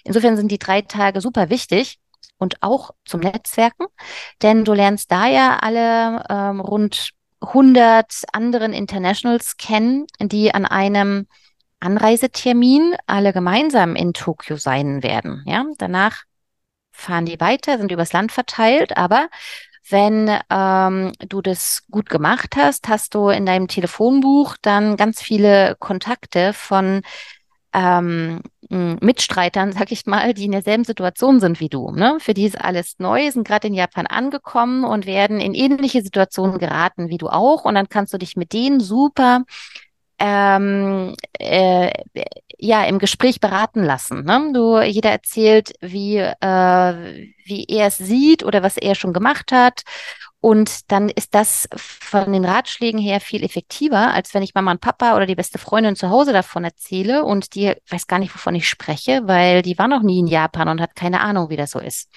Insofern 0.04 0.38
sind 0.38 0.50
die 0.50 0.58
drei 0.58 0.80
Tage 0.80 1.20
super 1.20 1.50
wichtig 1.50 1.98
und 2.38 2.62
auch 2.62 2.92
zum 3.04 3.20
Netzwerken, 3.20 3.84
denn 4.40 4.64
du 4.64 4.72
lernst 4.72 5.12
da 5.12 5.26
ja 5.26 5.58
alle 5.58 6.24
ähm, 6.30 6.60
rund 6.60 7.10
100 7.40 8.24
anderen 8.32 8.72
Internationals 8.72 9.56
kennen, 9.56 10.06
die 10.20 10.54
an 10.54 10.64
einem 10.64 11.26
Anreisetermin 11.80 12.96
alle 13.06 13.32
gemeinsam 13.32 13.94
in 13.94 14.12
Tokio 14.12 14.56
sein 14.56 15.02
werden. 15.02 15.42
Ja, 15.46 15.64
danach 15.78 16.24
fahren 16.90 17.26
die 17.26 17.40
weiter, 17.40 17.78
sind 17.78 17.92
übers 17.92 18.12
Land 18.12 18.32
verteilt, 18.32 18.96
aber 18.96 19.28
wenn 19.88 20.30
ähm, 20.50 21.12
du 21.20 21.40
das 21.40 21.84
gut 21.90 22.10
gemacht 22.10 22.56
hast, 22.56 22.88
hast 22.88 23.14
du 23.14 23.28
in 23.28 23.46
deinem 23.46 23.68
Telefonbuch 23.68 24.56
dann 24.60 24.96
ganz 24.96 25.22
viele 25.22 25.76
Kontakte 25.78 26.52
von 26.52 27.02
ähm, 27.72 28.42
Mitstreitern, 28.70 29.72
sag 29.72 29.92
ich 29.92 30.06
mal, 30.06 30.34
die 30.34 30.44
in 30.44 30.52
derselben 30.52 30.84
Situation 30.84 31.40
sind 31.40 31.60
wie 31.60 31.68
du. 31.68 31.90
Ne? 31.90 32.18
Für 32.20 32.34
die 32.34 32.44
ist 32.44 32.60
alles 32.60 32.98
neu, 32.98 33.30
sind 33.30 33.46
gerade 33.46 33.68
in 33.68 33.74
Japan 33.74 34.06
angekommen 34.06 34.84
und 34.84 35.06
werden 35.06 35.40
in 35.40 35.54
ähnliche 35.54 36.02
Situationen 36.02 36.58
geraten 36.58 37.08
wie 37.08 37.18
du 37.18 37.28
auch. 37.28 37.64
Und 37.64 37.74
dann 37.74 37.88
kannst 37.88 38.12
du 38.12 38.18
dich 38.18 38.36
mit 38.36 38.52
denen 38.52 38.80
super 38.80 39.44
ähm, 40.18 41.14
äh, 41.38 41.90
ja 42.58 42.84
im 42.84 42.98
Gespräch 42.98 43.40
beraten 43.40 43.84
lassen. 43.84 44.24
Ne? 44.24 44.50
Du, 44.52 44.80
jeder 44.80 45.10
erzählt, 45.10 45.72
wie 45.80 46.16
äh, 46.16 47.28
wie 47.44 47.64
er 47.68 47.86
es 47.86 47.98
sieht 47.98 48.44
oder 48.44 48.62
was 48.62 48.76
er 48.76 48.94
schon 48.94 49.12
gemacht 49.12 49.52
hat 49.52 49.82
und 50.40 50.90
dann 50.92 51.08
ist 51.08 51.34
das 51.34 51.68
von 51.74 52.32
den 52.32 52.44
Ratschlägen 52.44 53.00
her 53.00 53.20
viel 53.20 53.42
effektiver, 53.42 54.14
als 54.14 54.34
wenn 54.34 54.42
ich 54.42 54.54
Mama 54.54 54.70
und 54.70 54.80
Papa 54.80 55.16
oder 55.16 55.26
die 55.26 55.34
beste 55.34 55.58
Freundin 55.58 55.96
zu 55.96 56.10
Hause 56.10 56.32
davon 56.32 56.64
erzähle 56.64 57.24
und 57.24 57.54
die 57.54 57.74
weiß 57.88 58.06
gar 58.06 58.20
nicht, 58.20 58.34
wovon 58.34 58.54
ich 58.54 58.68
spreche, 58.68 59.22
weil 59.24 59.62
die 59.62 59.78
war 59.78 59.88
noch 59.88 60.02
nie 60.02 60.20
in 60.20 60.28
Japan 60.28 60.68
und 60.68 60.80
hat 60.80 60.94
keine 60.94 61.20
Ahnung, 61.20 61.50
wie 61.50 61.56
das 61.56 61.72
so 61.72 61.80
ist. 61.80 62.08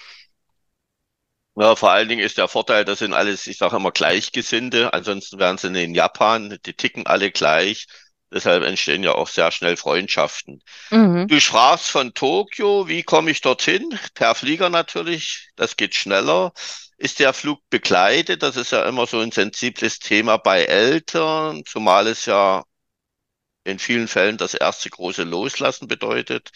Ja, 1.55 1.75
vor 1.75 1.91
allen 1.91 2.07
Dingen 2.07 2.21
ist 2.23 2.37
der 2.37 2.47
Vorteil, 2.47 2.85
das 2.85 2.99
sind 2.99 3.13
alles, 3.13 3.45
ich 3.45 3.57
sage 3.57 3.75
immer, 3.75 3.91
Gleichgesinnte. 3.91 4.93
Ansonsten 4.93 5.37
wären 5.37 5.57
sie 5.57 5.67
in 5.83 5.93
Japan, 5.93 6.57
die 6.65 6.73
ticken 6.73 7.05
alle 7.07 7.29
gleich. 7.31 7.87
Deshalb 8.33 8.63
entstehen 8.63 9.03
ja 9.03 9.13
auch 9.13 9.27
sehr 9.27 9.51
schnell 9.51 9.75
Freundschaften. 9.75 10.61
Mhm. 10.89 11.27
Du 11.27 11.39
sprachst 11.41 11.89
von 11.89 12.13
Tokio. 12.13 12.87
Wie 12.87 13.03
komme 13.03 13.31
ich 13.31 13.41
dorthin? 13.41 13.97
Per 14.13 14.35
Flieger 14.35 14.69
natürlich. 14.69 15.49
Das 15.57 15.75
geht 15.75 15.95
schneller. 15.95 16.53
Ist 16.97 17.19
der 17.19 17.33
Flug 17.33 17.59
begleitet? 17.69 18.41
Das 18.41 18.55
ist 18.55 18.71
ja 18.71 18.87
immer 18.87 19.05
so 19.05 19.19
ein 19.19 19.31
sensibles 19.31 19.99
Thema 19.99 20.37
bei 20.37 20.63
Eltern, 20.63 21.63
zumal 21.65 22.07
es 22.07 22.25
ja 22.25 22.63
in 23.63 23.79
vielen 23.79 24.07
Fällen 24.07 24.37
das 24.37 24.53
erste 24.53 24.89
große 24.89 25.23
Loslassen 25.23 25.87
bedeutet. 25.87 26.51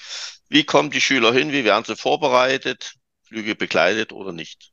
Wie 0.48 0.64
kommen 0.64 0.92
die 0.92 1.02
Schüler 1.02 1.34
hin? 1.34 1.52
Wie 1.52 1.66
werden 1.66 1.84
sie 1.86 1.96
vorbereitet? 1.96 2.94
Flüge 3.24 3.56
begleitet 3.56 4.14
oder 4.14 4.32
nicht? 4.32 4.72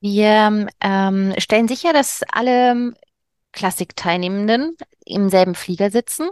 Wir 0.00 0.68
ähm, 0.80 1.34
stellen 1.38 1.68
sicher, 1.68 1.92
dass 1.92 2.22
alle 2.32 2.94
Klassikteilnehmenden 3.52 4.76
im 5.04 5.28
selben 5.28 5.54
Flieger 5.54 5.90
sitzen. 5.90 6.30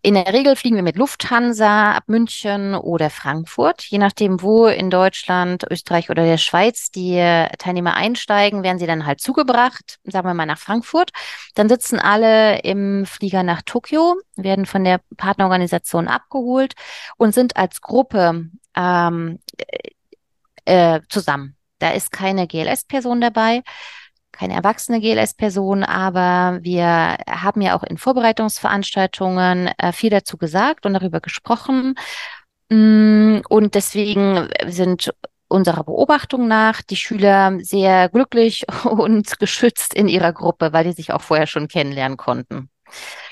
In 0.00 0.14
der 0.14 0.32
Regel 0.32 0.56
fliegen 0.56 0.76
wir 0.76 0.82
mit 0.82 0.96
Lufthansa 0.96 1.92
ab 1.92 2.04
München 2.06 2.74
oder 2.74 3.10
Frankfurt. 3.10 3.82
Je 3.82 3.98
nachdem, 3.98 4.40
wo 4.40 4.66
in 4.66 4.88
Deutschland, 4.88 5.64
Österreich 5.70 6.08
oder 6.08 6.24
der 6.24 6.38
Schweiz 6.38 6.90
die 6.90 7.16
Teilnehmer 7.58 7.94
einsteigen, 7.94 8.62
werden 8.62 8.78
sie 8.78 8.86
dann 8.86 9.04
halt 9.04 9.20
zugebracht, 9.20 9.98
sagen 10.04 10.26
wir 10.26 10.32
mal 10.32 10.46
nach 10.46 10.58
Frankfurt. 10.58 11.10
Dann 11.54 11.68
sitzen 11.68 11.98
alle 11.98 12.60
im 12.60 13.04
Flieger 13.04 13.42
nach 13.42 13.60
Tokio, 13.62 14.16
werden 14.36 14.64
von 14.64 14.84
der 14.84 15.00
Partnerorganisation 15.18 16.08
abgeholt 16.08 16.74
und 17.18 17.34
sind 17.34 17.56
als 17.56 17.82
Gruppe 17.82 18.48
ähm, 18.74 19.38
äh, 20.64 21.00
zusammen. 21.10 21.56
Da 21.78 21.90
ist 21.90 22.10
keine 22.10 22.46
GLS-Person 22.46 23.20
dabei 23.20 23.62
keine 24.34 24.54
erwachsene 24.54 25.00
GLS-Person, 25.00 25.84
aber 25.84 26.58
wir 26.62 27.16
haben 27.28 27.60
ja 27.60 27.76
auch 27.76 27.84
in 27.84 27.98
Vorbereitungsveranstaltungen 27.98 29.70
äh, 29.78 29.92
viel 29.92 30.10
dazu 30.10 30.36
gesagt 30.36 30.86
und 30.86 30.94
darüber 30.94 31.20
gesprochen. 31.20 31.94
Mm, 32.68 33.40
und 33.48 33.74
deswegen 33.74 34.48
sind 34.66 35.12
unserer 35.48 35.84
Beobachtung 35.84 36.48
nach 36.48 36.82
die 36.82 36.96
Schüler 36.96 37.58
sehr 37.60 38.08
glücklich 38.08 38.64
und 38.84 39.38
geschützt 39.38 39.94
in 39.94 40.08
ihrer 40.08 40.32
Gruppe, 40.32 40.72
weil 40.72 40.84
die 40.84 40.92
sich 40.92 41.12
auch 41.12 41.22
vorher 41.22 41.46
schon 41.46 41.68
kennenlernen 41.68 42.16
konnten. 42.16 42.70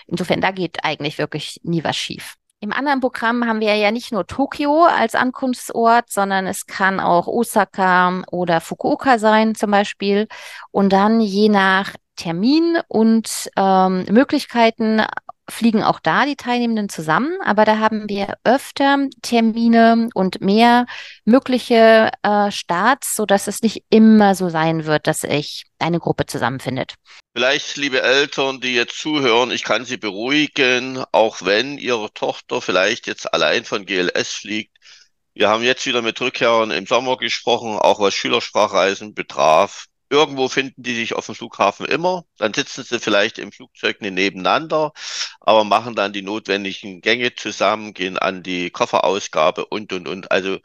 Insofern, 0.06 0.40
da 0.40 0.50
geht 0.50 0.84
eigentlich 0.84 1.18
wirklich 1.18 1.60
nie 1.62 1.84
was 1.84 1.96
schief. 1.96 2.34
Im 2.62 2.72
anderen 2.72 3.00
Programm 3.00 3.44
haben 3.44 3.58
wir 3.58 3.74
ja 3.74 3.90
nicht 3.90 4.12
nur 4.12 4.24
Tokio 4.24 4.84
als 4.84 5.16
Ankunftsort, 5.16 6.08
sondern 6.08 6.46
es 6.46 6.66
kann 6.66 7.00
auch 7.00 7.26
Osaka 7.26 8.22
oder 8.30 8.60
Fukuoka 8.60 9.18
sein 9.18 9.56
zum 9.56 9.72
Beispiel. 9.72 10.28
Und 10.70 10.92
dann 10.92 11.20
je 11.20 11.48
nach 11.48 11.92
Termin 12.14 12.78
und 12.86 13.50
ähm, 13.56 14.04
Möglichkeiten 14.08 15.02
fliegen 15.50 15.82
auch 15.82 15.98
da 15.98 16.24
die 16.24 16.36
Teilnehmenden 16.36 16.88
zusammen, 16.88 17.32
aber 17.44 17.64
da 17.64 17.80
haben 17.80 18.08
wir 18.08 18.34
öfter 18.44 19.08
Termine 19.22 20.08
und 20.14 20.40
mehr 20.40 20.86
mögliche 21.24 22.12
äh, 22.22 22.52
Starts, 22.52 23.16
so 23.16 23.26
dass 23.26 23.48
es 23.48 23.62
nicht 23.62 23.82
immer 23.90 24.36
so 24.36 24.48
sein 24.50 24.84
wird, 24.84 25.08
dass 25.08 25.22
sich 25.22 25.64
eine 25.80 25.98
Gruppe 25.98 26.26
zusammenfindet. 26.26 26.94
Vielleicht, 27.34 27.76
liebe 27.76 28.02
Eltern, 28.02 28.60
die 28.60 28.74
jetzt 28.74 28.98
zuhören, 28.98 29.50
ich 29.50 29.64
kann 29.64 29.86
Sie 29.86 29.96
beruhigen, 29.96 31.02
auch 31.12 31.40
wenn 31.42 31.78
Ihre 31.78 32.12
Tochter 32.12 32.60
vielleicht 32.60 33.06
jetzt 33.06 33.32
allein 33.32 33.64
von 33.64 33.86
GLS 33.86 34.32
fliegt. 34.34 34.76
Wir 35.34 35.48
haben 35.48 35.62
jetzt 35.62 35.86
wieder 35.86 36.02
mit 36.02 36.20
Rückkehrern 36.20 36.70
im 36.70 36.86
Sommer 36.86 37.16
gesprochen, 37.16 37.78
auch 37.78 38.00
was 38.00 38.14
Schülersprachreisen 38.14 39.14
betraf. 39.14 39.86
Irgendwo 40.10 40.48
finden 40.48 40.82
die 40.82 40.94
sich 40.94 41.14
auf 41.14 41.24
dem 41.24 41.34
Flughafen 41.34 41.86
immer. 41.86 42.24
Dann 42.36 42.52
sitzen 42.52 42.84
sie 42.84 43.00
vielleicht 43.00 43.38
im 43.38 43.50
Flugzeug 43.50 44.02
nebeneinander, 44.02 44.92
aber 45.40 45.64
machen 45.64 45.94
dann 45.94 46.12
die 46.12 46.22
notwendigen 46.22 47.00
Gänge 47.00 47.34
zusammen, 47.34 47.94
gehen 47.94 48.18
an 48.18 48.42
die 48.42 48.70
Kofferausgabe 48.70 49.64
und, 49.66 49.92
und, 49.94 50.06
und. 50.06 50.30
Also 50.30 50.58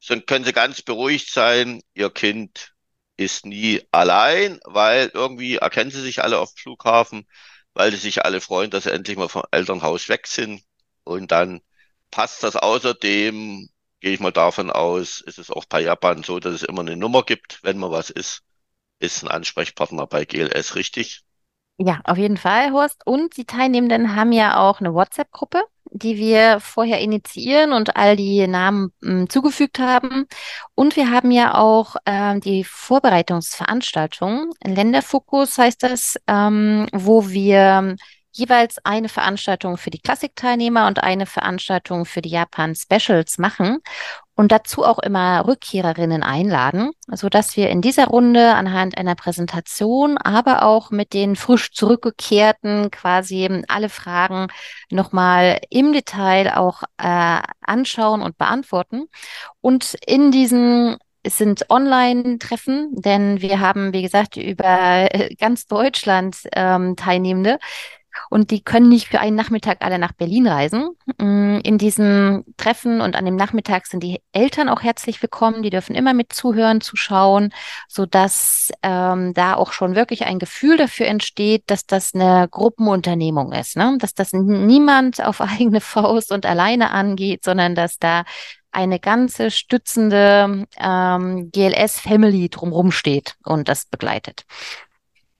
so 0.00 0.20
können 0.20 0.44
sie 0.44 0.52
ganz 0.52 0.82
beruhigt 0.82 1.30
sein. 1.30 1.82
Ihr 1.94 2.10
Kind 2.10 2.72
ist 3.20 3.46
nie 3.46 3.82
allein, 3.92 4.60
weil 4.64 5.10
irgendwie 5.14 5.56
erkennen 5.56 5.90
sie 5.90 6.02
sich 6.02 6.22
alle 6.22 6.38
auf 6.38 6.52
dem 6.54 6.58
Flughafen, 6.58 7.26
weil 7.74 7.90
sie 7.92 7.98
sich 7.98 8.24
alle 8.24 8.40
freuen, 8.40 8.70
dass 8.70 8.84
sie 8.84 8.92
endlich 8.92 9.16
mal 9.16 9.28
vom 9.28 9.44
Elternhaus 9.50 10.08
weg 10.08 10.26
sind. 10.26 10.62
Und 11.04 11.30
dann 11.32 11.60
passt 12.10 12.42
das 12.42 12.56
außerdem, 12.56 13.68
gehe 14.00 14.12
ich 14.14 14.20
mal 14.20 14.32
davon 14.32 14.70
aus, 14.70 15.20
ist 15.20 15.38
es 15.38 15.50
auch 15.50 15.64
bei 15.66 15.80
Japan 15.82 16.22
so, 16.22 16.40
dass 16.40 16.54
es 16.54 16.62
immer 16.62 16.80
eine 16.82 16.96
Nummer 16.96 17.22
gibt, 17.24 17.60
wenn 17.62 17.78
mal 17.78 17.90
was 17.90 18.10
ist 18.10 18.42
ist 19.00 19.22
ein 19.22 19.28
Ansprechpartner 19.28 20.06
bei 20.06 20.24
GLS, 20.24 20.74
richtig? 20.76 21.22
Ja, 21.82 22.00
auf 22.04 22.18
jeden 22.18 22.36
Fall, 22.36 22.72
Horst. 22.72 23.06
Und 23.06 23.38
die 23.38 23.46
Teilnehmenden 23.46 24.14
haben 24.14 24.32
ja 24.32 24.58
auch 24.60 24.80
eine 24.80 24.92
WhatsApp-Gruppe, 24.92 25.62
die 25.86 26.18
wir 26.18 26.60
vorher 26.60 27.00
initiieren 27.00 27.72
und 27.72 27.96
all 27.96 28.16
die 28.16 28.46
Namen 28.46 28.92
m, 29.02 29.20
hm, 29.20 29.30
zugefügt 29.30 29.78
haben. 29.78 30.26
Und 30.74 30.94
wir 30.96 31.10
haben 31.10 31.30
ja 31.30 31.54
auch 31.54 31.96
äh, 32.04 32.38
die 32.38 32.64
Vorbereitungsveranstaltung. 32.64 34.50
Länderfokus 34.62 35.56
heißt 35.56 35.82
das, 35.82 36.16
ähm, 36.26 36.86
wo 36.92 37.30
wir 37.30 37.96
jeweils 38.32 38.78
eine 38.84 39.08
Veranstaltung 39.08 39.76
für 39.76 39.90
die 39.90 40.00
Klassikteilnehmer 40.00 40.86
und 40.86 41.02
eine 41.02 41.26
Veranstaltung 41.26 42.04
für 42.04 42.22
die 42.22 42.30
Japan 42.30 42.74
Specials 42.74 43.38
machen 43.38 43.78
und 44.34 44.52
dazu 44.52 44.84
auch 44.84 44.98
immer 44.98 45.46
Rückkehrerinnen 45.46 46.22
einladen, 46.22 46.92
so 47.08 47.28
dass 47.28 47.56
wir 47.56 47.68
in 47.68 47.82
dieser 47.82 48.06
Runde 48.06 48.54
anhand 48.54 48.96
einer 48.96 49.14
Präsentation, 49.14 50.16
aber 50.16 50.62
auch 50.62 50.90
mit 50.90 51.12
den 51.12 51.36
frisch 51.36 51.72
zurückgekehrten 51.72 52.90
quasi 52.90 53.64
alle 53.68 53.88
Fragen 53.88 54.46
nochmal 54.90 55.60
im 55.68 55.92
Detail 55.92 56.56
auch 56.56 56.82
äh, 56.96 57.40
anschauen 57.60 58.22
und 58.22 58.38
beantworten. 58.38 59.08
Und 59.60 59.94
in 60.06 60.30
diesen 60.32 60.96
es 61.22 61.36
sind 61.36 61.68
Online-Treffen, 61.68 62.94
denn 62.94 63.42
wir 63.42 63.60
haben, 63.60 63.92
wie 63.92 64.00
gesagt, 64.00 64.38
über 64.38 65.06
ganz 65.38 65.66
Deutschland 65.66 66.38
ähm, 66.54 66.96
Teilnehmende, 66.96 67.58
und 68.28 68.50
die 68.50 68.62
können 68.62 68.88
nicht 68.88 69.08
für 69.08 69.20
einen 69.20 69.36
Nachmittag 69.36 69.78
alle 69.80 69.98
nach 69.98 70.12
Berlin 70.12 70.46
reisen. 70.46 70.90
Mm, 71.18 71.58
in 71.62 71.78
diesem 71.78 72.44
Treffen 72.56 73.00
und 73.00 73.16
an 73.16 73.24
dem 73.24 73.36
Nachmittag 73.36 73.86
sind 73.86 74.02
die 74.02 74.20
Eltern 74.32 74.68
auch 74.68 74.82
herzlich 74.82 75.22
willkommen. 75.22 75.62
Die 75.62 75.70
dürfen 75.70 75.94
immer 75.94 76.14
mit 76.14 76.32
zuhören, 76.32 76.80
zuschauen, 76.80 77.52
so 77.88 78.06
dass 78.06 78.70
ähm, 78.82 79.34
da 79.34 79.54
auch 79.54 79.72
schon 79.72 79.94
wirklich 79.94 80.26
ein 80.26 80.38
Gefühl 80.38 80.76
dafür 80.76 81.06
entsteht, 81.06 81.64
dass 81.66 81.86
das 81.86 82.14
eine 82.14 82.48
Gruppenunternehmung 82.50 83.52
ist, 83.52 83.76
ne? 83.76 83.96
dass 83.98 84.14
das 84.14 84.32
niemand 84.32 85.24
auf 85.24 85.40
eigene 85.40 85.80
Faust 85.80 86.32
und 86.32 86.46
alleine 86.46 86.90
angeht, 86.90 87.44
sondern 87.44 87.74
dass 87.74 87.98
da 87.98 88.24
eine 88.72 89.00
ganze 89.00 89.50
stützende 89.50 90.66
ähm, 90.78 91.50
GLS-Family 91.50 92.48
drumherum 92.50 92.92
steht 92.92 93.34
und 93.44 93.68
das 93.68 93.86
begleitet. 93.86 94.44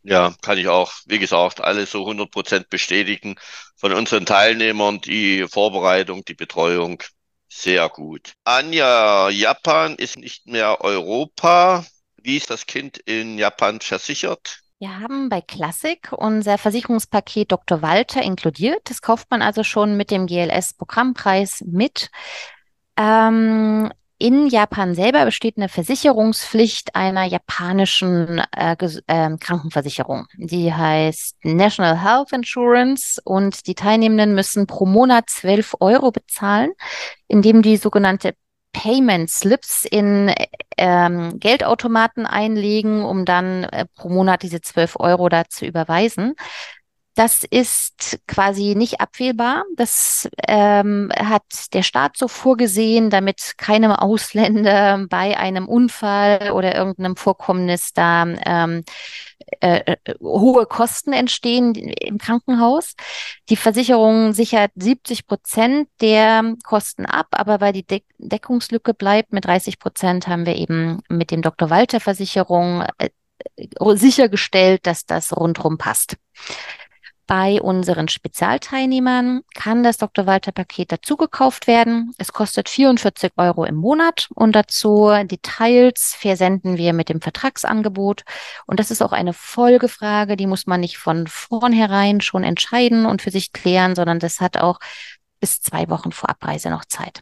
Ja, 0.03 0.35
kann 0.41 0.59
ich 0.59 0.69
auch, 0.69 0.93
wie 1.07 1.19
gesagt, 1.19 1.61
alles 1.61 1.91
so 1.91 2.01
100 2.01 2.31
Prozent 2.31 2.71
bestätigen. 2.71 3.37
Von 3.77 3.93
unseren 3.93 4.27
Teilnehmern 4.27 5.01
die 5.01 5.47
Vorbereitung, 5.49 6.25
die 6.25 6.35
Betreuung 6.35 7.03
sehr 7.49 7.89
gut. 7.89 8.33
Anja, 8.45 9.29
Japan 9.29 9.97
ist 9.97 10.17
nicht 10.17 10.47
mehr 10.47 10.81
Europa. 10.81 11.85
Wie 12.23 12.37
ist 12.37 12.51
das 12.51 12.67
Kind 12.67 12.99
in 12.99 13.39
Japan 13.39 13.81
versichert? 13.81 14.61
Wir 14.79 14.99
haben 14.99 15.29
bei 15.29 15.43
Classic 15.43 16.11
unser 16.13 16.57
Versicherungspaket 16.57 17.53
Dr. 17.53 17.83
Walter 17.83 18.23
inkludiert. 18.23 18.81
Das 18.85 19.03
kauft 19.03 19.31
man 19.31 19.43
also 19.43 19.63
schon 19.63 19.97
mit 19.99 20.11
dem 20.11 20.27
GLS-Programmpreis 20.27 21.63
mit. 21.67 22.11
Ähm, 22.97 23.93
in 24.21 24.49
Japan 24.49 24.95
selber 24.95 25.25
besteht 25.25 25.57
eine 25.57 25.71
Versicherungspflicht 25.71 26.95
einer 26.95 27.25
japanischen 27.25 28.43
äh, 28.55 28.77
äh, 29.07 29.37
Krankenversicherung. 29.39 30.27
Die 30.37 30.73
heißt 30.73 31.39
National 31.43 32.03
Health 32.03 32.33
Insurance 32.33 33.21
und 33.25 33.67
die 33.67 33.75
Teilnehmenden 33.75 34.35
müssen 34.35 34.67
pro 34.67 34.85
Monat 34.85 35.31
12 35.31 35.77
Euro 35.81 36.13
bezahlen, 36.13 36.73
indem 37.29 37.63
die 37.63 37.79
sogenannte 37.79 38.35
Payment 38.73 39.31
Slips 39.31 39.87
in 39.87 40.33
ähm, 40.77 41.41
Geldautomaten 41.41 42.27
einlegen, 42.27 43.03
um 43.03 43.25
dann 43.25 43.65
äh, 43.65 43.87
pro 43.97 44.11
Monat 44.11 44.43
diese 44.43 44.61
12 44.61 44.97
Euro 45.01 45.31
da 45.31 45.49
zu 45.49 45.65
überweisen. 45.65 46.35
Das 47.15 47.45
ist 47.51 48.21
quasi 48.29 48.75
nicht 48.77 49.01
abwählbar. 49.01 49.65
Das 49.77 50.29
ähm, 50.47 51.11
hat 51.17 51.43
der 51.73 51.83
Staat 51.83 52.17
so 52.17 52.29
vorgesehen, 52.29 53.11
damit 53.11 53.55
keinem 53.59 53.91
Ausländer 53.91 55.07
bei 55.11 55.37
einem 55.37 55.67
Unfall 55.67 56.53
oder 56.53 56.75
irgendeinem 56.75 57.17
Vorkommnis 57.17 57.93
da 57.93 58.27
ähm, 58.47 58.85
äh, 59.61 59.97
äh 60.05 60.15
hohe 60.21 60.67
Kosten 60.67 61.13
entstehen 61.13 61.75
im 61.75 62.19
Krankenhaus. 62.19 62.95
Die 63.49 63.57
Versicherung 63.57 64.33
sichert 64.33 64.71
70 64.77 65.27
Prozent 65.27 65.89
der 66.01 66.55
Kosten 66.63 67.07
ab, 67.07 67.27
aber 67.33 67.61
weil 67.61 67.73
die 67.73 67.87
De 67.87 68.03
Deckungslücke 68.19 68.95
bleibt 68.95 69.33
mit 69.33 69.47
30 69.47 69.81
Prozent, 69.81 70.29
haben 70.29 70.47
wir 70.47 70.55
eben 70.55 71.01
mit 71.09 71.33
dem 71.33 71.43
Dr. 71.43 71.71
Walter 71.71 71.99
Versicherung 71.99 72.85
äh, 72.99 73.11
sichergestellt, 73.97 74.87
dass 74.87 75.07
das 75.07 75.37
rundrum 75.37 75.79
passt. 75.79 76.17
Bei 77.31 77.63
unseren 77.63 78.09
Spezialteilnehmern 78.09 79.43
kann 79.55 79.85
das 79.85 79.99
Dr. 79.99 80.27
Walter 80.27 80.51
Paket 80.51 80.91
dazu 80.91 81.17
gekauft 81.17 81.69
werden. 81.69 82.13
Es 82.19 82.33
kostet 82.33 82.69
44 82.69 83.31
Euro 83.37 83.65
im 83.65 83.77
Monat 83.77 84.27
und 84.35 84.57
dazu 84.57 85.13
Details 85.23 86.17
versenden 86.19 86.77
wir 86.77 86.93
mit 86.93 87.09
dem 87.09 87.21
Vertragsangebot. 87.21 88.25
Und 88.67 88.81
das 88.81 88.91
ist 88.91 89.01
auch 89.01 89.13
eine 89.13 89.33
Folgefrage, 89.33 90.37
die 90.37 90.49
muss 90.49 90.67
man 90.67 90.81
nicht 90.81 90.99
von 90.99 91.29
vornherein 91.29 92.21
schon 92.21 92.43
entscheiden 92.43 93.07
und 93.07 93.23
für 93.23 93.31
sich 93.31 93.53
klären, 93.53 93.95
sondern 93.95 94.19
das 94.19 94.41
hat 94.41 94.57
auch 94.57 94.81
bis 95.39 95.61
zwei 95.61 95.89
Wochen 95.89 96.11
vor 96.11 96.31
Abreise 96.31 96.69
noch 96.69 96.85
Zeit. 96.85 97.21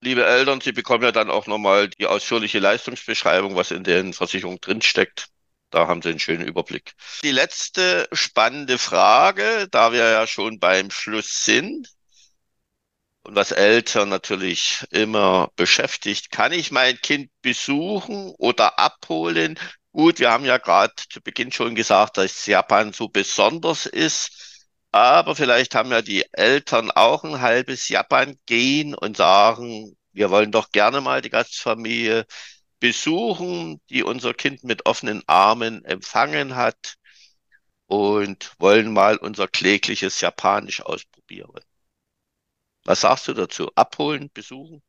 Liebe 0.00 0.26
Eltern, 0.26 0.60
Sie 0.60 0.72
bekommen 0.72 1.04
ja 1.04 1.12
dann 1.12 1.30
auch 1.30 1.46
nochmal 1.46 1.86
die 1.86 2.06
ausführliche 2.06 2.58
Leistungsbeschreibung, 2.58 3.54
was 3.54 3.70
in 3.70 3.84
den 3.84 4.14
Versicherungen 4.14 4.60
drinsteckt. 4.60 5.28
Da 5.70 5.86
haben 5.86 6.00
Sie 6.02 6.10
einen 6.10 6.18
schönen 6.18 6.46
Überblick. 6.46 6.94
Die 7.22 7.30
letzte 7.30 8.08
spannende 8.12 8.78
Frage, 8.78 9.68
da 9.70 9.92
wir 9.92 10.08
ja 10.10 10.26
schon 10.26 10.58
beim 10.58 10.90
Schluss 10.90 11.44
sind 11.44 11.88
und 13.22 13.34
was 13.34 13.52
Eltern 13.52 14.08
natürlich 14.08 14.84
immer 14.90 15.50
beschäftigt, 15.56 16.30
kann 16.30 16.52
ich 16.52 16.70
mein 16.70 16.96
Kind 17.00 17.30
besuchen 17.42 18.32
oder 18.38 18.78
abholen? 18.78 19.58
Gut, 19.92 20.18
wir 20.20 20.30
haben 20.30 20.44
ja 20.46 20.58
gerade 20.58 20.94
zu 21.10 21.20
Beginn 21.20 21.52
schon 21.52 21.74
gesagt, 21.74 22.16
dass 22.16 22.46
Japan 22.46 22.92
so 22.92 23.08
besonders 23.08 23.84
ist. 23.86 24.66
Aber 24.90 25.36
vielleicht 25.36 25.74
haben 25.74 25.90
ja 25.92 26.00
die 26.00 26.24
Eltern 26.32 26.90
auch 26.90 27.24
ein 27.24 27.40
halbes 27.42 27.88
Japan 27.90 28.38
gehen 28.46 28.94
und 28.94 29.18
sagen, 29.18 29.96
wir 30.12 30.30
wollen 30.30 30.50
doch 30.50 30.70
gerne 30.72 31.00
mal 31.02 31.20
die 31.20 31.30
Gastfamilie 31.30 32.24
besuchen, 32.80 33.80
die 33.90 34.02
unser 34.02 34.34
Kind 34.34 34.64
mit 34.64 34.86
offenen 34.86 35.22
Armen 35.26 35.84
empfangen 35.84 36.56
hat 36.56 36.96
und 37.86 38.52
wollen 38.58 38.92
mal 38.92 39.16
unser 39.16 39.48
klägliches 39.48 40.20
Japanisch 40.20 40.80
ausprobieren. 40.82 41.60
Was 42.84 43.02
sagst 43.02 43.28
du 43.28 43.34
dazu? 43.34 43.70
Abholen, 43.74 44.30
besuchen? 44.32 44.82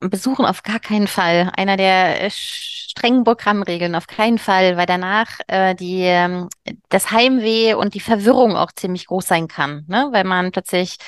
Besuchen 0.00 0.44
auf 0.44 0.62
gar 0.62 0.78
keinen 0.78 1.08
Fall. 1.08 1.50
Einer 1.56 1.76
der 1.76 2.22
äh, 2.22 2.30
strengen 2.30 3.24
Programmregeln 3.24 3.94
auf 3.94 4.06
keinen 4.06 4.38
Fall, 4.38 4.76
weil 4.76 4.86
danach 4.86 5.40
äh, 5.48 5.74
die 5.74 6.02
ähm, 6.02 6.48
das 6.88 7.10
Heimweh 7.10 7.74
und 7.74 7.94
die 7.94 8.00
Verwirrung 8.00 8.56
auch 8.56 8.70
ziemlich 8.72 9.06
groß 9.06 9.26
sein 9.26 9.48
kann, 9.48 9.84
ne? 9.88 10.08
Weil 10.12 10.24
man 10.24 10.52
plötzlich 10.52 10.98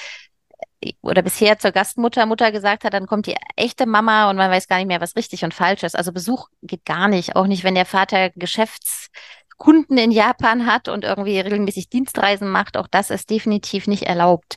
oder 1.02 1.22
bisher 1.22 1.58
zur 1.58 1.72
Gastmutter 1.72 2.26
Mutter 2.26 2.52
gesagt 2.52 2.84
hat, 2.84 2.94
dann 2.94 3.06
kommt 3.06 3.26
die 3.26 3.36
echte 3.56 3.86
Mama 3.86 4.30
und 4.30 4.36
man 4.36 4.50
weiß 4.50 4.68
gar 4.68 4.78
nicht 4.78 4.86
mehr, 4.86 5.00
was 5.00 5.16
richtig 5.16 5.44
und 5.44 5.54
falsch 5.54 5.82
ist. 5.82 5.96
Also 5.96 6.12
Besuch 6.12 6.48
geht 6.62 6.84
gar 6.84 7.08
nicht, 7.08 7.36
auch 7.36 7.46
nicht, 7.46 7.64
wenn 7.64 7.74
der 7.74 7.86
Vater 7.86 8.30
Geschäftskunden 8.30 9.98
in 9.98 10.10
Japan 10.10 10.66
hat 10.66 10.88
und 10.88 11.04
irgendwie 11.04 11.38
regelmäßig 11.40 11.88
Dienstreisen 11.90 12.48
macht. 12.48 12.76
Auch 12.76 12.88
das 12.88 13.10
ist 13.10 13.30
definitiv 13.30 13.86
nicht 13.86 14.04
erlaubt. 14.04 14.56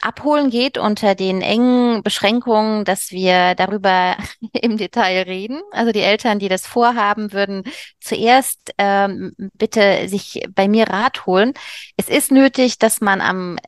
Abholen 0.00 0.48
geht 0.50 0.78
unter 0.78 1.16
den 1.16 1.42
engen 1.42 2.04
Beschränkungen, 2.04 2.84
dass 2.84 3.10
wir 3.10 3.54
darüber 3.56 4.16
im 4.52 4.76
Detail 4.76 5.22
reden. 5.22 5.60
Also 5.72 5.92
die 5.92 6.00
Eltern, 6.00 6.38
die 6.38 6.48
das 6.48 6.66
vorhaben, 6.66 7.32
würden 7.32 7.64
zuerst 8.00 8.72
ähm, 8.78 9.34
bitte 9.54 10.08
sich 10.08 10.44
bei 10.54 10.68
mir 10.68 10.88
Rat 10.88 11.26
holen. 11.26 11.52
Es 11.96 12.08
ist 12.08 12.30
nötig, 12.30 12.78
dass 12.78 13.00
man 13.00 13.20
am 13.20 13.58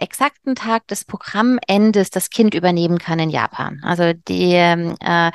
exakten 0.00 0.54
Tag 0.54 0.86
des 0.88 1.04
Programmendes 1.04 2.10
das 2.10 2.30
Kind 2.30 2.54
übernehmen 2.54 2.98
kann 2.98 3.18
in 3.18 3.30
Japan. 3.30 3.80
Also 3.84 4.12
die, 4.12 4.52
ähm, 4.52 4.96
äh, 5.00 5.30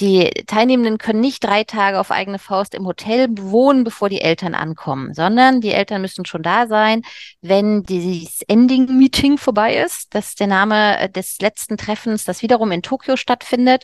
die 0.00 0.30
Teilnehmenden 0.46 0.98
können 0.98 1.20
nicht 1.20 1.42
drei 1.42 1.64
Tage 1.64 1.98
auf 1.98 2.10
eigene 2.10 2.38
Faust 2.38 2.74
im 2.74 2.86
Hotel 2.86 3.28
wohnen, 3.32 3.82
bevor 3.82 4.08
die 4.08 4.20
Eltern 4.20 4.54
ankommen, 4.54 5.12
sondern 5.12 5.60
die 5.60 5.72
Eltern 5.72 6.02
müssen 6.02 6.24
schon 6.24 6.42
da 6.42 6.68
sein, 6.68 7.02
wenn 7.40 7.82
dieses 7.82 8.42
Ending-Meeting 8.42 9.38
vorbei 9.38 9.76
ist. 9.76 10.14
Das 10.14 10.28
ist 10.28 10.40
der 10.40 10.46
Name 10.46 11.08
des 11.10 11.38
letzten 11.40 11.76
Treffens, 11.76 12.24
das 12.24 12.42
wiederum 12.42 12.70
in 12.70 12.82
Tokio 12.82 13.16
stattfindet. 13.16 13.82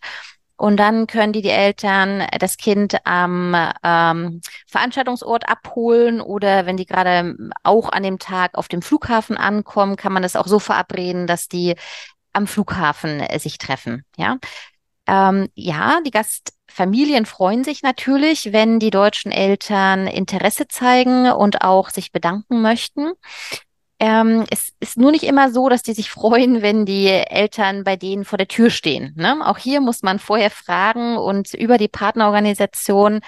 Und 0.57 0.77
dann 0.77 1.07
können 1.07 1.33
die 1.33 1.43
die 1.43 1.51
Eltern 1.51 2.25
das 2.39 2.57
Kind 2.57 3.05
am 3.05 3.57
ähm, 3.83 4.41
Veranstaltungsort 4.69 5.49
abholen 5.49 6.21
oder 6.21 6.65
wenn 6.67 6.77
die 6.77 6.87
gerade 6.87 7.37
auch 7.65 7.89
an 7.91 8.05
dem 8.05 8.19
Tag 8.21 8.57
auf 8.57 8.69
dem 8.69 8.81
Flughafen 8.81 9.37
ankommen, 9.37 9.97
kann 9.97 10.13
man 10.13 10.23
das 10.23 10.37
auch 10.37 10.47
so 10.47 10.61
verabreden, 10.61 11.27
dass 11.27 11.49
die 11.49 11.75
am 12.33 12.47
Flughafen 12.47 13.21
äh, 13.21 13.39
sich 13.39 13.59
treffen. 13.59 14.05
Ja, 14.17 14.39
ähm, 15.07 15.49
ja, 15.55 16.01
die 16.07 16.11
Gastfamilien 16.11 17.27
freuen 17.27 17.65
sich 17.65 17.83
natürlich, 17.83 18.53
wenn 18.53 18.79
die 18.79 18.91
deutschen 18.91 19.33
Eltern 19.33 20.07
Interesse 20.07 20.69
zeigen 20.69 21.31
und 21.31 21.63
auch 21.63 21.91
sich 21.91 22.13
bedanken 22.13 22.63
möchten. 22.63 23.13
Ähm, 24.01 24.45
es 24.51 24.73
ist 24.81 24.99
nur 24.99 25.13
nicht 25.13 25.23
immer 25.23 25.53
so, 25.53 25.69
dass 25.69 25.83
die 25.83 25.93
sich 25.93 26.11
freuen, 26.11 26.63
wenn 26.63 26.85
die 26.85 27.07
Eltern 27.09 27.85
bei 27.85 27.97
denen 27.97 28.25
vor 28.25 28.39
der 28.39 28.49
Tür 28.49 28.71
stehen. 28.71 29.15
Ne? 29.17 29.41
Auch 29.47 29.59
hier 29.59 29.81
muss 29.81 30.03
man 30.03 30.19
vorher 30.19 30.51
fragen 30.51 31.17
und 31.17 31.55
über 31.55 31.79
die 31.79 31.89
Partnerorganisation 31.89 33.21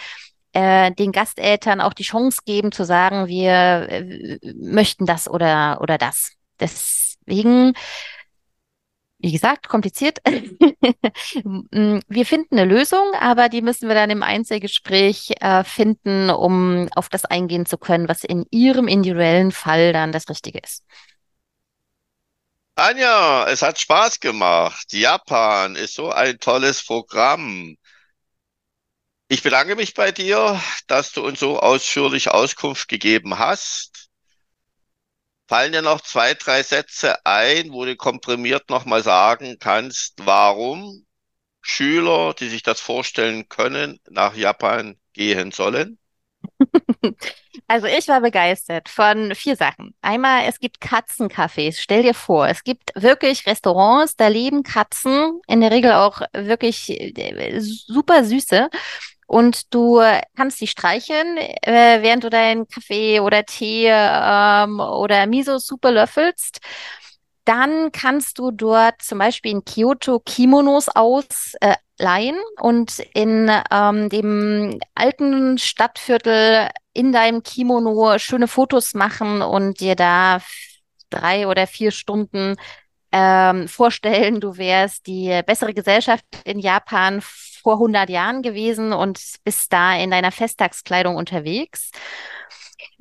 äh, 0.52 0.90
den 0.92 1.12
Gasteltern 1.12 1.80
auch 1.80 1.92
die 1.92 2.02
Chance 2.02 2.40
geben 2.44 2.72
zu 2.72 2.84
sagen, 2.84 3.26
wir 3.28 3.52
äh, 3.52 4.38
möchten 4.54 5.06
das 5.06 5.28
oder, 5.28 5.78
oder 5.80 5.98
das. 5.98 6.32
Deswegen 6.58 7.74
wie 9.18 9.32
gesagt, 9.32 9.68
kompliziert. 9.68 10.18
Wir 10.24 12.26
finden 12.26 12.58
eine 12.58 12.64
Lösung, 12.64 13.12
aber 13.18 13.48
die 13.48 13.62
müssen 13.62 13.88
wir 13.88 13.94
dann 13.94 14.10
im 14.10 14.22
Einzelgespräch 14.22 15.32
äh, 15.40 15.64
finden, 15.64 16.30
um 16.30 16.88
auf 16.94 17.08
das 17.08 17.24
eingehen 17.24 17.66
zu 17.66 17.78
können, 17.78 18.08
was 18.08 18.24
in 18.24 18.44
Ihrem 18.50 18.88
individuellen 18.88 19.52
Fall 19.52 19.92
dann 19.92 20.12
das 20.12 20.28
Richtige 20.28 20.58
ist. 20.58 20.84
Anja, 22.78 23.48
es 23.48 23.62
hat 23.62 23.78
Spaß 23.80 24.20
gemacht. 24.20 24.92
Japan 24.92 25.76
ist 25.76 25.94
so 25.94 26.10
ein 26.10 26.38
tolles 26.38 26.84
Programm. 26.84 27.76
Ich 29.28 29.42
bedanke 29.42 29.76
mich 29.76 29.94
bei 29.94 30.12
dir, 30.12 30.60
dass 30.86 31.12
du 31.12 31.24
uns 31.24 31.40
so 31.40 31.58
ausführlich 31.58 32.30
Auskunft 32.30 32.88
gegeben 32.88 33.38
hast. 33.38 34.05
Fallen 35.48 35.72
dir 35.72 35.82
noch 35.82 36.00
zwei, 36.00 36.34
drei 36.34 36.62
Sätze 36.62 37.24
ein, 37.24 37.72
wo 37.72 37.84
du 37.84 37.96
komprimiert 37.96 38.68
nochmal 38.68 39.02
sagen 39.02 39.56
kannst, 39.60 40.14
warum 40.24 41.06
Schüler, 41.62 42.34
die 42.34 42.48
sich 42.48 42.62
das 42.62 42.80
vorstellen 42.80 43.48
können, 43.48 44.00
nach 44.08 44.34
Japan 44.34 44.98
gehen 45.12 45.52
sollen? 45.52 45.98
Also 47.68 47.86
ich 47.88 48.06
war 48.06 48.20
begeistert 48.20 48.88
von 48.88 49.34
vier 49.34 49.56
Sachen. 49.56 49.94
Einmal, 50.00 50.44
es 50.46 50.60
gibt 50.60 50.80
Katzencafés. 50.80 51.78
Stell 51.80 52.02
dir 52.02 52.14
vor, 52.14 52.46
es 52.46 52.62
gibt 52.62 52.92
wirklich 52.94 53.46
Restaurants, 53.46 54.14
da 54.14 54.28
leben 54.28 54.62
Katzen, 54.62 55.40
in 55.48 55.60
der 55.62 55.72
Regel 55.72 55.92
auch 55.92 56.20
wirklich 56.32 56.90
äh, 56.90 57.60
super 57.60 58.24
süße 58.24 58.68
und 59.26 59.74
du 59.74 60.00
kannst 60.36 60.58
sie 60.58 60.66
streicheln, 60.66 61.36
äh, 61.36 62.02
während 62.02 62.24
du 62.24 62.30
deinen 62.30 62.68
Kaffee 62.68 63.20
oder 63.20 63.44
Tee 63.44 63.88
ähm, 63.88 64.80
oder 64.80 65.26
Miso-Suppe 65.26 65.90
löffelst. 65.90 66.60
Dann 67.44 67.92
kannst 67.92 68.38
du 68.38 68.50
dort 68.50 69.02
zum 69.02 69.18
Beispiel 69.18 69.52
in 69.52 69.64
Kyoto 69.64 70.20
Kimonos 70.20 70.88
ausleihen 70.88 72.36
äh, 72.36 72.60
und 72.60 72.98
in 73.14 73.50
ähm, 73.70 74.08
dem 74.08 74.80
alten 74.94 75.56
Stadtviertel 75.56 76.70
in 76.92 77.12
deinem 77.12 77.42
Kimono 77.44 78.18
schöne 78.18 78.48
Fotos 78.48 78.94
machen 78.94 79.42
und 79.42 79.78
dir 79.78 79.94
da 79.94 80.40
drei 81.10 81.46
oder 81.46 81.68
vier 81.68 81.92
Stunden 81.92 82.56
ähm, 83.12 83.68
vorstellen, 83.68 84.40
du 84.40 84.56
wärst 84.56 85.06
die 85.06 85.40
bessere 85.46 85.72
Gesellschaft 85.72 86.24
in 86.44 86.58
Japan 86.58 87.22
vor 87.66 87.80
100 87.80 88.08
Jahren 88.10 88.42
gewesen 88.42 88.92
und 88.92 89.20
bist 89.42 89.72
da 89.72 89.96
in 89.96 90.12
deiner 90.12 90.30
Festtagskleidung 90.30 91.16
unterwegs. 91.16 91.90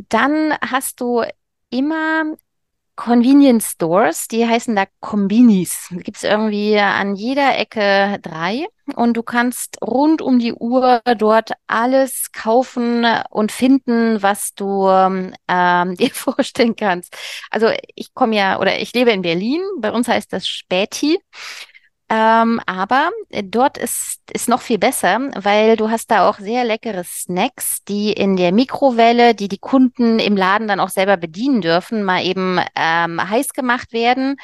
Dann 0.09 0.55
hast 0.59 1.01
du 1.01 1.23
immer 1.69 2.23
Convenience 2.95 3.73
Stores, 3.73 4.27
die 4.27 4.47
heißen 4.47 4.75
da 4.75 4.85
Kombinis. 5.01 5.89
Gibt 5.91 6.17
es 6.17 6.23
irgendwie 6.23 6.79
an 6.79 7.15
jeder 7.15 7.59
Ecke 7.59 8.17
drei 8.23 8.65
und 8.95 9.15
du 9.15 9.21
kannst 9.21 9.77
rund 9.83 10.23
um 10.23 10.39
die 10.39 10.53
Uhr 10.53 11.01
dort 11.15 11.51
alles 11.67 12.31
kaufen 12.31 13.05
und 13.29 13.51
finden, 13.51 14.23
was 14.23 14.55
du 14.55 14.87
ähm, 14.89 15.95
dir 15.95 16.09
vorstellen 16.09 16.75
kannst. 16.75 17.15
Also 17.51 17.69
ich 17.93 18.15
komme 18.15 18.35
ja 18.35 18.59
oder 18.59 18.79
ich 18.79 18.93
lebe 18.93 19.11
in 19.11 19.21
Berlin, 19.21 19.61
bei 19.77 19.91
uns 19.91 20.07
heißt 20.07 20.33
das 20.33 20.47
Späti 20.47 21.19
ähm, 22.09 22.61
aber 22.67 23.09
äh, 23.29 23.43
dort 23.43 23.77
ist, 23.77 24.21
ist 24.31 24.47
noch 24.47 24.61
viel 24.61 24.77
besser, 24.77 25.31
weil 25.35 25.75
du 25.75 25.89
hast 25.89 26.11
da 26.11 26.29
auch 26.29 26.39
sehr 26.39 26.63
leckere 26.63 27.03
Snacks, 27.03 27.83
die 27.85 28.13
in 28.13 28.37
der 28.37 28.51
Mikrowelle, 28.51 29.33
die 29.33 29.47
die 29.47 29.57
Kunden 29.57 30.19
im 30.19 30.37
Laden 30.37 30.67
dann 30.67 30.79
auch 30.79 30.89
selber 30.89 31.17
bedienen 31.17 31.61
dürfen, 31.61 32.03
mal 32.03 32.23
eben 32.23 32.59
ähm, 32.75 33.19
heiß 33.29 33.53
gemacht 33.53 33.91
werden. 33.93 34.37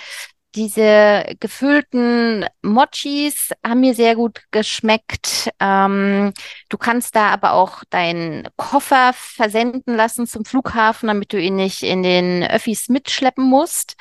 diese 0.56 1.24
gefüllten 1.40 2.46
Mochis 2.62 3.52
haben 3.66 3.80
mir 3.82 3.96
sehr 3.96 4.16
gut 4.16 4.42
geschmeckt. 4.52 5.50
Ähm, 5.62 6.34
du 6.70 6.78
kannst 6.78 7.16
da 7.16 7.30
aber 7.30 7.54
auch 7.54 7.84
deinen 7.90 8.48
Koffer 8.58 9.14
versenden 9.16 9.96
lassen 9.96 10.28
zum 10.28 10.44
Flughafen, 10.46 11.08
damit 11.08 11.32
du 11.32 11.40
ihn 11.40 11.56
nicht 11.56 11.84
in 11.84 12.04
den 12.04 12.44
Öffis 12.44 12.90
mitschleppen 12.90 13.46
musst. 13.46 13.96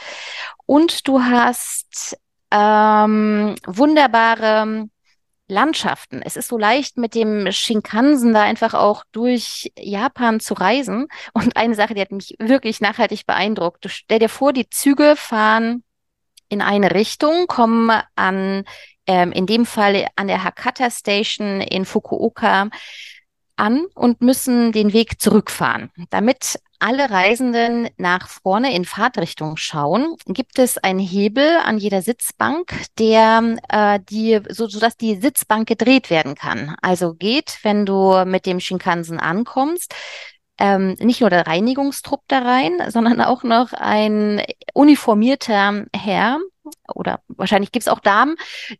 Und 0.67 1.07
du 1.07 1.23
hast 1.23 2.19
ähm, 2.51 3.55
wunderbare 3.67 4.89
Landschaften. 5.51 6.23
Es 6.23 6.37
ist 6.37 6.49
so 6.49 6.57
leicht 6.57 6.97
mit 6.97 7.15
dem 7.15 7.51
Shinkansen 7.53 8.33
da 8.33 8.43
einfach 8.43 8.75
auch 8.75 9.05
durch 9.13 9.73
Japan 9.77 10.41
zu 10.41 10.55
reisen. 10.55 11.09
Und 11.33 11.57
eine 11.57 11.75
Sache, 11.75 11.95
die 11.95 12.01
hat 12.01 12.13
mich 12.13 12.37
wirklich 12.39 12.81
nachhaltig 12.81 13.27
beeindruckt. 13.27 13.87
Stell 13.89 14.21
dir 14.21 14.29
vor, 14.29 14.53
die 14.53 14.71
Züge 14.71 15.15
fahren 15.17 15.83
in 16.49 16.63
eine 16.63 16.95
Richtung, 16.95 17.47
kommen 17.47 17.91
an, 18.17 18.65
ähm, 19.07 19.33
in 19.33 19.47
dem 19.47 19.67
Fall 19.67 20.07
an 20.17 20.29
der 20.29 20.45
Hakata 20.45 20.91
Station 20.91 21.61
in 21.61 21.85
Fukuoka 21.85 22.71
an 23.61 23.87
und 23.95 24.23
müssen 24.23 24.73
den 24.73 24.93
Weg 24.93 25.21
zurückfahren. 25.21 25.91
Damit 26.11 26.59
alle 26.81 27.11
Reisenden 27.11 27.91
nach 27.99 28.27
vorne 28.27 28.75
in 28.75 28.87
Fahrtrichtung 28.87 29.57
schauen, 29.59 30.17
gibt 30.27 30.59
es 30.59 30.79
einen 30.79 30.99
Hebel 30.99 31.59
an 31.65 31.77
jeder 31.77 32.01
Sitzbank, 32.01 32.73
der 32.99 33.59
äh, 33.69 34.01
die, 34.09 34.41
so, 34.49 34.67
dass 34.67 34.97
die 34.97 35.21
Sitzbank 35.21 35.69
gedreht 35.69 36.09
werden 36.09 36.35
kann. 36.35 36.75
Also 36.81 37.15
geht, 37.15 37.59
wenn 37.63 37.85
du 37.85 38.25
mit 38.25 38.47
dem 38.47 38.61
Shinkansen 38.61 39.21
ankommst, 39.21 39.95
ähm, 40.59 40.97
nicht 40.99 41.21
nur 41.21 41.31
der 41.31 41.47
Reinigungstrupp 41.47 42.23
da 42.29 42.41
rein, 42.41 42.79
sondern 42.89 43.21
auch 43.21 43.43
noch 43.43 43.73
ein 43.75 44.43
uniformierter 44.73 45.85
Herr 45.95 46.39
oder 46.95 47.21
wahrscheinlich 47.29 47.73
gibt's 47.73 47.89
auch 47.89 48.01
Damen, 48.01 48.37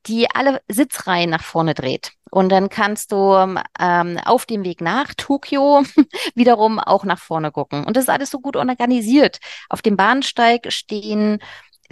die 0.07 0.31
alle 0.31 0.63
Sitzreihen 0.69 1.31
nach 1.31 1.43
vorne 1.43 1.75
dreht. 1.75 2.13
Und 2.31 2.51
dann 2.51 2.69
kannst 2.69 3.13
du 3.13 3.35
ähm, 3.79 4.19
auf 4.25 4.47
dem 4.47 4.65
Weg 4.65 4.81
nach 4.81 5.15
Tokio 5.17 5.83
wiederum 6.35 6.79
auch 6.79 7.05
nach 7.05 7.19
vorne 7.19 7.51
gucken. 7.53 7.85
Und 7.85 7.97
das 7.97 8.05
ist 8.05 8.11
alles 8.11 8.31
so 8.31 8.41
gut 8.41 8.57
organisiert. 8.57 9.39
Auf 9.69 9.83
dem 9.83 9.97
Bahnsteig 9.97 10.73
stehen 10.73 11.41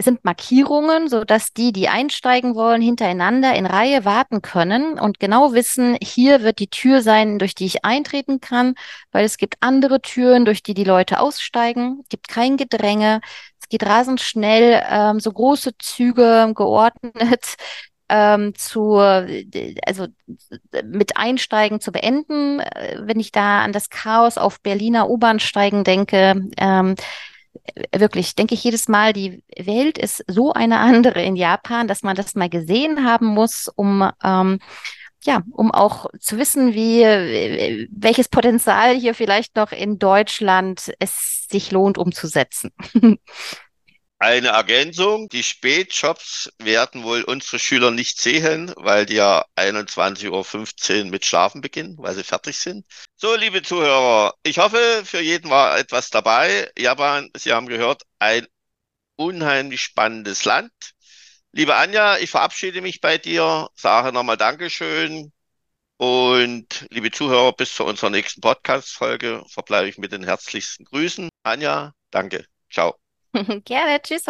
sind 0.01 0.23
Markierungen, 0.23 1.09
so 1.09 1.23
dass 1.25 1.53
die, 1.53 1.73
die 1.73 1.89
einsteigen 1.89 2.55
wollen, 2.55 2.81
hintereinander 2.81 3.53
in 3.55 3.65
Reihe 3.65 4.05
warten 4.05 4.41
können 4.41 4.97
und 4.97 5.19
genau 5.19 5.53
wissen, 5.53 5.97
hier 6.01 6.41
wird 6.41 6.59
die 6.59 6.69
Tür 6.69 7.01
sein, 7.01 7.37
durch 7.37 7.53
die 7.53 7.65
ich 7.65 7.83
eintreten 7.83 8.39
kann, 8.39 8.75
weil 9.11 9.25
es 9.25 9.37
gibt 9.37 9.55
andere 9.59 10.01
Türen, 10.01 10.45
durch 10.45 10.63
die 10.63 10.73
die 10.73 10.85
Leute 10.85 11.19
aussteigen, 11.19 11.99
es 12.03 12.09
gibt 12.09 12.29
kein 12.29 12.55
Gedränge, 12.55 13.19
es 13.59 13.67
geht 13.67 13.85
rasend 13.85 14.21
schnell, 14.21 14.81
ähm, 14.89 15.19
so 15.19 15.31
große 15.33 15.77
Züge 15.77 16.51
geordnet 16.55 17.57
ähm, 18.09 18.53
zu, 18.55 18.95
also 18.95 20.07
mit 20.83 21.17
Einsteigen 21.17 21.79
zu 21.79 21.91
beenden. 21.91 22.59
Äh, 22.59 23.01
wenn 23.03 23.19
ich 23.19 23.31
da 23.31 23.61
an 23.61 23.71
das 23.71 23.89
Chaos 23.89 24.37
auf 24.37 24.61
Berliner 24.61 25.09
U-Bahnsteigen 25.09 25.83
denke, 25.83 26.41
ähm, 26.57 26.95
wirklich, 27.95 28.35
denke 28.35 28.55
ich 28.55 28.63
jedes 28.63 28.87
Mal, 28.87 29.13
die 29.13 29.43
Welt 29.57 29.97
ist 29.97 30.23
so 30.27 30.53
eine 30.53 30.79
andere 30.79 31.21
in 31.21 31.35
Japan, 31.35 31.87
dass 31.87 32.03
man 32.03 32.15
das 32.15 32.35
mal 32.35 32.49
gesehen 32.49 33.05
haben 33.05 33.27
muss, 33.27 33.67
um 33.67 34.09
ähm, 34.23 34.59
ja, 35.23 35.41
um 35.51 35.71
auch 35.71 36.05
zu 36.19 36.37
wissen, 36.37 36.73
wie 36.73 37.01
welches 37.91 38.29
Potenzial 38.29 38.95
hier 38.95 39.13
vielleicht 39.13 39.55
noch 39.57 39.73
in 39.73 39.99
Deutschland 39.99 40.93
es 40.99 41.45
sich 41.49 41.71
lohnt 41.71 41.97
umzusetzen. 41.97 42.71
Eine 44.21 44.49
Ergänzung, 44.49 45.29
die 45.29 45.43
Spätjobs 45.43 46.49
werden 46.59 47.03
wohl 47.03 47.23
unsere 47.23 47.57
Schüler 47.57 47.89
nicht 47.89 48.19
sehen, 48.19 48.73
weil 48.75 49.05
die 49.05 49.15
ja 49.15 49.45
21.15 49.55 51.05
Uhr 51.05 51.09
mit 51.09 51.25
Schlafen 51.25 51.61
beginnen, 51.61 51.95
weil 51.97 52.15
sie 52.15 52.25
fertig 52.25 52.57
sind. 52.57 52.85
So, 53.15 53.33
liebe 53.35 53.61
Zuhörer, 53.61 54.33
ich 54.43 54.57
hoffe, 54.59 55.03
für 55.05 55.21
jeden 55.21 55.49
war 55.49 55.79
etwas 55.79 56.09
dabei. 56.09 56.69
Japan, 56.77 57.29
Sie 57.37 57.53
haben 57.53 57.67
gehört, 57.67 58.03
ein 58.19 58.45
unheimlich 59.15 59.81
spannendes 59.81 60.43
Land. 60.43 60.71
Liebe 61.53 61.75
Anja, 61.77 62.17
ich 62.17 62.29
verabschiede 62.29 62.81
mich 62.81 62.99
bei 62.99 63.17
dir, 63.17 63.69
sage 63.75 64.11
nochmal 64.11 64.37
Dankeschön. 64.37 65.31
Und 65.97 66.87
liebe 66.91 67.11
Zuhörer, 67.11 67.53
bis 67.53 67.73
zu 67.73 67.85
unserer 67.85 68.09
nächsten 68.09 68.41
Podcast-Folge 68.41 69.43
verbleibe 69.49 69.89
ich 69.89 69.97
mit 69.97 70.11
den 70.11 70.25
herzlichsten 70.25 70.85
Grüßen. 70.85 71.29
Anja, 71.43 71.93
danke. 72.11 72.45
Ciao. 72.69 73.08
Gerne, 73.65 74.01
tschüss. 74.01 74.25